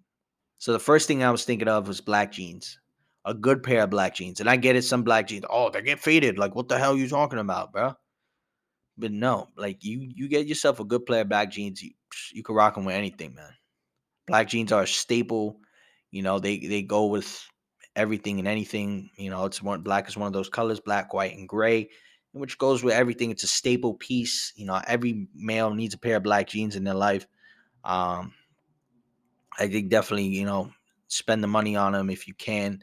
So 0.59 0.73
the 0.73 0.79
first 0.79 1.07
thing 1.07 1.23
I 1.23 1.31
was 1.31 1.45
thinking 1.45 1.69
of 1.69 1.89
was 1.89 2.01
black 2.01 2.33
jeans, 2.33 2.79
a 3.25 3.35
good 3.35 3.63
pair 3.63 3.83
of 3.83 3.91
black 3.91 4.15
jeans, 4.15 4.41
and 4.41 4.49
I 4.49 4.57
get 4.57 4.77
it. 4.77 4.83
Some 4.83 5.03
black 5.03 5.29
jeans, 5.29 5.45
oh, 5.51 5.71
they 5.71 5.83
get 5.83 6.01
faded. 6.01 6.39
Like 6.39 6.55
what 6.55 6.69
the 6.69 6.79
hell 6.79 6.95
are 6.95 6.99
you 6.99 7.09
talking 7.09 7.39
about, 7.39 7.73
bro? 7.73 7.95
But 8.99 9.13
no, 9.13 9.49
like 9.57 9.85
you 9.85 10.01
you 10.15 10.29
get 10.29 10.47
yourself 10.47 10.81
a 10.81 10.85
good 10.85 11.05
pair 11.05 11.23
of 11.23 11.29
black 11.29 11.51
jeans, 11.51 11.83
you 11.83 11.91
you 12.33 12.43
can 12.43 12.55
rock 12.55 12.75
them 12.75 12.85
with 12.85 12.95
anything, 12.95 13.35
man. 13.35 13.53
Black 14.27 14.49
jeans 14.49 14.73
are 14.73 14.83
a 14.83 14.87
staple. 14.87 15.61
You 16.11 16.23
know, 16.23 16.39
they 16.39 16.59
they 16.59 16.83
go 16.83 17.07
with 17.07 17.47
everything 17.95 18.39
and 18.39 18.49
anything. 18.49 19.11
You 19.17 19.31
know, 19.31 19.45
it's 19.45 19.63
one 19.63 19.83
black 19.83 20.09
is 20.09 20.17
one 20.17 20.27
of 20.27 20.33
those 20.33 20.49
colors, 20.49 20.81
black, 20.81 21.13
white, 21.13 21.37
and 21.37 21.49
gray, 21.49 21.91
which 22.33 22.59
goes 22.59 22.83
with 22.83 22.95
everything. 22.95 23.31
It's 23.31 23.45
a 23.45 23.49
staple 23.49 23.95
piece. 23.95 24.53
You 24.57 24.67
know, 24.67 24.81
every 24.87 25.29
male 25.35 25.75
needs 25.75 25.95
a 25.95 25.99
pair 25.99 26.17
of 26.17 26.23
black 26.23 26.49
jeans 26.49 26.77
in 26.77 26.85
their 26.85 26.95
life. 26.95 27.27
Um, 27.85 28.33
I 29.59 29.69
think 29.69 29.91
definitely, 29.91 30.29
you 30.29 30.45
know, 30.45 30.73
spend 31.09 31.43
the 31.43 31.49
money 31.49 31.77
on 31.77 31.93
them 31.93 32.11
if 32.11 32.27
you 32.29 32.35
can. 32.35 32.83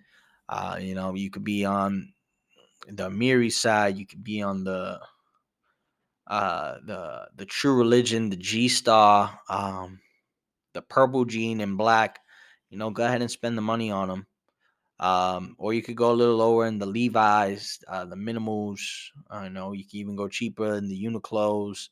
Uh, 0.50 0.78
you 0.80 0.96
know, 0.96 1.14
you 1.16 1.30
could 1.30 1.44
be 1.44 1.66
on 1.66 2.14
the 2.88 3.10
Amiri 3.10 3.52
side, 3.52 3.98
you 3.98 4.06
could 4.06 4.24
be 4.24 4.42
on 4.42 4.64
the 4.64 5.00
uh, 6.28 6.76
the 6.86 7.28
the 7.36 7.46
True 7.46 7.76
Religion, 7.78 8.30
the 8.30 8.36
G 8.38 8.68
Star, 8.70 9.40
um, 9.50 10.00
the 10.74 10.82
Purple 10.82 11.26
Jean 11.26 11.62
and 11.62 11.78
Black. 11.78 12.20
You 12.70 12.78
know, 12.78 12.90
go 12.90 13.06
ahead 13.06 13.22
and 13.22 13.32
spend 13.32 13.58
the 13.58 13.62
money 13.62 13.92
on 13.92 14.10
them. 14.10 14.28
Um, 15.00 15.56
or 15.60 15.74
you 15.74 15.82
could 15.82 15.98
go 15.98 16.12
a 16.12 16.14
little 16.14 16.38
lower 16.38 16.66
in 16.66 16.80
the 16.80 16.86
Levi's, 16.86 17.80
uh, 17.88 18.06
the 18.06 18.16
minimals. 18.16 19.12
I 19.30 19.50
know 19.50 19.74
you 19.74 19.84
can 19.86 20.00
even 20.00 20.16
go 20.16 20.28
cheaper 20.28 20.76
in 20.76 20.88
the 20.88 21.04
Uniqlo's. 21.04 21.90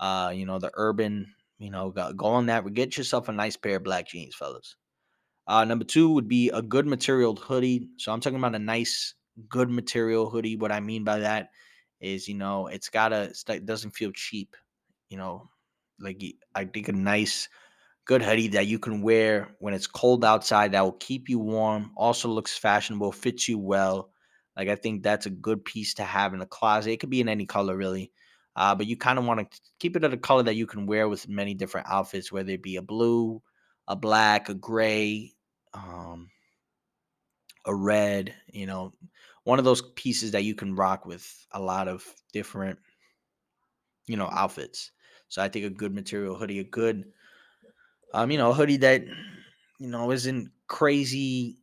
Uh, 0.00 0.32
you 0.34 0.46
know, 0.46 0.58
the 0.58 0.70
Urban. 0.74 1.34
You 1.58 1.70
know, 1.70 1.90
go, 1.90 2.12
go 2.12 2.26
on 2.26 2.46
that. 2.46 2.64
Get 2.74 2.96
yourself 2.96 3.28
a 3.28 3.32
nice 3.32 3.56
pair 3.56 3.76
of 3.76 3.84
black 3.84 4.08
jeans, 4.08 4.34
fellas. 4.34 4.76
Uh, 5.46 5.64
number 5.64 5.84
two 5.84 6.10
would 6.10 6.28
be 6.28 6.50
a 6.50 6.62
good 6.62 6.86
material 6.86 7.36
hoodie. 7.36 7.88
So 7.98 8.12
I'm 8.12 8.20
talking 8.20 8.38
about 8.38 8.54
a 8.54 8.58
nice, 8.60 9.14
good 9.48 9.70
material 9.70 10.28
hoodie. 10.28 10.56
What 10.56 10.72
I 10.72 10.80
mean 10.80 11.04
by 11.04 11.20
that 11.20 11.50
is 12.00 12.28
you 12.28 12.34
know 12.34 12.66
it's 12.68 12.88
gotta 12.88 13.32
it 13.48 13.66
doesn't 13.66 13.92
feel 13.92 14.12
cheap 14.12 14.56
you 15.08 15.16
know 15.16 15.48
like 16.00 16.22
i 16.54 16.64
think 16.64 16.88
a 16.88 16.92
nice 16.92 17.48
good 18.06 18.22
hoodie 18.22 18.48
that 18.48 18.66
you 18.66 18.78
can 18.78 19.02
wear 19.02 19.54
when 19.58 19.74
it's 19.74 19.86
cold 19.86 20.24
outside 20.24 20.72
that 20.72 20.82
will 20.82 20.92
keep 20.92 21.28
you 21.28 21.38
warm 21.38 21.92
also 21.96 22.28
looks 22.28 22.56
fashionable 22.56 23.12
fits 23.12 23.48
you 23.48 23.58
well 23.58 24.10
like 24.56 24.68
i 24.68 24.76
think 24.76 25.02
that's 25.02 25.26
a 25.26 25.30
good 25.30 25.64
piece 25.64 25.94
to 25.94 26.04
have 26.04 26.32
in 26.32 26.38
the 26.40 26.46
closet 26.46 26.92
it 26.92 27.00
could 27.00 27.10
be 27.10 27.20
in 27.20 27.28
any 27.28 27.46
color 27.46 27.76
really 27.76 28.12
Uh, 28.56 28.74
but 28.74 28.86
you 28.86 28.96
kind 28.96 29.18
of 29.18 29.26
want 29.26 29.38
to 29.40 29.60
keep 29.80 29.96
it 29.96 30.04
at 30.04 30.14
a 30.14 30.16
color 30.16 30.42
that 30.42 30.56
you 30.56 30.66
can 30.66 30.86
wear 30.86 31.08
with 31.08 31.28
many 31.28 31.54
different 31.54 31.86
outfits, 31.90 32.32
whether 32.32 32.52
it 32.52 32.62
be 32.62 32.76
a 32.76 32.82
blue, 32.82 33.42
a 33.86 33.94
black, 33.94 34.48
a 34.48 34.54
gray, 34.54 35.34
um, 35.74 36.30
a 37.64 37.74
red, 37.74 38.34
you 38.52 38.66
know, 38.66 38.92
one 39.46 39.60
of 39.60 39.64
those 39.64 39.80
pieces 39.94 40.32
that 40.32 40.42
you 40.42 40.56
can 40.56 40.74
rock 40.74 41.06
with 41.06 41.46
a 41.52 41.60
lot 41.62 41.86
of 41.86 42.04
different, 42.32 42.80
you 44.08 44.16
know, 44.16 44.28
outfits. 44.30 44.90
So 45.28 45.40
I 45.40 45.48
think 45.48 45.64
a 45.64 45.70
good 45.70 45.94
material 45.94 46.34
hoodie, 46.36 46.58
a 46.58 46.64
good, 46.64 47.12
um, 48.14 48.30
you 48.30 48.38
know, 48.38 48.50
a 48.50 48.54
hoodie 48.54 48.78
that, 48.78 49.04
you 49.78 49.88
know, 49.88 50.10
isn't 50.10 50.50
crazy 50.68 51.58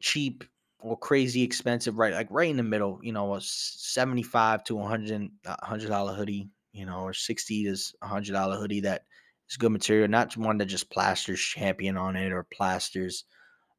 cheap 0.00 0.44
or 0.80 0.98
crazy 0.98 1.42
expensive, 1.42 1.98
right? 1.98 2.14
Like 2.14 2.28
right 2.30 2.50
in 2.50 2.56
the 2.56 2.62
middle, 2.62 3.00
you 3.02 3.12
know, 3.12 3.34
a 3.34 3.40
75 3.40 4.64
to 4.64 4.76
100 4.76 5.30
hundred 5.62 5.88
dollar 5.88 6.14
hoodie, 6.14 6.50
you 6.72 6.86
know, 6.86 7.00
or 7.00 7.14
60 7.14 7.64
to 7.64 7.76
hundred 8.02 8.32
dollar 8.32 8.56
hoodie 8.56 8.80
that 8.82 9.04
is 9.50 9.56
good 9.56 9.72
material, 9.72 10.08
not 10.08 10.36
one 10.36 10.58
that 10.58 10.66
just 10.66 10.90
plasters 10.90 11.40
champion 11.40 11.96
on 11.96 12.16
it 12.16 12.32
or 12.32 12.44
plasters 12.44 13.24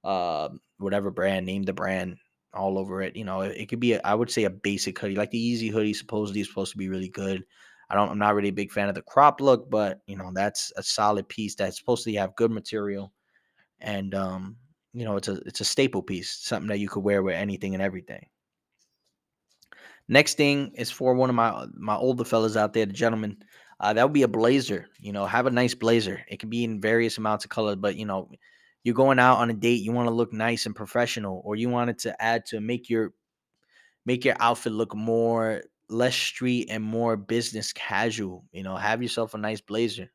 uh, 0.04 0.50
whatever 0.78 1.12
brand, 1.12 1.46
name 1.46 1.64
the 1.64 1.74
brand 1.74 2.18
all 2.54 2.78
over 2.78 3.02
it. 3.02 3.16
You 3.16 3.24
know, 3.26 3.42
it, 3.42 3.58
it 3.58 3.70
could 3.70 3.80
be, 3.80 3.94
a, 3.94 4.02
I 4.04 4.16
would 4.16 4.32
say, 4.32 4.46
a 4.46 4.50
basic 4.50 4.98
hoodie, 5.00 5.16
like 5.16 5.32
the 5.32 5.38
Yeezy 5.38 5.72
hoodie. 5.72 5.94
Supposedly, 5.94 6.42
is 6.42 6.48
supposed 6.48 6.72
to 6.72 6.78
be 6.78 6.90
really 6.90 7.10
good. 7.10 7.44
I 7.90 7.96
don't, 7.96 8.10
I'm 8.10 8.20
not 8.20 8.36
really 8.36 8.50
a 8.50 8.54
big 8.54 8.72
fan 8.72 8.90
of 8.90 8.96
the 8.96 9.02
crop 9.02 9.40
look, 9.40 9.70
but 9.70 10.02
you 10.08 10.18
know, 10.18 10.32
that's 10.34 10.72
a 10.76 10.84
solid 10.84 11.30
piece 11.30 11.56
that's 11.56 11.78
supposed 11.78 12.04
to 12.04 12.14
have 12.16 12.36
good 12.36 12.52
material, 12.52 13.14
and 13.80 14.14
um, 14.16 14.58
you 14.94 15.06
know, 15.06 15.16
it's 15.16 15.28
a 15.28 15.36
it's 15.46 15.62
a 15.62 15.66
staple 15.66 16.02
piece, 16.04 16.32
something 16.42 16.68
that 16.70 16.80
you 16.80 16.90
could 16.90 17.04
wear 17.04 17.24
with 17.24 17.36
anything 17.36 17.74
and 17.74 17.84
everything. 17.84 18.28
Next 20.08 20.36
thing 20.36 20.72
is 20.76 20.90
for 20.92 21.14
one 21.14 21.30
of 21.30 21.36
my 21.36 21.66
my 21.76 21.96
older 21.96 22.24
fellas 22.24 22.58
out 22.58 22.74
there, 22.74 22.86
the 22.86 22.94
gentleman. 22.94 23.38
Uh, 23.80 23.94
that 23.94 24.04
would 24.04 24.14
be 24.14 24.24
a 24.24 24.28
blazer. 24.28 24.88
You 25.00 25.12
know, 25.12 25.26
have 25.28 25.46
a 25.46 25.52
nice 25.52 25.76
blazer. 25.76 26.26
It 26.28 26.40
can 26.40 26.50
be 26.50 26.64
in 26.64 26.82
various 26.82 27.18
amounts 27.20 27.46
of 27.46 27.52
colors, 27.52 27.76
but 27.76 27.96
you 27.96 28.06
know, 28.06 28.30
you're 28.84 28.96
going 28.96 29.20
out 29.20 29.38
on 29.40 29.50
a 29.50 29.54
date, 29.54 29.82
you 29.82 29.92
want 29.92 30.08
to 30.08 30.14
look 30.16 30.34
nice 30.34 30.66
and 30.66 30.76
professional, 30.76 31.42
or 31.46 31.56
you 31.56 31.70
wanted 31.70 32.00
to 32.00 32.22
add 32.22 32.46
to 32.48 32.62
make 32.62 32.90
your 32.90 33.14
make 34.06 34.26
your 34.26 34.36
outfit 34.40 34.74
look 34.74 34.96
more 34.96 35.64
less 35.90 36.16
street 36.16 36.68
and 36.70 36.84
more 36.84 37.16
business 37.16 37.72
casual. 37.74 38.46
You 38.52 38.64
know, 38.64 38.76
have 38.76 39.02
yourself 39.02 39.34
a 39.34 39.38
nice 39.38 39.62
blazer. 39.62 40.12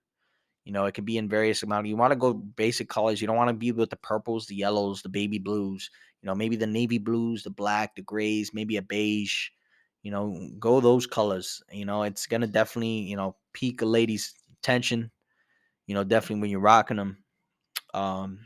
You 0.65 0.73
know, 0.73 0.85
it 0.87 0.95
can 0.95 1.05
be 1.05 1.19
in 1.19 1.29
various 1.29 1.63
amount. 1.63 1.87
You 1.87 1.97
want 1.97 2.13
to 2.13 2.17
go 2.17 2.35
basic 2.35 2.89
colors. 2.89 3.21
You 3.21 3.27
don't 3.27 3.37
want 3.37 3.49
to 3.49 3.55
be 3.55 3.73
with 3.73 3.91
the 3.91 3.97
purples, 3.97 4.47
the 4.47 4.55
yellows, 4.55 5.03
the 5.03 5.09
baby 5.09 5.39
blues. 5.39 5.91
You 6.23 6.29
know, 6.29 6.35
maybe 6.35 6.57
the 6.57 6.67
navy 6.69 6.99
blues, 6.99 7.43
the 7.43 7.51
black, 7.51 7.97
the 7.97 8.03
grays, 8.03 8.55
maybe 8.55 8.77
a 8.77 8.83
beige. 8.83 9.49
You 10.03 10.13
know, 10.13 10.51
go 10.59 10.81
those 10.81 11.07
colors. 11.07 11.63
You 11.73 11.85
know, 11.85 12.05
it's 12.05 12.27
gonna 12.27 12.47
definitely 12.47 13.01
you 13.01 13.17
know 13.17 13.37
pique 13.53 13.83
a 13.83 13.87
lady's 13.87 14.35
attention. 14.61 15.11
You 15.87 15.95
know, 15.95 16.05
definitely 16.05 16.43
when 16.43 16.51
you're 16.51 16.61
rocking 16.61 16.97
them. 16.99 17.25
Um, 17.95 18.41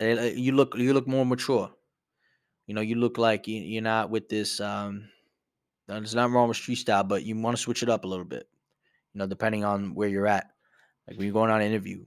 you 0.00 0.52
look 0.52 0.76
you 0.76 0.92
look 0.92 1.06
more 1.06 1.24
mature. 1.24 1.70
You 2.66 2.74
know, 2.74 2.80
you 2.80 2.96
look 2.96 3.16
like 3.16 3.46
you, 3.46 3.78
are 3.78 3.82
not 3.82 4.10
with 4.10 4.28
this. 4.28 4.60
Um, 4.60 5.08
there's 5.86 6.14
not 6.14 6.30
wrong 6.30 6.48
with 6.48 6.56
street 6.56 6.76
style, 6.76 7.04
but 7.04 7.22
you 7.22 7.36
want 7.36 7.56
to 7.56 7.62
switch 7.62 7.82
it 7.82 7.88
up 7.88 8.04
a 8.04 8.08
little 8.08 8.24
bit. 8.24 8.48
You 9.14 9.20
know, 9.20 9.26
depending 9.26 9.64
on 9.64 9.94
where 9.94 10.08
you're 10.08 10.26
at. 10.26 10.50
Like 11.06 11.16
when 11.16 11.26
you're 11.26 11.32
going 11.32 11.50
on 11.50 11.60
an 11.60 11.68
interview, 11.68 12.04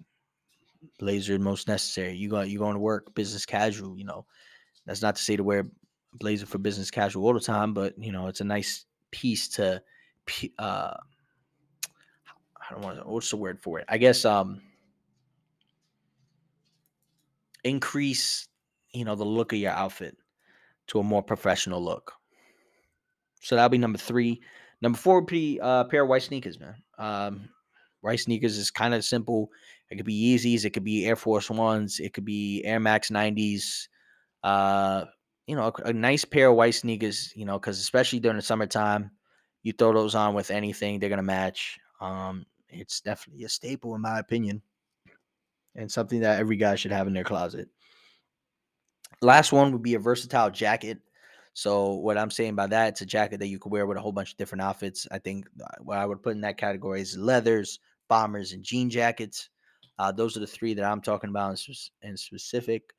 blazer 1.00 1.40
most 1.40 1.68
necessary. 1.68 2.16
You 2.16 2.30
go 2.30 2.42
you 2.42 2.60
going 2.60 2.74
to 2.74 2.80
work, 2.80 3.16
business 3.16 3.46
casual. 3.46 3.98
You 3.98 4.04
know, 4.06 4.26
that's 4.86 5.02
not 5.02 5.16
to 5.16 5.24
say 5.24 5.38
to 5.38 5.44
wear 5.44 5.66
blazer 6.14 6.46
for 6.46 6.58
business 6.58 6.92
casual 6.92 7.26
all 7.26 7.34
the 7.34 7.40
time, 7.40 7.74
but 7.74 7.98
you 7.98 8.12
know, 8.12 8.28
it's 8.28 8.42
a 8.42 8.46
nice 8.46 8.86
piece 9.12 9.48
to. 9.50 9.82
Uh, 10.60 10.94
I 12.70 12.74
don't 12.74 12.84
want 12.84 13.00
to. 13.00 13.08
What's 13.08 13.30
the 13.30 13.38
word 13.38 13.60
for 13.60 13.80
it? 13.80 13.86
I 13.88 13.98
guess 13.98 14.26
um 14.26 14.62
increase, 17.64 18.48
you 18.94 19.06
know, 19.06 19.16
the 19.16 19.24
look 19.24 19.54
of 19.54 19.60
your 19.60 19.72
outfit 19.72 20.16
to 20.88 21.00
a 21.00 21.04
more 21.04 21.24
professional 21.24 21.84
look. 21.84 22.14
So 23.42 23.56
that'll 23.56 23.70
be 23.70 23.78
number 23.78 23.98
three. 23.98 24.42
Number 24.82 24.98
four 24.98 25.16
would 25.16 25.28
be 25.28 25.60
uh, 25.60 25.82
a 25.82 25.86
pair 25.86 26.04
of 26.04 26.10
white 26.10 26.24
sneakers, 26.24 26.60
man. 26.60 26.76
Um, 26.98 27.50
white 28.02 28.20
sneakers 28.20 28.58
is 28.58 28.72
kind 28.72 28.94
of 28.94 29.04
simple. 29.04 29.50
It 29.90 29.98
could 29.98 30.06
be 30.06 30.36
Yeezys, 30.38 30.66
it 30.66 30.72
could 30.72 30.84
be 30.84 31.06
Air 31.06 31.16
Force 31.16 31.50
Ones, 31.50 32.00
it 32.00 32.14
could 32.14 32.26
be 32.26 32.64
Air 32.64 32.80
Max 32.80 33.10
90s. 33.10 33.88
Uh, 34.44 35.06
you 35.48 35.56
know, 35.56 35.72
a, 35.84 35.90
a 35.90 35.94
nice 35.94 36.26
pair 36.26 36.50
of 36.50 36.56
white 36.56 36.76
sneakers, 36.76 37.34
you 37.36 37.46
know, 37.46 37.58
because 37.60 37.80
especially 37.80 38.20
during 38.20 38.38
the 38.38 38.44
summertime, 38.44 39.12
you 39.64 39.74
throw 39.74 39.94
those 39.94 40.16
on 40.16 40.34
with 40.34 40.52
anything, 40.52 41.00
they're 41.00 41.10
going 41.10 41.18
to 41.18 41.24
match. 41.24 41.80
Um, 42.00 42.46
it's 42.70 43.02
definitely 43.02 43.44
a 43.44 43.50
staple, 43.50 43.96
in 43.96 44.02
my 44.02 44.20
opinion 44.20 44.62
and 45.76 45.92
something 45.92 46.22
that 46.22 46.40
every 46.40 46.58
guy 46.58 46.76
should 46.76 46.92
have 46.92 47.08
in 47.08 47.14
their 47.14 47.24
closet. 47.24 47.70
Last 49.22 49.52
one 49.52 49.72
would 49.72 49.84
be 49.84 49.96
a 49.96 50.00
versatile 50.00 50.50
jacket. 50.50 51.00
So 51.54 51.96
what 51.96 52.18
I'm 52.18 52.32
saying 52.32 52.56
by 52.56 52.68
that, 52.68 52.90
it's 52.90 53.02
a 53.02 53.06
jacket 53.06 53.40
that 53.40 53.48
you 53.48 53.60
could 53.60 53.72
wear 53.72 53.86
with 53.86 53.98
a 53.98 54.02
whole 54.02 54.12
bunch 54.12 54.32
of 54.32 54.38
different 54.38 54.62
outfits. 54.62 55.08
I 55.12 55.20
think 55.20 55.48
uh, 55.62 55.68
what 55.82 55.98
I 55.98 56.06
would 56.06 56.24
put 56.24 56.36
in 56.36 56.42
that 56.42 56.58
category 56.58 57.02
is 57.02 57.18
leathers, 57.18 57.80
bombers, 58.08 58.54
and 58.54 58.64
jean 58.64 58.90
jackets. 58.90 59.50
Uh, 59.98 60.12
those 60.12 60.38
are 60.38 60.40
the 60.40 60.48
three 60.48 60.74
that 60.74 60.86
I'm 60.86 61.02
talking 61.02 61.30
about 61.30 61.60
in, 62.02 62.16
specific. 62.16 62.94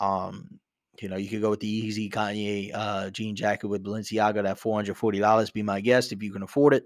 Um, 0.00 0.58
you 1.00 1.08
know, 1.08 1.16
you 1.16 1.28
could 1.28 1.40
go 1.40 1.50
with 1.50 1.60
the 1.60 1.82
Yeezy 1.82 2.10
Kanye 2.10 2.72
uh, 2.74 3.10
jean 3.10 3.36
jacket 3.36 3.68
with 3.68 3.84
Balenciaga 3.84 4.42
that 4.42 4.58
$440. 4.58 5.52
Be 5.52 5.62
my 5.62 5.80
guest 5.80 6.10
if 6.10 6.22
you 6.22 6.32
can 6.32 6.42
afford 6.42 6.74
it. 6.74 6.84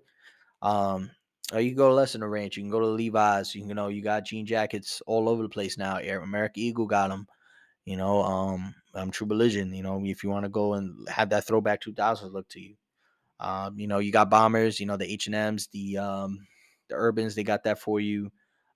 Um, 0.60 1.10
or 1.52 1.60
you 1.60 1.70
can 1.70 1.76
go 1.76 1.88
to 1.88 1.94
less 1.94 2.12
than 2.12 2.22
a 2.22 2.28
range. 2.28 2.56
You 2.56 2.62
can 2.62 2.70
go 2.70 2.80
to 2.80 2.86
Levi's. 2.86 3.54
You, 3.54 3.74
know, 3.74 3.88
you 3.88 4.02
got 4.02 4.24
jean 4.24 4.46
jackets 4.46 5.02
all 5.06 5.28
over 5.28 5.42
the 5.42 5.48
place 5.48 5.76
now. 5.76 5.96
Air 5.96 6.20
American 6.20 6.62
Eagle 6.62 6.86
got 6.86 7.08
them. 7.08 7.26
You 7.84 7.98
know, 7.98 8.22
um, 8.22 8.74
um, 8.94 9.10
True 9.10 9.26
Religion. 9.26 9.74
You 9.74 9.82
know, 9.82 10.00
if 10.04 10.24
you 10.24 10.30
want 10.30 10.44
to 10.44 10.50
go 10.50 10.74
and 10.74 11.06
have 11.08 11.30
that 11.30 11.46
throwback 11.46 11.82
2000s 11.82 12.32
look 12.32 12.48
to 12.50 12.60
you. 12.60 12.76
Um, 13.40 13.78
you 13.78 13.86
know, 13.86 13.98
you 13.98 14.10
got 14.10 14.30
bombers. 14.30 14.80
You 14.80 14.86
know, 14.86 14.96
the 14.96 15.10
H 15.10 15.26
and 15.26 15.34
M's, 15.34 15.68
the 15.72 15.98
um, 15.98 16.46
the 16.88 16.94
Urbans. 16.94 17.34
They 17.34 17.44
got 17.44 17.64
that 17.64 17.78
for 17.78 18.00
you. 18.00 18.30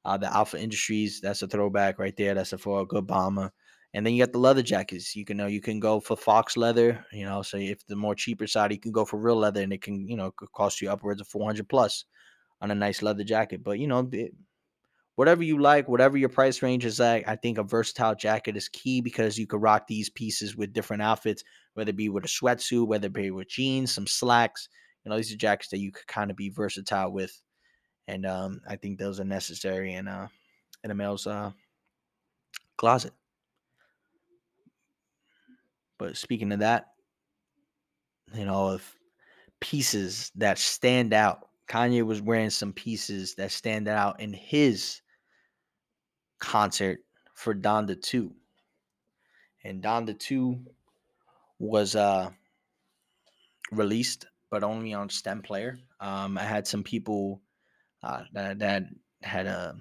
Uh, 0.05 0.19
the 0.19 0.35
Alpha 0.35 0.61
Industries. 0.61 1.21
That's 1.23 1.43
a 1.43 1.49
throwback 1.49 1.99
right 1.99 2.17
there. 2.17 2.35
That's 2.35 2.53
a 2.53 2.59
for 2.59 2.83
a 2.83 2.87
good 2.87 3.07
bomber. 3.07 3.51
And 3.95 4.05
then 4.05 4.13
you 4.13 4.23
got 4.23 4.33
the 4.33 4.39
leather 4.39 4.63
jackets. 4.63 5.17
You 5.17 5.25
can 5.25 5.39
know 5.39 5.47
you 5.47 5.63
can 5.63 5.81
go 5.81 6.01
for 6.01 6.17
fox 6.17 6.59
leather. 6.59 7.03
You 7.13 7.25
know, 7.25 7.41
so 7.41 7.57
if 7.57 7.87
the 7.87 7.97
more 7.97 8.15
cheaper 8.15 8.47
side, 8.47 8.73
you 8.73 8.79
can 8.79 8.93
go 8.93 9.07
for 9.07 9.19
real 9.19 9.37
leather, 9.37 9.63
and 9.63 9.73
it 9.73 9.81
can 9.81 10.07
you 10.07 10.17
know 10.17 10.33
cost 10.55 10.83
you 10.83 10.91
upwards 10.91 11.23
of 11.23 11.29
400 11.29 11.67
plus 11.67 12.05
on 12.61 12.71
a 12.71 12.75
nice 12.75 13.03
leather 13.03 13.25
jacket. 13.25 13.63
But 13.63 13.79
you 13.79 13.87
know, 13.87 14.09
whatever 15.17 15.43
you 15.43 15.61
like, 15.61 15.89
whatever 15.89 16.17
your 16.17 16.29
price 16.29 16.63
range 16.63 16.85
is 16.85 17.01
at, 17.01 17.29
I 17.29 17.37
think 17.37 17.59
a 17.59 17.63
versatile 17.63 18.15
jacket 18.15 18.57
is 18.57 18.69
key 18.69 19.01
because 19.01 19.39
you 19.39 19.47
could 19.47 19.63
rock 19.63 19.87
these 19.87 20.11
pieces 20.11 20.57
with 20.57 20.73
different 20.73 21.03
outfits, 21.03 21.43
whether 21.75 21.91
it 21.91 21.97
be 21.97 22.09
with 22.09 22.25
a 22.25 22.29
sweatsuit, 22.29 22.87
whether 22.87 23.07
it 23.07 23.13
be 23.13 23.31
with 23.31 23.49
jeans, 23.49 23.93
some 23.93 24.07
slacks. 24.07 24.69
You 25.05 25.11
know, 25.11 25.17
these 25.17 25.33
are 25.33 25.37
jackets 25.37 25.71
that 25.71 25.81
you 25.81 25.91
could 25.91 26.07
kind 26.07 26.31
of 26.31 26.37
be 26.37 26.51
versatile 26.51 27.13
with, 27.13 27.33
and 28.07 28.27
um, 28.27 28.61
I 28.69 28.77
think 28.77 28.99
those 28.99 29.19
are 29.21 29.25
necessary 29.25 29.95
in 29.95 30.07
uh 30.07 30.29
in 30.85 30.91
a 30.91 30.95
male's 30.95 31.27
uh 31.27 31.51
closet. 32.77 33.13
But 35.99 36.17
speaking 36.17 36.53
of 36.53 36.61
that, 36.61 36.87
you 38.35 38.45
know, 38.45 38.69
of 38.69 38.95
pieces 39.61 40.31
that 40.37 40.59
stand 40.59 41.13
out 41.13 41.48
Kanye 41.69 42.03
was 42.05 42.23
wearing 42.23 42.51
some 42.51 42.73
pieces 42.73 43.35
that 43.35 43.53
stand 43.53 43.89
out 43.89 44.21
in 44.21 44.33
his 44.33 45.03
concert 46.39 47.01
for 47.35 47.55
Donda 47.55 48.01
2. 48.01 48.33
And 49.65 49.83
Donda 49.83 50.19
2 50.19 50.59
was 51.59 51.97
uh 51.97 52.31
released, 53.71 54.27
but 54.51 54.65
only 54.65 54.95
on 54.95 55.11
stem 55.11 55.43
player. 55.43 55.79
Um, 56.01 56.39
I 56.39 56.45
had 56.45 56.67
some 56.67 56.83
people 56.83 57.43
uh, 58.03 58.23
that, 58.33 58.61
that 58.61 58.85
had 59.23 59.47
uh, 59.47 59.73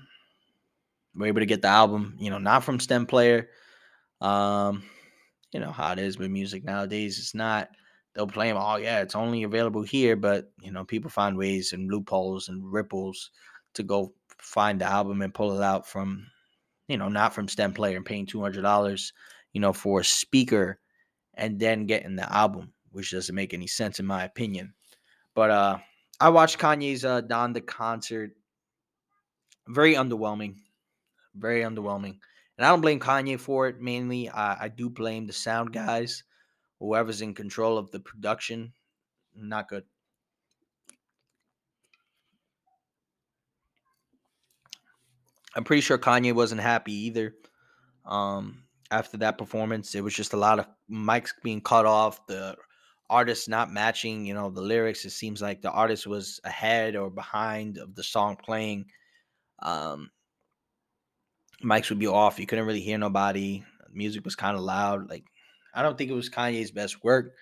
were 1.16 1.28
able 1.28 1.40
to 1.40 1.46
get 1.46 1.62
the 1.62 1.68
album, 1.68 2.16
you 2.20 2.30
know, 2.30 2.40
not 2.40 2.64
from 2.64 2.80
stem 2.80 3.06
player. 3.06 3.50
Um, 4.22 4.84
you 5.54 5.60
know 5.60 5.72
how 5.72 5.94
it 5.94 6.00
is 6.00 6.18
with 6.18 6.30
music 6.30 6.64
nowadays. 6.64 7.20
It's 7.20 7.36
not 7.36 7.70
they'll 8.18 8.26
play 8.26 8.48
them. 8.48 8.58
Oh 8.60 8.78
yeah, 8.78 9.02
it's 9.02 9.16
only 9.16 9.44
available 9.44 9.84
here, 9.84 10.16
but 10.16 10.52
you 10.60 10.72
know 10.72 10.84
people 10.84 11.12
find 11.12 11.38
ways 11.38 11.72
and 11.72 11.90
loopholes 11.90 12.50
and 12.50 12.74
ripples 12.74 13.30
to 13.76 13.84
go 13.84 14.12
find 14.40 14.82
the 14.82 14.86
album 14.86 15.22
and 15.22 15.34
pull 15.34 15.56
it 15.56 15.64
out 15.64 15.88
from, 15.88 16.26
you 16.88 16.98
know, 16.98 17.10
not 17.10 17.34
from 17.36 17.48
stem 17.48 17.74
player 17.74 17.96
and 17.96 18.06
paying 18.06 18.26
two 18.26 18.42
hundred 18.42 18.64
dollars, 18.64 19.14
you 19.54 19.62
know, 19.62 19.72
for 19.72 20.00
a 20.00 20.04
speaker, 20.04 20.80
and 21.36 21.60
then 21.60 21.86
getting 21.86 22.16
the 22.16 22.34
album, 22.34 22.74
which 22.92 23.12
doesn't 23.12 23.36
make 23.36 23.54
any 23.54 23.68
sense 23.68 24.00
in 24.00 24.08
my 24.08 24.24
opinion. 24.24 24.74
But 25.36 25.52
uh, 25.52 25.78
I 26.20 26.30
watched 26.30 26.58
Kanye's 26.58 27.06
uh, 27.06 27.22
Donda 27.22 27.64
concert. 27.64 28.32
Very 29.68 29.96
underwhelming, 29.96 30.56
very 31.36 31.62
underwhelming. 31.62 32.18
And 32.58 32.66
I 32.66 32.70
don't 32.70 32.82
blame 32.82 33.02
Kanye 33.02 33.38
for 33.38 33.68
it. 33.68 33.82
Mainly, 33.82 34.30
I, 34.30 34.64
I 34.64 34.68
do 34.70 34.90
blame 34.90 35.28
the 35.28 35.34
sound 35.34 35.74
guys 35.74 36.24
whoever's 36.80 37.22
in 37.22 37.34
control 37.34 37.78
of 37.78 37.92
the 37.92 38.00
production, 38.00 38.74
not 39.36 39.70
good. 39.70 39.84
I'm 45.56 45.64
pretty 45.64 45.82
sure 45.82 45.98
Kanye 45.98 46.34
wasn't 46.34 46.62
happy 46.62 46.94
either. 46.94 47.34
Um, 48.06 48.64
after 48.92 49.18
that 49.18 49.38
performance, 49.38 49.96
it 49.96 50.04
was 50.04 50.14
just 50.14 50.34
a 50.34 50.38
lot 50.38 50.60
of 50.60 50.68
mics 50.90 51.32
being 51.44 51.62
cut 51.62 51.86
off, 51.86 52.26
the 52.28 52.56
artists 53.10 53.48
not 53.48 53.72
matching, 53.72 54.26
you 54.26 54.34
know, 54.34 54.50
the 54.50 54.62
lyrics. 54.62 55.04
It 55.06 55.12
seems 55.12 55.42
like 55.42 55.62
the 55.62 55.72
artist 55.72 56.06
was 56.08 56.40
ahead 56.44 56.96
or 56.96 57.10
behind 57.10 57.78
of 57.78 57.96
the 57.96 58.04
song 58.04 58.36
playing. 58.36 58.86
Um, 59.60 60.12
mics 61.64 61.90
would 61.90 62.00
be 62.00 62.08
off. 62.08 62.40
You 62.40 62.46
couldn't 62.46 62.66
really 62.66 62.82
hear 62.82 62.98
nobody. 62.98 63.64
Music 63.92 64.24
was 64.26 64.36
kind 64.36 64.56
of 64.56 64.64
loud. 64.64 65.10
Like 65.10 65.26
I 65.74 65.82
don't 65.82 65.98
think 65.98 66.12
it 66.12 66.16
was 66.16 66.30
Kanye's 66.30 66.72
best 66.72 67.04
work. 67.04 67.34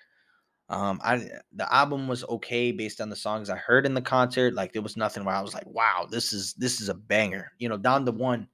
Um, 0.68 1.00
I 1.04 1.30
the 1.54 1.72
album 1.72 2.08
was 2.08 2.24
okay 2.24 2.72
based 2.72 3.00
on 3.00 3.10
the 3.10 3.16
songs 3.16 3.50
I 3.50 3.56
heard 3.56 3.86
in 3.86 3.94
the 3.94 4.02
concert. 4.02 4.54
Like, 4.54 4.74
there 4.74 4.82
was 4.82 4.98
nothing 4.98 5.24
where 5.24 5.36
I 5.36 5.42
was 5.42 5.54
like, 5.54 5.68
"Wow, 5.68 6.08
this 6.10 6.34
is 6.34 6.54
this 6.56 6.82
is 6.82 6.90
a 6.90 6.96
banger." 6.96 7.52
You 7.60 7.70
know, 7.70 7.78
Donda 7.78 8.14
One 8.14 8.48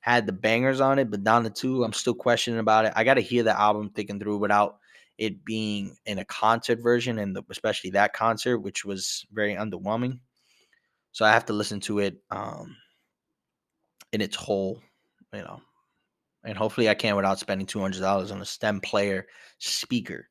had 0.00 0.26
the 0.26 0.32
bangers 0.32 0.80
on 0.80 0.98
it, 0.98 1.10
but 1.10 1.24
Donda 1.24 1.54
Two, 1.54 1.84
I'm 1.84 1.92
still 1.92 2.14
questioning 2.14 2.60
about 2.60 2.86
it. 2.86 2.92
I 2.96 3.04
got 3.04 3.14
to 3.14 3.20
hear 3.20 3.42
the 3.42 3.58
album, 3.58 3.90
thinking 3.90 4.18
through 4.18 4.38
without 4.38 4.78
it 5.18 5.44
being 5.44 5.96
in 6.06 6.18
a 6.18 6.24
concert 6.24 6.80
version, 6.80 7.18
and 7.18 7.36
the, 7.36 7.42
especially 7.50 7.90
that 7.90 8.14
concert, 8.14 8.58
which 8.60 8.84
was 8.84 9.26
very 9.32 9.54
underwhelming. 9.54 10.20
So 11.12 11.24
I 11.24 11.32
have 11.32 11.46
to 11.46 11.52
listen 11.52 11.80
to 11.80 11.98
it 11.98 12.22
um, 12.30 12.76
in 14.12 14.20
its 14.20 14.36
whole, 14.36 14.80
you 15.34 15.40
know, 15.40 15.60
and 16.44 16.56
hopefully 16.56 16.88
I 16.88 16.94
can 16.94 17.16
without 17.16 17.38
spending 17.38 17.66
two 17.66 17.80
hundred 17.80 18.00
dollars 18.00 18.30
on 18.30 18.40
a 18.40 18.44
stem 18.44 18.80
player 18.80 19.26
speaker. 19.58 20.28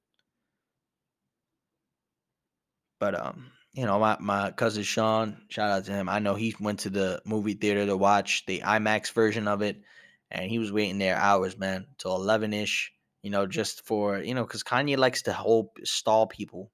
But 3.00 3.20
um, 3.20 3.52
you 3.74 3.86
know, 3.86 4.00
my, 4.00 4.18
my 4.20 4.52
cousin 4.52 4.84
Sean, 4.84 5.38
shout 5.50 5.70
out 5.70 5.86
to 5.86 5.92
him. 5.92 6.10
I 6.10 6.20
know 6.20 6.34
he 6.36 6.56
went 6.60 6.80
to 6.80 6.90
the 6.90 7.22
movie 7.26 7.54
theater 7.54 7.86
to 7.86 7.96
watch 7.96 8.46
the 8.48 8.62
IMAX 8.62 9.12
version 9.12 9.48
of 9.48 9.62
it, 9.62 9.82
and 10.32 10.50
he 10.50 10.58
was 10.58 10.72
waiting 10.72 10.98
there 10.98 11.16
hours, 11.16 11.58
man, 11.58 11.86
till 11.98 12.16
eleven 12.16 12.54
ish. 12.54 12.92
You 13.22 13.32
know, 13.32 13.46
just 13.46 13.86
for 13.86 14.20
you 14.20 14.34
know, 14.34 14.44
because 14.44 14.64
Kanye 14.64 14.98
likes 14.98 15.24
to 15.24 15.34
hold 15.34 15.70
stall 15.84 16.28
people. 16.28 16.72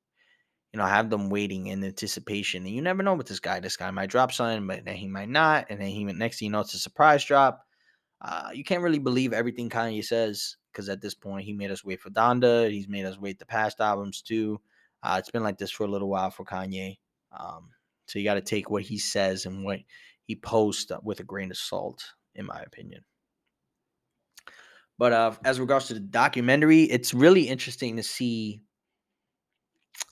You 0.72 0.80
know, 0.80 0.86
have 0.86 1.12
them 1.12 1.30
waiting 1.30 1.68
in 1.68 1.84
anticipation, 1.84 2.66
and 2.66 2.74
you 2.74 2.82
never 2.82 3.04
know 3.04 3.14
with 3.14 3.28
this 3.28 3.40
guy. 3.40 3.60
This 3.60 3.78
guy 3.78 3.92
might 3.92 4.10
drop 4.10 4.32
something, 4.32 4.66
but 4.66 4.86
then 4.86 4.96
he 4.96 5.08
might 5.08 5.30
not, 5.30 5.68
and 5.70 5.80
then 5.80 5.90
he 5.90 6.04
next 6.04 6.42
you 6.42 6.50
know, 6.50 6.62
it's 6.62 6.74
a 6.74 6.80
surprise 6.80 7.24
drop. 7.24 7.64
Uh, 8.24 8.50
you 8.54 8.64
can't 8.64 8.82
really 8.82 9.00
believe 9.00 9.34
everything 9.34 9.70
Kanye 9.70 10.04
says 10.04 10.56
because 10.72 10.90
at 10.90 11.02
this 11.02 11.14
point, 11.14 11.46
he 11.46 11.54
made 11.54 11.72
us 11.72 11.84
wait 11.84 12.00
for 12.00 12.10
Donda. 12.10 12.72
He's 12.72 12.88
made 12.88 13.06
us 13.06 13.20
wait 13.20 13.38
the 13.38 13.46
past 13.46 13.82
albums 13.82 14.22
too. 14.22 14.62
Uh, 15.04 15.18
it's 15.20 15.30
been 15.30 15.44
like 15.44 15.58
this 15.58 15.72
for 15.72 15.84
a 15.84 15.90
little 15.90 16.10
while 16.10 16.32
for 16.32 16.46
Kanye. 16.46 16.98
Um, 17.38 17.70
so 18.08 18.20
you 18.20 18.26
got 18.26 18.36
to 18.36 18.42
take 18.42 18.70
what 18.70 18.84
he 18.84 18.98
says 18.98 19.46
and 19.46 19.66
what 19.66 19.80
he 20.24 20.36
posts 20.36 20.92
with 21.04 21.20
a 21.20 21.24
grain 21.24 21.52
of 21.52 21.58
salt, 21.58 22.04
in 22.36 22.46
my 22.46 22.62
opinion. 22.62 23.04
But 24.98 25.12
uh, 25.12 25.34
as 25.44 25.60
regards 25.60 25.88
to 25.88 25.96
the 25.96 26.00
documentary, 26.00 26.84
it's 26.84 27.14
really 27.14 27.50
interesting 27.50 27.98
to 27.98 28.04
see 28.04 28.62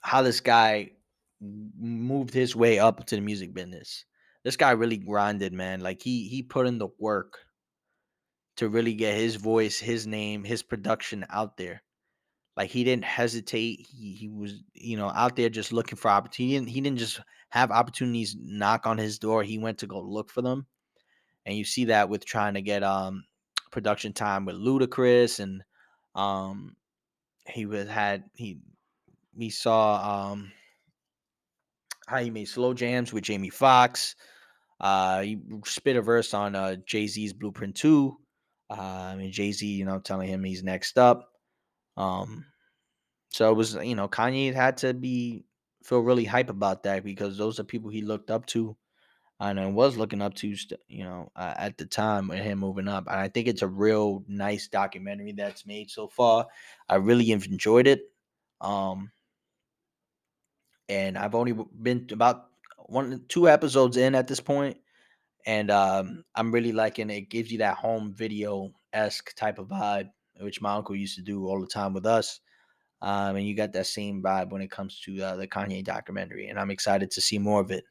how 0.01 0.21
this 0.21 0.41
guy 0.41 0.91
moved 1.39 2.33
his 2.33 2.55
way 2.55 2.79
up 2.79 3.05
to 3.05 3.15
the 3.15 3.21
music 3.21 3.53
business. 3.53 4.05
This 4.43 4.57
guy 4.57 4.71
really 4.71 4.97
grinded, 4.97 5.53
man. 5.53 5.81
Like 5.81 6.01
he 6.01 6.27
he 6.27 6.43
put 6.43 6.67
in 6.67 6.77
the 6.77 6.89
work 6.99 7.37
to 8.61 8.69
really 8.69 8.93
get 8.93 9.17
his 9.17 9.37
voice, 9.37 9.79
his 9.79 10.05
name, 10.05 10.43
his 10.43 10.61
production 10.61 11.25
out 11.31 11.57
there. 11.57 11.81
Like 12.55 12.69
he 12.69 12.83
didn't 12.83 13.05
hesitate. 13.05 13.87
He 13.89 14.13
he 14.13 14.29
was, 14.29 14.61
you 14.75 14.97
know, 14.97 15.09
out 15.09 15.35
there 15.35 15.49
just 15.49 15.73
looking 15.73 15.97
for 15.97 16.11
opportunity. 16.11 16.51
He 16.51 16.59
didn't, 16.59 16.69
he 16.69 16.81
didn't 16.81 16.99
just 16.99 17.21
have 17.49 17.71
opportunities 17.71 18.35
knock 18.39 18.85
on 18.85 18.99
his 18.99 19.17
door. 19.17 19.41
He 19.41 19.57
went 19.57 19.79
to 19.79 19.87
go 19.87 19.99
look 19.99 20.29
for 20.29 20.43
them. 20.43 20.67
And 21.43 21.57
you 21.57 21.65
see 21.65 21.85
that 21.85 22.07
with 22.07 22.23
trying 22.23 22.53
to 22.53 22.61
get 22.61 22.83
um 22.83 23.23
production 23.71 24.13
time 24.13 24.45
with 24.45 24.57
Ludacris 24.57 25.39
and 25.39 25.63
um 26.13 26.75
he 27.47 27.65
was 27.65 27.89
had 27.89 28.25
he 28.35 28.59
we 29.35 29.49
saw 29.49 30.29
um 30.29 30.51
how 32.05 32.19
he 32.19 32.29
made 32.29 32.47
slow 32.47 32.75
jams 32.75 33.11
with 33.11 33.23
Jamie 33.23 33.49
Foxx. 33.49 34.15
Uh 34.79 35.21
he 35.21 35.39
spit 35.65 35.95
a 35.95 36.01
verse 36.03 36.35
on 36.35 36.53
uh 36.53 36.75
Jay-Z's 36.85 37.33
Blueprint 37.33 37.75
2. 37.75 38.19
I 38.71 39.15
mean 39.15 39.31
Jay-Z, 39.31 39.65
you 39.65 39.85
know, 39.85 39.99
telling 39.99 40.29
him 40.29 40.43
he's 40.43 40.63
next 40.63 40.97
up. 40.97 41.29
Um, 41.97 42.45
so 43.29 43.51
it 43.51 43.55
was, 43.55 43.75
you 43.75 43.95
know, 43.95 44.07
Kanye 44.07 44.53
had 44.53 44.77
to 44.77 44.93
be 44.93 45.45
feel 45.83 45.99
really 45.99 46.25
hype 46.25 46.49
about 46.49 46.83
that 46.83 47.03
because 47.03 47.37
those 47.37 47.59
are 47.59 47.63
people 47.63 47.89
he 47.89 48.01
looked 48.01 48.31
up 48.31 48.45
to 48.47 48.77
and 49.39 49.75
was 49.75 49.97
looking 49.97 50.21
up 50.21 50.35
to, 50.35 50.55
you 50.87 51.03
know, 51.03 51.31
uh, 51.35 51.53
at 51.57 51.77
the 51.77 51.85
time 51.85 52.27
with 52.27 52.39
him 52.39 52.59
moving 52.59 52.87
up. 52.87 53.05
And 53.07 53.19
I 53.19 53.27
think 53.27 53.47
it's 53.47 53.63
a 53.63 53.67
real 53.67 54.23
nice 54.27 54.67
documentary 54.67 55.31
that's 55.31 55.65
made 55.65 55.89
so 55.89 56.07
far. 56.07 56.45
I 56.87 56.95
really 56.95 57.31
enjoyed 57.31 57.87
it. 57.87 58.03
Um, 58.59 59.11
and 60.87 61.17
I've 61.17 61.33
only 61.33 61.55
been 61.81 62.07
about 62.11 62.49
one, 62.77 63.25
two 63.29 63.49
episodes 63.49 63.97
in 63.97 64.13
at 64.13 64.27
this 64.27 64.39
point, 64.39 64.77
and 65.45 65.71
um, 65.71 66.23
I'm 66.35 66.51
really 66.51 66.71
liking 66.71 67.09
it. 67.09 67.29
gives 67.29 67.51
you 67.51 67.59
that 67.59 67.77
home 67.77 68.13
video 68.13 68.71
esque 68.93 69.35
type 69.35 69.59
of 69.59 69.67
vibe 69.67 70.09
which 70.41 70.61
my 70.61 70.73
uncle 70.73 70.95
used 70.95 71.15
to 71.15 71.21
do 71.21 71.47
all 71.47 71.59
the 71.59 71.67
time 71.67 71.93
with 71.93 72.05
us. 72.05 72.39
Um, 73.01 73.35
and 73.35 73.47
you 73.47 73.55
got 73.55 73.73
that 73.73 73.87
same 73.87 74.21
vibe 74.21 74.51
when 74.51 74.61
it 74.61 74.69
comes 74.69 74.99
to 75.01 75.21
uh, 75.21 75.35
the 75.35 75.47
Kanye 75.47 75.83
documentary. 75.83 76.47
And 76.47 76.59
I'm 76.59 76.71
excited 76.71 77.09
to 77.11 77.21
see 77.21 77.39
more 77.39 77.61
of 77.61 77.71
it 77.71 77.83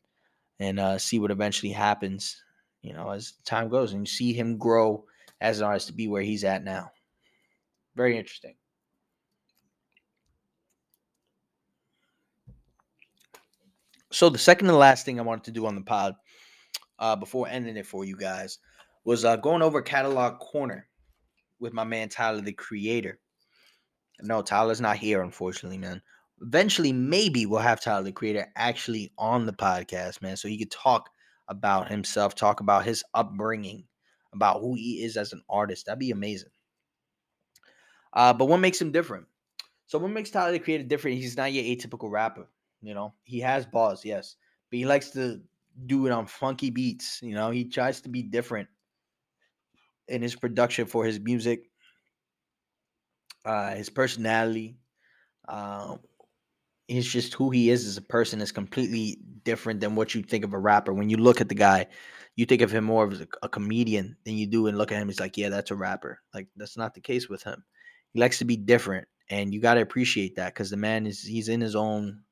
and 0.58 0.78
uh, 0.78 0.98
see 0.98 1.18
what 1.18 1.30
eventually 1.30 1.72
happens, 1.72 2.42
you 2.82 2.92
know, 2.92 3.10
as 3.10 3.34
time 3.44 3.68
goes 3.68 3.92
and 3.92 4.02
you 4.02 4.06
see 4.06 4.32
him 4.32 4.56
grow 4.56 5.04
as 5.40 5.60
an 5.60 5.66
artist 5.66 5.88
to 5.88 5.92
be 5.92 6.06
where 6.06 6.22
he's 6.22 6.44
at 6.44 6.62
now. 6.62 6.92
Very 7.96 8.16
interesting. 8.16 8.54
So 14.12 14.28
the 14.28 14.38
second 14.38 14.68
and 14.68 14.76
last 14.76 15.04
thing 15.04 15.18
I 15.18 15.24
wanted 15.24 15.44
to 15.44 15.50
do 15.52 15.66
on 15.66 15.76
the 15.76 15.82
pod 15.82 16.14
uh, 17.00 17.16
before 17.16 17.48
ending 17.48 17.76
it 17.76 17.86
for 17.86 18.04
you 18.04 18.16
guys 18.16 18.58
was 19.04 19.24
uh, 19.24 19.36
going 19.36 19.62
over 19.62 19.82
catalog 19.82 20.38
corner 20.38 20.86
with 21.58 21.72
my 21.72 21.84
man 21.84 22.08
Tyler, 22.08 22.40
the 22.40 22.52
creator. 22.52 23.18
No, 24.20 24.42
Tyler's 24.42 24.80
not 24.80 24.98
here, 24.98 25.22
unfortunately, 25.22 25.78
man. 25.78 26.02
Eventually, 26.42 26.92
maybe 26.92 27.46
we'll 27.46 27.60
have 27.60 27.80
Tyler, 27.80 28.04
the 28.04 28.12
creator, 28.12 28.46
actually 28.56 29.12
on 29.18 29.46
the 29.46 29.52
podcast, 29.52 30.22
man, 30.22 30.36
so 30.36 30.48
he 30.48 30.58
could 30.58 30.70
talk 30.70 31.10
about 31.48 31.88
himself, 31.88 32.34
talk 32.34 32.60
about 32.60 32.84
his 32.84 33.02
upbringing, 33.14 33.84
about 34.32 34.60
who 34.60 34.74
he 34.74 35.02
is 35.02 35.16
as 35.16 35.32
an 35.32 35.42
artist. 35.48 35.86
That'd 35.86 35.98
be 35.98 36.10
amazing. 36.10 36.50
Uh, 38.12 38.32
but 38.32 38.46
what 38.46 38.60
makes 38.60 38.80
him 38.80 38.92
different? 38.92 39.26
So, 39.86 39.98
what 39.98 40.10
makes 40.10 40.30
Tyler 40.30 40.52
the 40.52 40.58
Creator 40.58 40.84
different? 40.84 41.18
He's 41.18 41.36
not 41.36 41.52
your 41.52 41.64
atypical 41.64 42.10
rapper. 42.10 42.46
You 42.82 42.94
know, 42.94 43.12
he 43.24 43.40
has 43.40 43.66
bars, 43.66 44.04
yes, 44.04 44.36
but 44.70 44.78
he 44.78 44.86
likes 44.86 45.10
to 45.10 45.40
do 45.86 46.06
it 46.06 46.12
on 46.12 46.26
funky 46.26 46.70
beats. 46.70 47.20
You 47.22 47.34
know, 47.34 47.50
he 47.50 47.64
tries 47.64 48.00
to 48.02 48.08
be 48.08 48.22
different 48.22 48.68
in 50.08 50.22
his 50.22 50.34
production 50.34 50.86
for 50.86 51.04
his 51.04 51.20
music, 51.20 51.70
uh, 53.44 53.74
his 53.74 53.88
personality. 53.88 54.76
Um, 55.48 56.00
he's 56.88 57.10
just 57.10 57.34
who 57.34 57.50
he 57.50 57.70
is 57.70 57.86
as 57.86 57.96
a 57.96 58.02
person 58.02 58.40
is 58.40 58.52
completely 58.52 59.18
different 59.44 59.80
than 59.80 59.94
what 59.94 60.14
you 60.14 60.22
think 60.22 60.44
of 60.44 60.52
a 60.52 60.58
rapper. 60.58 60.92
When 60.92 61.08
you 61.08 61.16
look 61.16 61.40
at 61.40 61.48
the 61.48 61.54
guy, 61.54 61.86
you 62.36 62.46
think 62.46 62.62
of 62.62 62.70
him 62.70 62.84
more 62.84 63.10
as 63.10 63.20
a, 63.20 63.28
a 63.42 63.48
comedian 63.48 64.16
than 64.24 64.34
you 64.36 64.46
do 64.46 64.66
and 64.66 64.76
look 64.76 64.92
at 64.92 65.00
him. 65.00 65.08
He's 65.08 65.20
like, 65.20 65.36
yeah, 65.36 65.48
that's 65.48 65.70
a 65.70 65.76
rapper. 65.76 66.20
Like 66.34 66.48
that's 66.56 66.76
not 66.76 66.94
the 66.94 67.00
case 67.00 67.28
with 67.28 67.42
him. 67.42 67.64
He 68.12 68.20
likes 68.20 68.38
to 68.38 68.44
be 68.44 68.56
different, 68.56 69.06
and 69.28 69.54
you 69.54 69.60
got 69.60 69.74
to 69.74 69.82
appreciate 69.82 70.36
that 70.36 70.52
because 70.54 70.70
the 70.70 70.76
man 70.76 71.06
is 71.06 71.22
he's 71.22 71.48
in 71.48 71.60
his 71.60 71.76
own 71.76 72.22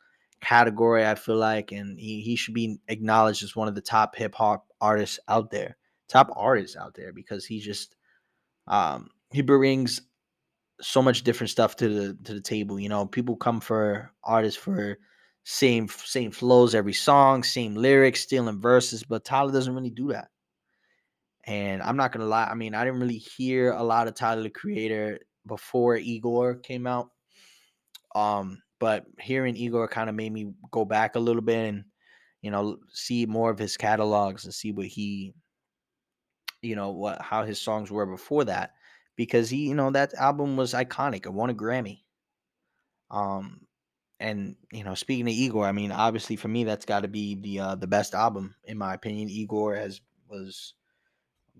category. 0.41 1.07
I 1.07 1.15
feel 1.15 1.37
like, 1.37 1.73
and 1.73 1.99
he 1.99 2.21
he 2.21 2.37
should 2.37 2.55
be 2.55 2.79
acknowledged 2.89 3.43
as 3.43 3.57
one 3.57 3.69
of 3.69 3.75
the 3.75 3.81
top 3.81 4.17
hip 4.17 4.35
hop 4.35 4.67
artists 4.81 5.19
out 5.29 5.51
there 5.51 5.77
top 6.09 6.31
artists 6.35 6.77
out 6.77 6.95
there 6.95 7.13
because 7.13 7.45
he 7.45 7.61
just 7.61 7.95
um 8.67 9.09
he 9.31 9.43
brings 9.43 10.01
so 10.81 11.03
much 11.03 11.23
different 11.23 11.51
stuff 11.51 11.77
to 11.77 11.89
the 11.89 12.19
to 12.25 12.35
the 12.35 12.41
table. 12.41 12.81
You 12.81 12.89
know, 12.89 13.07
people 13.07 13.37
come 13.37 13.61
for 13.61 14.13
artists 14.25 14.61
for 14.61 14.99
same 15.45 15.89
same 15.89 16.31
flows 16.31 16.75
every 16.75 16.93
song, 16.93 17.43
same 17.43 17.75
lyrics, 17.75 18.23
stealing 18.23 18.61
verses, 18.61 19.05
but 19.05 19.25
Tyler 19.25 19.53
doesn't 19.53 19.75
really 19.75 19.91
do 19.91 20.09
that. 20.09 20.29
And 21.45 21.83
I'm 21.83 21.97
not 21.97 22.13
gonna 22.13 22.27
lie, 22.27 22.47
I 22.47 22.55
mean, 22.55 22.75
I 22.75 22.85
didn't 22.85 23.01
really 23.01 23.19
hear 23.19 23.73
a 23.73 23.83
lot 23.83 24.09
of 24.09 24.15
Tyler 24.15 24.43
the 24.43 24.51
Creator 24.51 25.21
before 25.47 25.97
Igor 25.97 26.57
came 26.57 26.87
out. 26.87 27.11
Um, 28.15 28.63
but 28.81 29.05
hearing 29.19 29.57
Igor 29.57 29.89
kind 29.89 30.09
of 30.09 30.17
made 30.17 30.33
me 30.33 30.53
go 30.71 30.85
back 30.85 31.15
a 31.15 31.21
little 31.21 31.43
bit 31.43 31.69
and 31.69 31.85
you 32.43 32.51
know 32.51 32.79
see 32.93 33.27
more 33.27 33.51
of 33.51 33.59
his 33.59 33.77
catalogs 33.77 34.45
and 34.45 34.55
see 34.55 34.73
what 34.73 34.87
he 34.87 35.35
you 36.63 36.77
know 36.77 36.91
what 36.91 37.21
how 37.21 37.45
his 37.45 37.61
songs 37.61 37.91
were 37.91 38.07
before 38.07 38.45
that 38.45 38.73
because 39.17 39.51
he 39.51 39.69
you 39.69 39.75
know 39.75 39.91
that 39.91 40.15
album 40.15 40.57
was 40.57 40.75
iconic 40.75 41.27
it 41.27 41.33
won 41.33 41.51
a 41.51 41.55
grammy 41.55 42.01
um 43.11 43.61
and 44.21 44.57
you 44.73 44.85
know 44.85 44.95
speaking 44.95 45.27
of 45.27 45.33
igor 45.33 45.67
i 45.67 45.73
mean 45.73 45.93
obviously 45.93 46.37
for 46.37 46.49
me 46.49 46.65
that's 46.65 46.85
got 46.85 47.01
to 47.01 47.09
be 47.09 47.37
the 47.37 47.61
uh 47.61 47.75
the 47.77 47.87
best 47.87 48.15
album 48.15 48.55
in 48.65 48.77
my 48.77 48.95
opinion 48.95 49.29
igor 49.29 49.75
has 49.75 50.01
was 50.29 50.75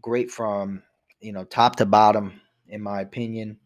great 0.01 0.31
from 0.31 0.83
you 1.21 1.33
know 1.33 1.45
top 1.45 1.77
to 1.77 1.87
bottom, 1.87 2.41
in 2.69 2.83
my 2.83 3.01
opinion. 3.01 3.59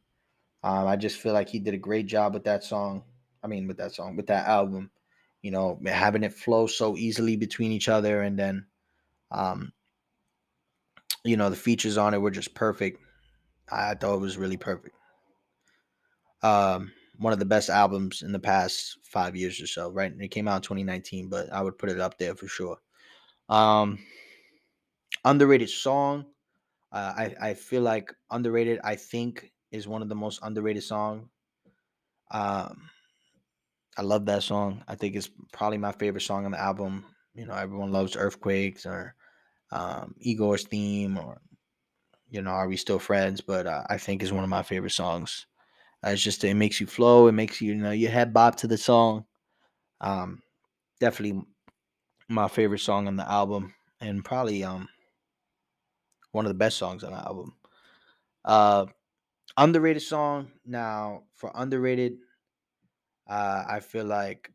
Um, 0.64 0.86
I 0.86 0.96
just 0.96 1.16
feel 1.16 1.32
like 1.32 1.48
he 1.48 1.58
did 1.58 1.74
a 1.74 1.78
great 1.78 2.06
job 2.06 2.34
with 2.34 2.44
that 2.44 2.62
song. 2.62 3.02
I 3.42 3.46
mean, 3.48 3.66
with 3.66 3.76
that 3.78 3.94
song, 3.94 4.16
with 4.16 4.26
that 4.28 4.46
album. 4.46 4.90
You 5.42 5.50
know, 5.50 5.80
having 5.84 6.22
it 6.22 6.32
flow 6.32 6.68
so 6.68 6.96
easily 6.96 7.34
between 7.34 7.72
each 7.72 7.88
other, 7.88 8.22
and 8.22 8.38
then, 8.38 8.66
um, 9.32 9.72
you 11.24 11.36
know, 11.36 11.50
the 11.50 11.56
features 11.56 11.98
on 11.98 12.14
it 12.14 12.18
were 12.18 12.30
just 12.30 12.54
perfect. 12.54 13.00
I 13.70 13.94
thought 13.94 14.14
it 14.14 14.20
was 14.20 14.36
really 14.36 14.56
perfect. 14.56 14.94
Um, 16.42 16.92
one 17.18 17.32
of 17.32 17.38
the 17.38 17.44
best 17.44 17.70
albums 17.70 18.22
in 18.22 18.32
the 18.32 18.38
past 18.38 18.98
five 19.02 19.36
years 19.36 19.60
or 19.60 19.66
so, 19.66 19.90
right? 19.90 20.12
It 20.16 20.30
came 20.30 20.48
out 20.48 20.56
in 20.56 20.62
2019, 20.62 21.28
but 21.28 21.52
I 21.52 21.60
would 21.60 21.78
put 21.78 21.90
it 21.90 22.00
up 22.00 22.18
there 22.18 22.34
for 22.34 22.46
sure. 22.46 22.78
Um, 23.48 23.98
underrated 25.24 25.70
song. 25.70 26.26
Uh, 26.90 27.12
I 27.16 27.34
I 27.40 27.54
feel 27.54 27.82
like 27.82 28.12
underrated. 28.30 28.80
I 28.84 28.96
think 28.96 29.52
is 29.70 29.88
one 29.88 30.02
of 30.02 30.08
the 30.08 30.14
most 30.14 30.40
underrated 30.42 30.82
song. 30.82 31.30
Um, 32.30 32.90
I 33.96 34.02
love 34.02 34.26
that 34.26 34.42
song. 34.42 34.82
I 34.88 34.94
think 34.94 35.16
it's 35.16 35.30
probably 35.52 35.78
my 35.78 35.92
favorite 35.92 36.22
song 36.22 36.44
on 36.44 36.52
the 36.52 36.60
album. 36.60 37.04
You 37.34 37.46
know, 37.46 37.54
everyone 37.54 37.92
loves 37.92 38.16
Earthquakes 38.16 38.86
or 38.86 39.14
um, 39.72 40.14
Igor's 40.20 40.64
theme 40.64 41.18
or 41.18 41.40
you 42.30 42.42
know, 42.42 42.50
Are 42.50 42.68
We 42.68 42.76
Still 42.76 42.98
Friends? 42.98 43.40
But 43.42 43.66
uh, 43.66 43.84
I 43.88 43.98
think 43.98 44.22
is 44.22 44.32
one 44.32 44.44
of 44.44 44.50
my 44.50 44.62
favorite 44.62 44.90
songs. 44.92 45.46
Uh, 46.06 46.10
it's 46.10 46.22
just 46.22 46.44
it 46.44 46.54
makes 46.54 46.80
you 46.80 46.86
flow. 46.86 47.28
It 47.28 47.32
makes 47.32 47.60
you 47.60 47.74
you 47.74 47.80
know 47.82 47.92
your 47.92 48.10
head 48.12 48.32
bob 48.34 48.56
to 48.58 48.68
the 48.68 48.78
song. 48.78 49.26
Um, 50.00 50.42
definitely 51.00 51.44
my 52.28 52.48
favorite 52.48 52.80
song 52.80 53.08
on 53.08 53.16
the 53.16 53.30
album, 53.30 53.74
and 54.00 54.24
probably 54.24 54.64
um 54.64 54.88
one 56.32 56.44
of 56.44 56.50
the 56.50 56.54
best 56.58 56.78
songs 56.78 57.04
on 57.04 57.12
the 57.12 57.18
album. 57.18 57.54
Uh, 58.44 58.86
underrated 59.56 60.02
song. 60.02 60.52
Now 60.64 61.24
for 61.34 61.52
underrated, 61.54 62.18
uh, 63.26 63.64
I 63.68 63.80
feel 63.80 64.04
like 64.04 64.50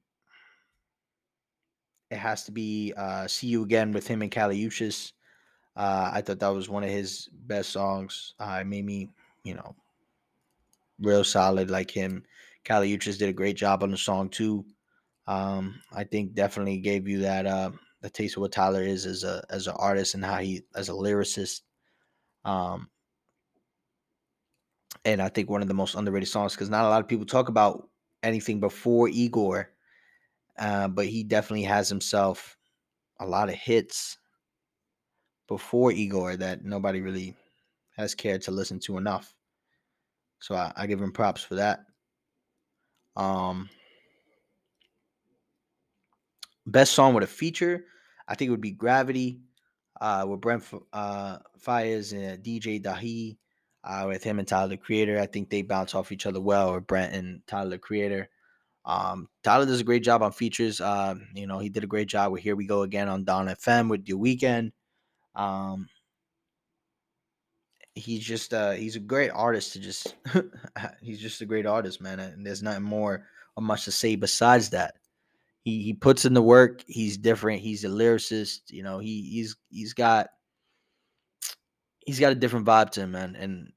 it 2.10 2.18
has 2.18 2.46
to 2.46 2.52
be 2.52 2.94
uh, 2.96 3.28
"See 3.28 3.48
You 3.48 3.64
Again" 3.64 3.92
with 3.92 4.08
him 4.08 4.22
and 4.22 4.32
Kali 4.32 4.60
Uchis. 4.60 5.14
Uh, 5.76 6.10
I 6.14 6.22
thought 6.22 6.40
that 6.40 6.48
was 6.48 6.70
one 6.70 6.84
of 6.84 6.90
his 6.90 7.30
best 7.32 7.70
songs. 7.70 8.34
Uh, 8.40 8.60
it 8.62 8.68
made 8.68 8.86
me, 8.86 9.10
you 9.44 9.54
know, 9.54 9.76
real 11.00 11.24
solid 11.24 11.70
like 11.70 11.92
him. 11.92 12.24
Kali 12.66 12.96
Uchis 12.98 13.18
did 13.18 13.30
a 13.30 13.34
great 13.34 13.56
job 13.58 13.84
on 13.84 13.92
the 13.92 13.98
song 13.98 14.30
too. 14.30 14.66
Um, 15.28 15.82
I 15.94 16.04
think 16.04 16.34
definitely 16.34 16.78
gave 16.80 17.08
you 17.08 17.20
that 17.20 17.46
uh, 17.46 17.72
the 18.02 18.10
taste 18.10 18.38
of 18.38 18.42
what 18.42 18.52
Tyler 18.52 18.82
is 18.82 19.06
as 19.06 19.24
a 19.24 19.44
as 19.50 19.68
an 19.68 19.76
artist 19.78 20.16
and 20.16 20.24
how 20.24 20.38
he 20.38 20.64
as 20.76 20.90
a 20.90 20.94
lyricist. 20.94 21.62
Um, 22.46 22.90
and 25.06 25.22
I 25.22 25.30
think 25.30 25.50
one 25.50 25.62
of 25.62 25.68
the 25.68 25.74
most 25.74 25.96
underrated 25.96 26.30
songs 26.30 26.54
because 26.54 26.70
not 26.70 26.86
a 26.86 26.90
lot 26.90 27.02
of 27.02 27.08
people 27.08 27.26
talk 27.26 27.50
about 27.50 27.90
anything 28.24 28.60
before 28.60 29.10
Igor, 29.10 29.72
uh, 30.58 30.88
but 30.88 31.06
he 31.06 31.24
definitely 31.24 31.64
has 31.64 31.90
himself 31.90 32.58
a 33.20 33.26
lot 33.26 33.50
of 33.50 33.56
hits 33.56 34.18
before 35.48 35.92
Igor 35.92 36.36
that 36.38 36.64
nobody 36.64 37.02
really 37.02 37.36
has 37.96 38.14
cared 38.14 38.42
to 38.44 38.52
listen 38.52 38.80
to 38.80 38.98
enough. 38.98 39.34
So 40.40 40.56
I, 40.56 40.72
I 40.76 40.88
give 40.88 41.02
him 41.02 41.12
props 41.12 41.42
for 41.42 41.56
that. 41.56 41.86
Um, 43.16 43.70
best 46.66 46.94
song 46.94 47.14
with 47.14 47.24
a 47.24 47.28
feature, 47.28 47.86
I 48.28 48.36
think 48.36 48.48
it 48.48 48.52
would 48.52 48.62
be 48.62 48.72
Gravity 48.72 49.42
uh, 50.00 50.26
with 50.28 50.42
Brent 50.42 50.64
uh, 50.94 51.40
Faiyaz 51.60 52.14
and 52.14 52.44
DJ 52.44 52.82
Dahi 52.82 53.38
uh, 53.88 54.06
with 54.08 54.24
him 54.24 54.38
and 54.38 54.48
Tyler 54.48 54.70
the 54.70 54.78
Creator. 54.78 55.20
I 55.20 55.26
think 55.26 55.50
they 55.50 55.62
bounce 55.62 55.96
off 55.96 56.12
each 56.12 56.26
other 56.26 56.42
well, 56.42 56.70
or 56.70 56.82
Brent 56.82 57.14
and 57.14 57.42
Tyler 57.48 57.72
the 57.72 57.78
Creator. 57.78 58.30
Um, 58.86 59.30
Tyler 59.44 59.66
does 59.66 59.82
a 59.82 59.86
great 59.86 60.04
job 60.04 60.22
on 60.22 60.32
features. 60.32 60.82
Uh, 60.82 61.16
you 61.34 61.48
know, 61.48 61.60
he 61.60 61.70
did 61.70 61.84
a 61.84 61.88
great 61.88 62.08
job 62.08 62.32
with 62.32 62.44
Here 62.44 62.56
We 62.56 62.68
Go 62.68 62.84
Again 62.84 63.10
on 63.10 63.24
Dawn 63.24 63.48
FM 63.48 63.90
with 63.90 64.06
The 64.06 64.14
Weeknd. 64.14 64.72
Um, 65.36 65.88
he's 67.96 68.24
just 68.24 68.54
uh, 68.54 68.72
he's 68.72 68.96
a 68.96 69.02
great 69.02 69.30
artist 69.30 69.74
to 69.74 69.80
just 69.80 70.16
he's 71.02 71.20
just 71.20 71.42
a 71.42 71.46
great 71.46 71.66
artist, 71.66 72.02
man. 72.02 72.20
And 72.20 72.46
there's 72.46 72.64
nothing 72.64 72.84
more 72.84 73.26
or 73.56 73.64
much 73.64 73.86
to 73.86 73.92
say 73.92 74.16
besides 74.16 74.70
that. 74.72 74.96
He 75.64 75.82
he 75.82 75.94
puts 75.94 76.26
in 76.26 76.34
the 76.34 76.42
work. 76.42 76.84
He's 76.88 77.18
different. 77.18 77.62
He's 77.62 77.84
a 77.84 77.90
lyricist. 77.90 78.70
You 78.70 78.84
know, 78.84 79.00
he 79.00 79.30
he's 79.30 79.56
he's 79.70 79.94
got 79.94 80.28
he's 82.06 82.20
got 82.20 82.32
a 82.32 82.36
different 82.36 82.66
vibe 82.66 82.92
to 82.92 83.02
him, 83.02 83.12
man. 83.12 83.36
And 83.36 83.74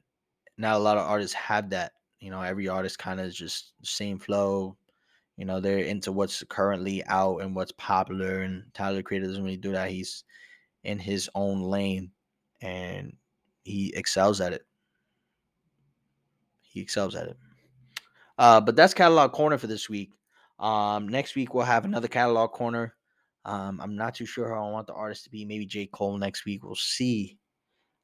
not 0.61 0.77
a 0.77 0.79
lot 0.79 0.99
of 0.99 1.07
artists 1.07 1.35
have 1.35 1.71
that. 1.71 1.93
You 2.21 2.31
know, 2.31 2.43
every 2.43 2.69
artist 2.69 2.99
kind 2.99 3.19
of 3.19 3.33
just 3.33 3.73
same 3.83 4.19
flow. 4.19 4.77
You 5.39 5.47
know, 5.47 5.59
they're 5.59 5.79
into 5.79 6.13
what's 6.13 6.45
currently 6.51 7.03
out 7.07 7.39
and 7.39 7.57
what's 7.57 7.73
popular. 7.73 8.43
And 8.43 8.65
Tyler 8.75 8.97
the 8.97 9.03
Creator 9.03 9.27
doesn't 9.27 9.43
really 9.43 9.57
do 9.57 9.73
that. 9.73 9.91
He's 9.91 10.25
in 10.85 10.99
his 10.99 11.31
own 11.35 11.63
lane 11.63 12.11
and 12.61 13.17
he 13.65 13.93
excels 13.97 14.41
at 14.43 14.53
it. 14.53 14.67
He 16.61 16.81
excels 16.81 17.15
at 17.15 17.29
it. 17.29 17.37
Uh, 18.39 18.61
but 18.61 18.77
that's 18.77 18.95
catalog 18.95 19.33
corner 19.33 19.57
for 19.57 19.67
this 19.67 19.89
week. 19.89 20.13
Um, 20.59 21.09
next 21.09 21.35
week 21.37 21.55
we'll 21.55 21.65
have 21.65 21.87
another 21.87 22.09
catalog 22.09 22.53
corner. 22.53 22.95
Um, 23.47 23.81
I'm 23.83 23.97
not 23.97 24.15
too 24.15 24.27
sure 24.27 24.55
how 24.55 24.67
I 24.67 24.71
want 24.71 24.87
the 24.87 24.93
artist 24.93 25.25
to 25.25 25.31
be. 25.31 25.47
Maybe 25.47 25.65
J. 25.65 25.87
Cole 25.87 26.19
next 26.19 26.45
week. 26.45 26.63
We'll 26.63 26.75
see. 26.75 27.39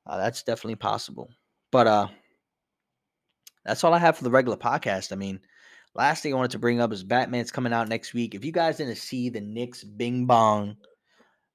Uh, 0.07 0.17
that's 0.17 0.43
definitely 0.43 0.77
possible. 0.77 1.29
But 1.71 1.87
uh, 1.87 2.09
that's 3.67 3.83
all 3.83 3.93
I 3.93 3.99
have 3.99 4.17
for 4.17 4.25
the 4.25 4.31
regular 4.31 4.57
podcast. 4.57 5.13
I 5.13 5.17
mean, 5.17 5.41
last 5.95 6.23
thing 6.23 6.33
I 6.33 6.37
wanted 6.37 6.53
to 6.53 6.59
bring 6.61 6.81
up 6.81 6.93
is 6.93 7.03
Batman's 7.03 7.51
coming 7.51 7.73
out 7.73 7.89
next 7.89 8.15
week. 8.15 8.35
If 8.35 8.45
you 8.45 8.53
guys 8.53 8.77
didn't 8.77 8.97
see 8.97 9.29
the 9.29 9.41
Knicks 9.41 9.83
Bing 9.83 10.25
Bong 10.25 10.77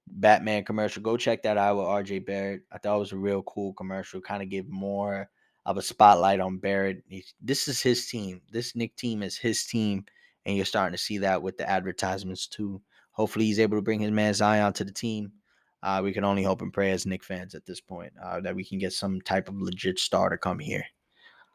Batman 0.07 0.65
commercial, 0.65 1.01
go 1.01 1.15
check 1.15 1.41
that 1.43 1.57
out 1.57 1.77
with 1.77 1.85
RJ 1.85 2.25
Barrett. 2.25 2.63
I 2.71 2.77
thought 2.77 2.97
it 2.97 2.99
was 2.99 3.13
a 3.13 3.17
real 3.17 3.41
cool 3.43 3.73
commercial. 3.73 4.19
Kind 4.19 4.43
of 4.43 4.49
give 4.49 4.67
more 4.67 5.29
of 5.65 5.77
a 5.77 5.81
spotlight 5.81 6.41
on 6.41 6.57
Barrett. 6.57 7.01
this 7.41 7.69
is 7.69 7.81
his 7.81 8.07
team. 8.07 8.41
This 8.51 8.75
Knick 8.75 8.95
team 8.97 9.23
is 9.23 9.37
his 9.37 9.65
team, 9.65 10.05
and 10.45 10.57
you're 10.57 10.65
starting 10.65 10.93
to 10.93 11.01
see 11.01 11.17
that 11.19 11.41
with 11.41 11.57
the 11.57 11.69
advertisements 11.69 12.45
too. 12.45 12.81
Hopefully, 13.11 13.45
he's 13.45 13.59
able 13.59 13.77
to 13.77 13.81
bring 13.81 14.01
his 14.01 14.11
man 14.11 14.33
Zion 14.33 14.73
to 14.73 14.83
the 14.83 14.91
team. 14.91 15.31
Uh, 15.81 16.01
we 16.03 16.11
can 16.11 16.25
only 16.25 16.43
hope 16.43 16.61
and 16.61 16.73
pray 16.73 16.91
as 16.91 17.05
Knick 17.05 17.23
fans 17.23 17.55
at 17.55 17.65
this 17.65 17.79
point 17.79 18.11
uh, 18.21 18.41
that 18.41 18.55
we 18.55 18.65
can 18.65 18.79
get 18.79 18.91
some 18.91 19.21
type 19.21 19.47
of 19.47 19.55
legit 19.61 19.97
star 19.97 20.29
to 20.29 20.37
come 20.37 20.59
here. 20.59 20.83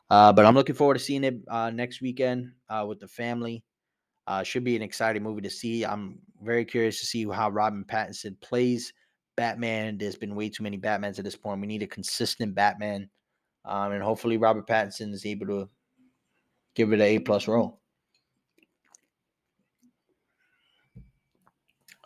Uh, 0.08 0.32
but 0.32 0.44
I'm 0.44 0.54
looking 0.54 0.74
forward 0.74 0.94
to 0.94 1.00
seeing 1.00 1.24
it 1.24 1.36
uh, 1.48 1.70
next 1.70 2.00
weekend 2.00 2.52
uh, 2.68 2.84
with 2.86 3.00
the 3.00 3.08
family. 3.08 3.64
Uh, 4.26 4.42
should 4.42 4.64
be 4.64 4.76
an 4.76 4.82
exciting 4.82 5.22
movie 5.22 5.42
to 5.42 5.50
see. 5.50 5.84
I'm 5.84 6.18
very 6.42 6.64
curious 6.64 7.00
to 7.00 7.06
see 7.06 7.24
how 7.24 7.50
Robin 7.50 7.84
Pattinson 7.84 8.40
plays 8.40 8.92
Batman. 9.36 9.98
There's 9.98 10.16
been 10.16 10.34
way 10.34 10.48
too 10.48 10.62
many 10.62 10.78
Batmans 10.78 11.18
at 11.18 11.24
this 11.24 11.36
point. 11.36 11.60
We 11.60 11.66
need 11.66 11.82
a 11.82 11.86
consistent 11.86 12.54
Batman, 12.54 13.08
um, 13.64 13.92
and 13.92 14.02
hopefully 14.02 14.36
Robert 14.36 14.66
Pattinson 14.66 15.12
is 15.12 15.26
able 15.26 15.46
to 15.46 15.68
give 16.74 16.92
it 16.92 17.00
an 17.00 17.02
A 17.02 17.18
plus 17.20 17.46
role. 17.46 17.80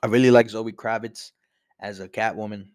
I 0.03 0.07
really 0.07 0.31
like 0.31 0.49
Zoe 0.49 0.73
Kravitz 0.73 1.33
as 1.81 2.01
a 2.01 2.09
Catwoman. 2.09 2.69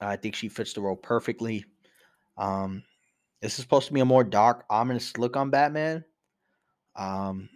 I 0.00 0.16
think 0.16 0.34
she 0.34 0.48
fits 0.48 0.72
the 0.72 0.80
role 0.80 0.96
perfectly. 0.96 1.64
Um, 2.36 2.82
this 3.44 3.58
is 3.58 3.62
supposed 3.62 3.88
to 3.88 3.92
be 3.92 4.00
a 4.00 4.06
more 4.06 4.24
dark, 4.24 4.64
ominous 4.70 5.18
look 5.18 5.36
on 5.36 5.50
Batman. 5.50 6.02
Um, 6.96 7.50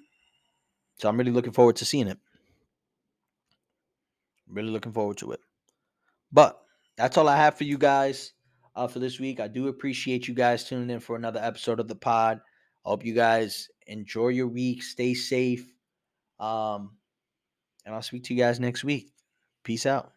so 0.99 1.09
I'm 1.09 1.16
really 1.16 1.30
looking 1.30 1.55
forward 1.55 1.76
to 1.76 1.86
seeing 1.86 2.09
it. 2.09 2.18
Really 4.47 4.68
looking 4.68 4.93
forward 4.93 5.16
to 5.18 5.32
it. 5.32 5.41
But 6.30 6.61
that's 6.99 7.16
all 7.16 7.26
I 7.26 7.36
have 7.39 7.57
for 7.57 7.64
you 7.64 7.78
guys 7.78 8.34
uh, 8.76 8.86
for 8.86 8.99
this 8.99 9.18
week. 9.18 9.41
I 9.41 9.49
do 9.49 9.68
appreciate 9.68 10.28
you 10.28 10.34
guys 10.34 10.64
tuning 10.64 10.91
in 10.91 11.01
for 11.01 11.16
another 11.16 11.41
episode 11.43 11.80
of 11.80 11.89
the 11.89 11.95
pod. 11.95 12.43
I 12.84 12.89
hope 12.91 13.07
you 13.07 13.14
guys 13.14 13.70
enjoy 13.86 14.28
your 14.28 14.49
week, 14.49 14.82
stay 14.82 15.14
safe. 15.14 15.72
Um, 16.39 16.99
and 17.86 17.95
I'll 17.95 18.03
speak 18.03 18.24
to 18.24 18.34
you 18.34 18.41
guys 18.41 18.61
next 18.61 18.84
week. 18.84 19.11
Peace 19.64 19.86
out. 19.86 20.12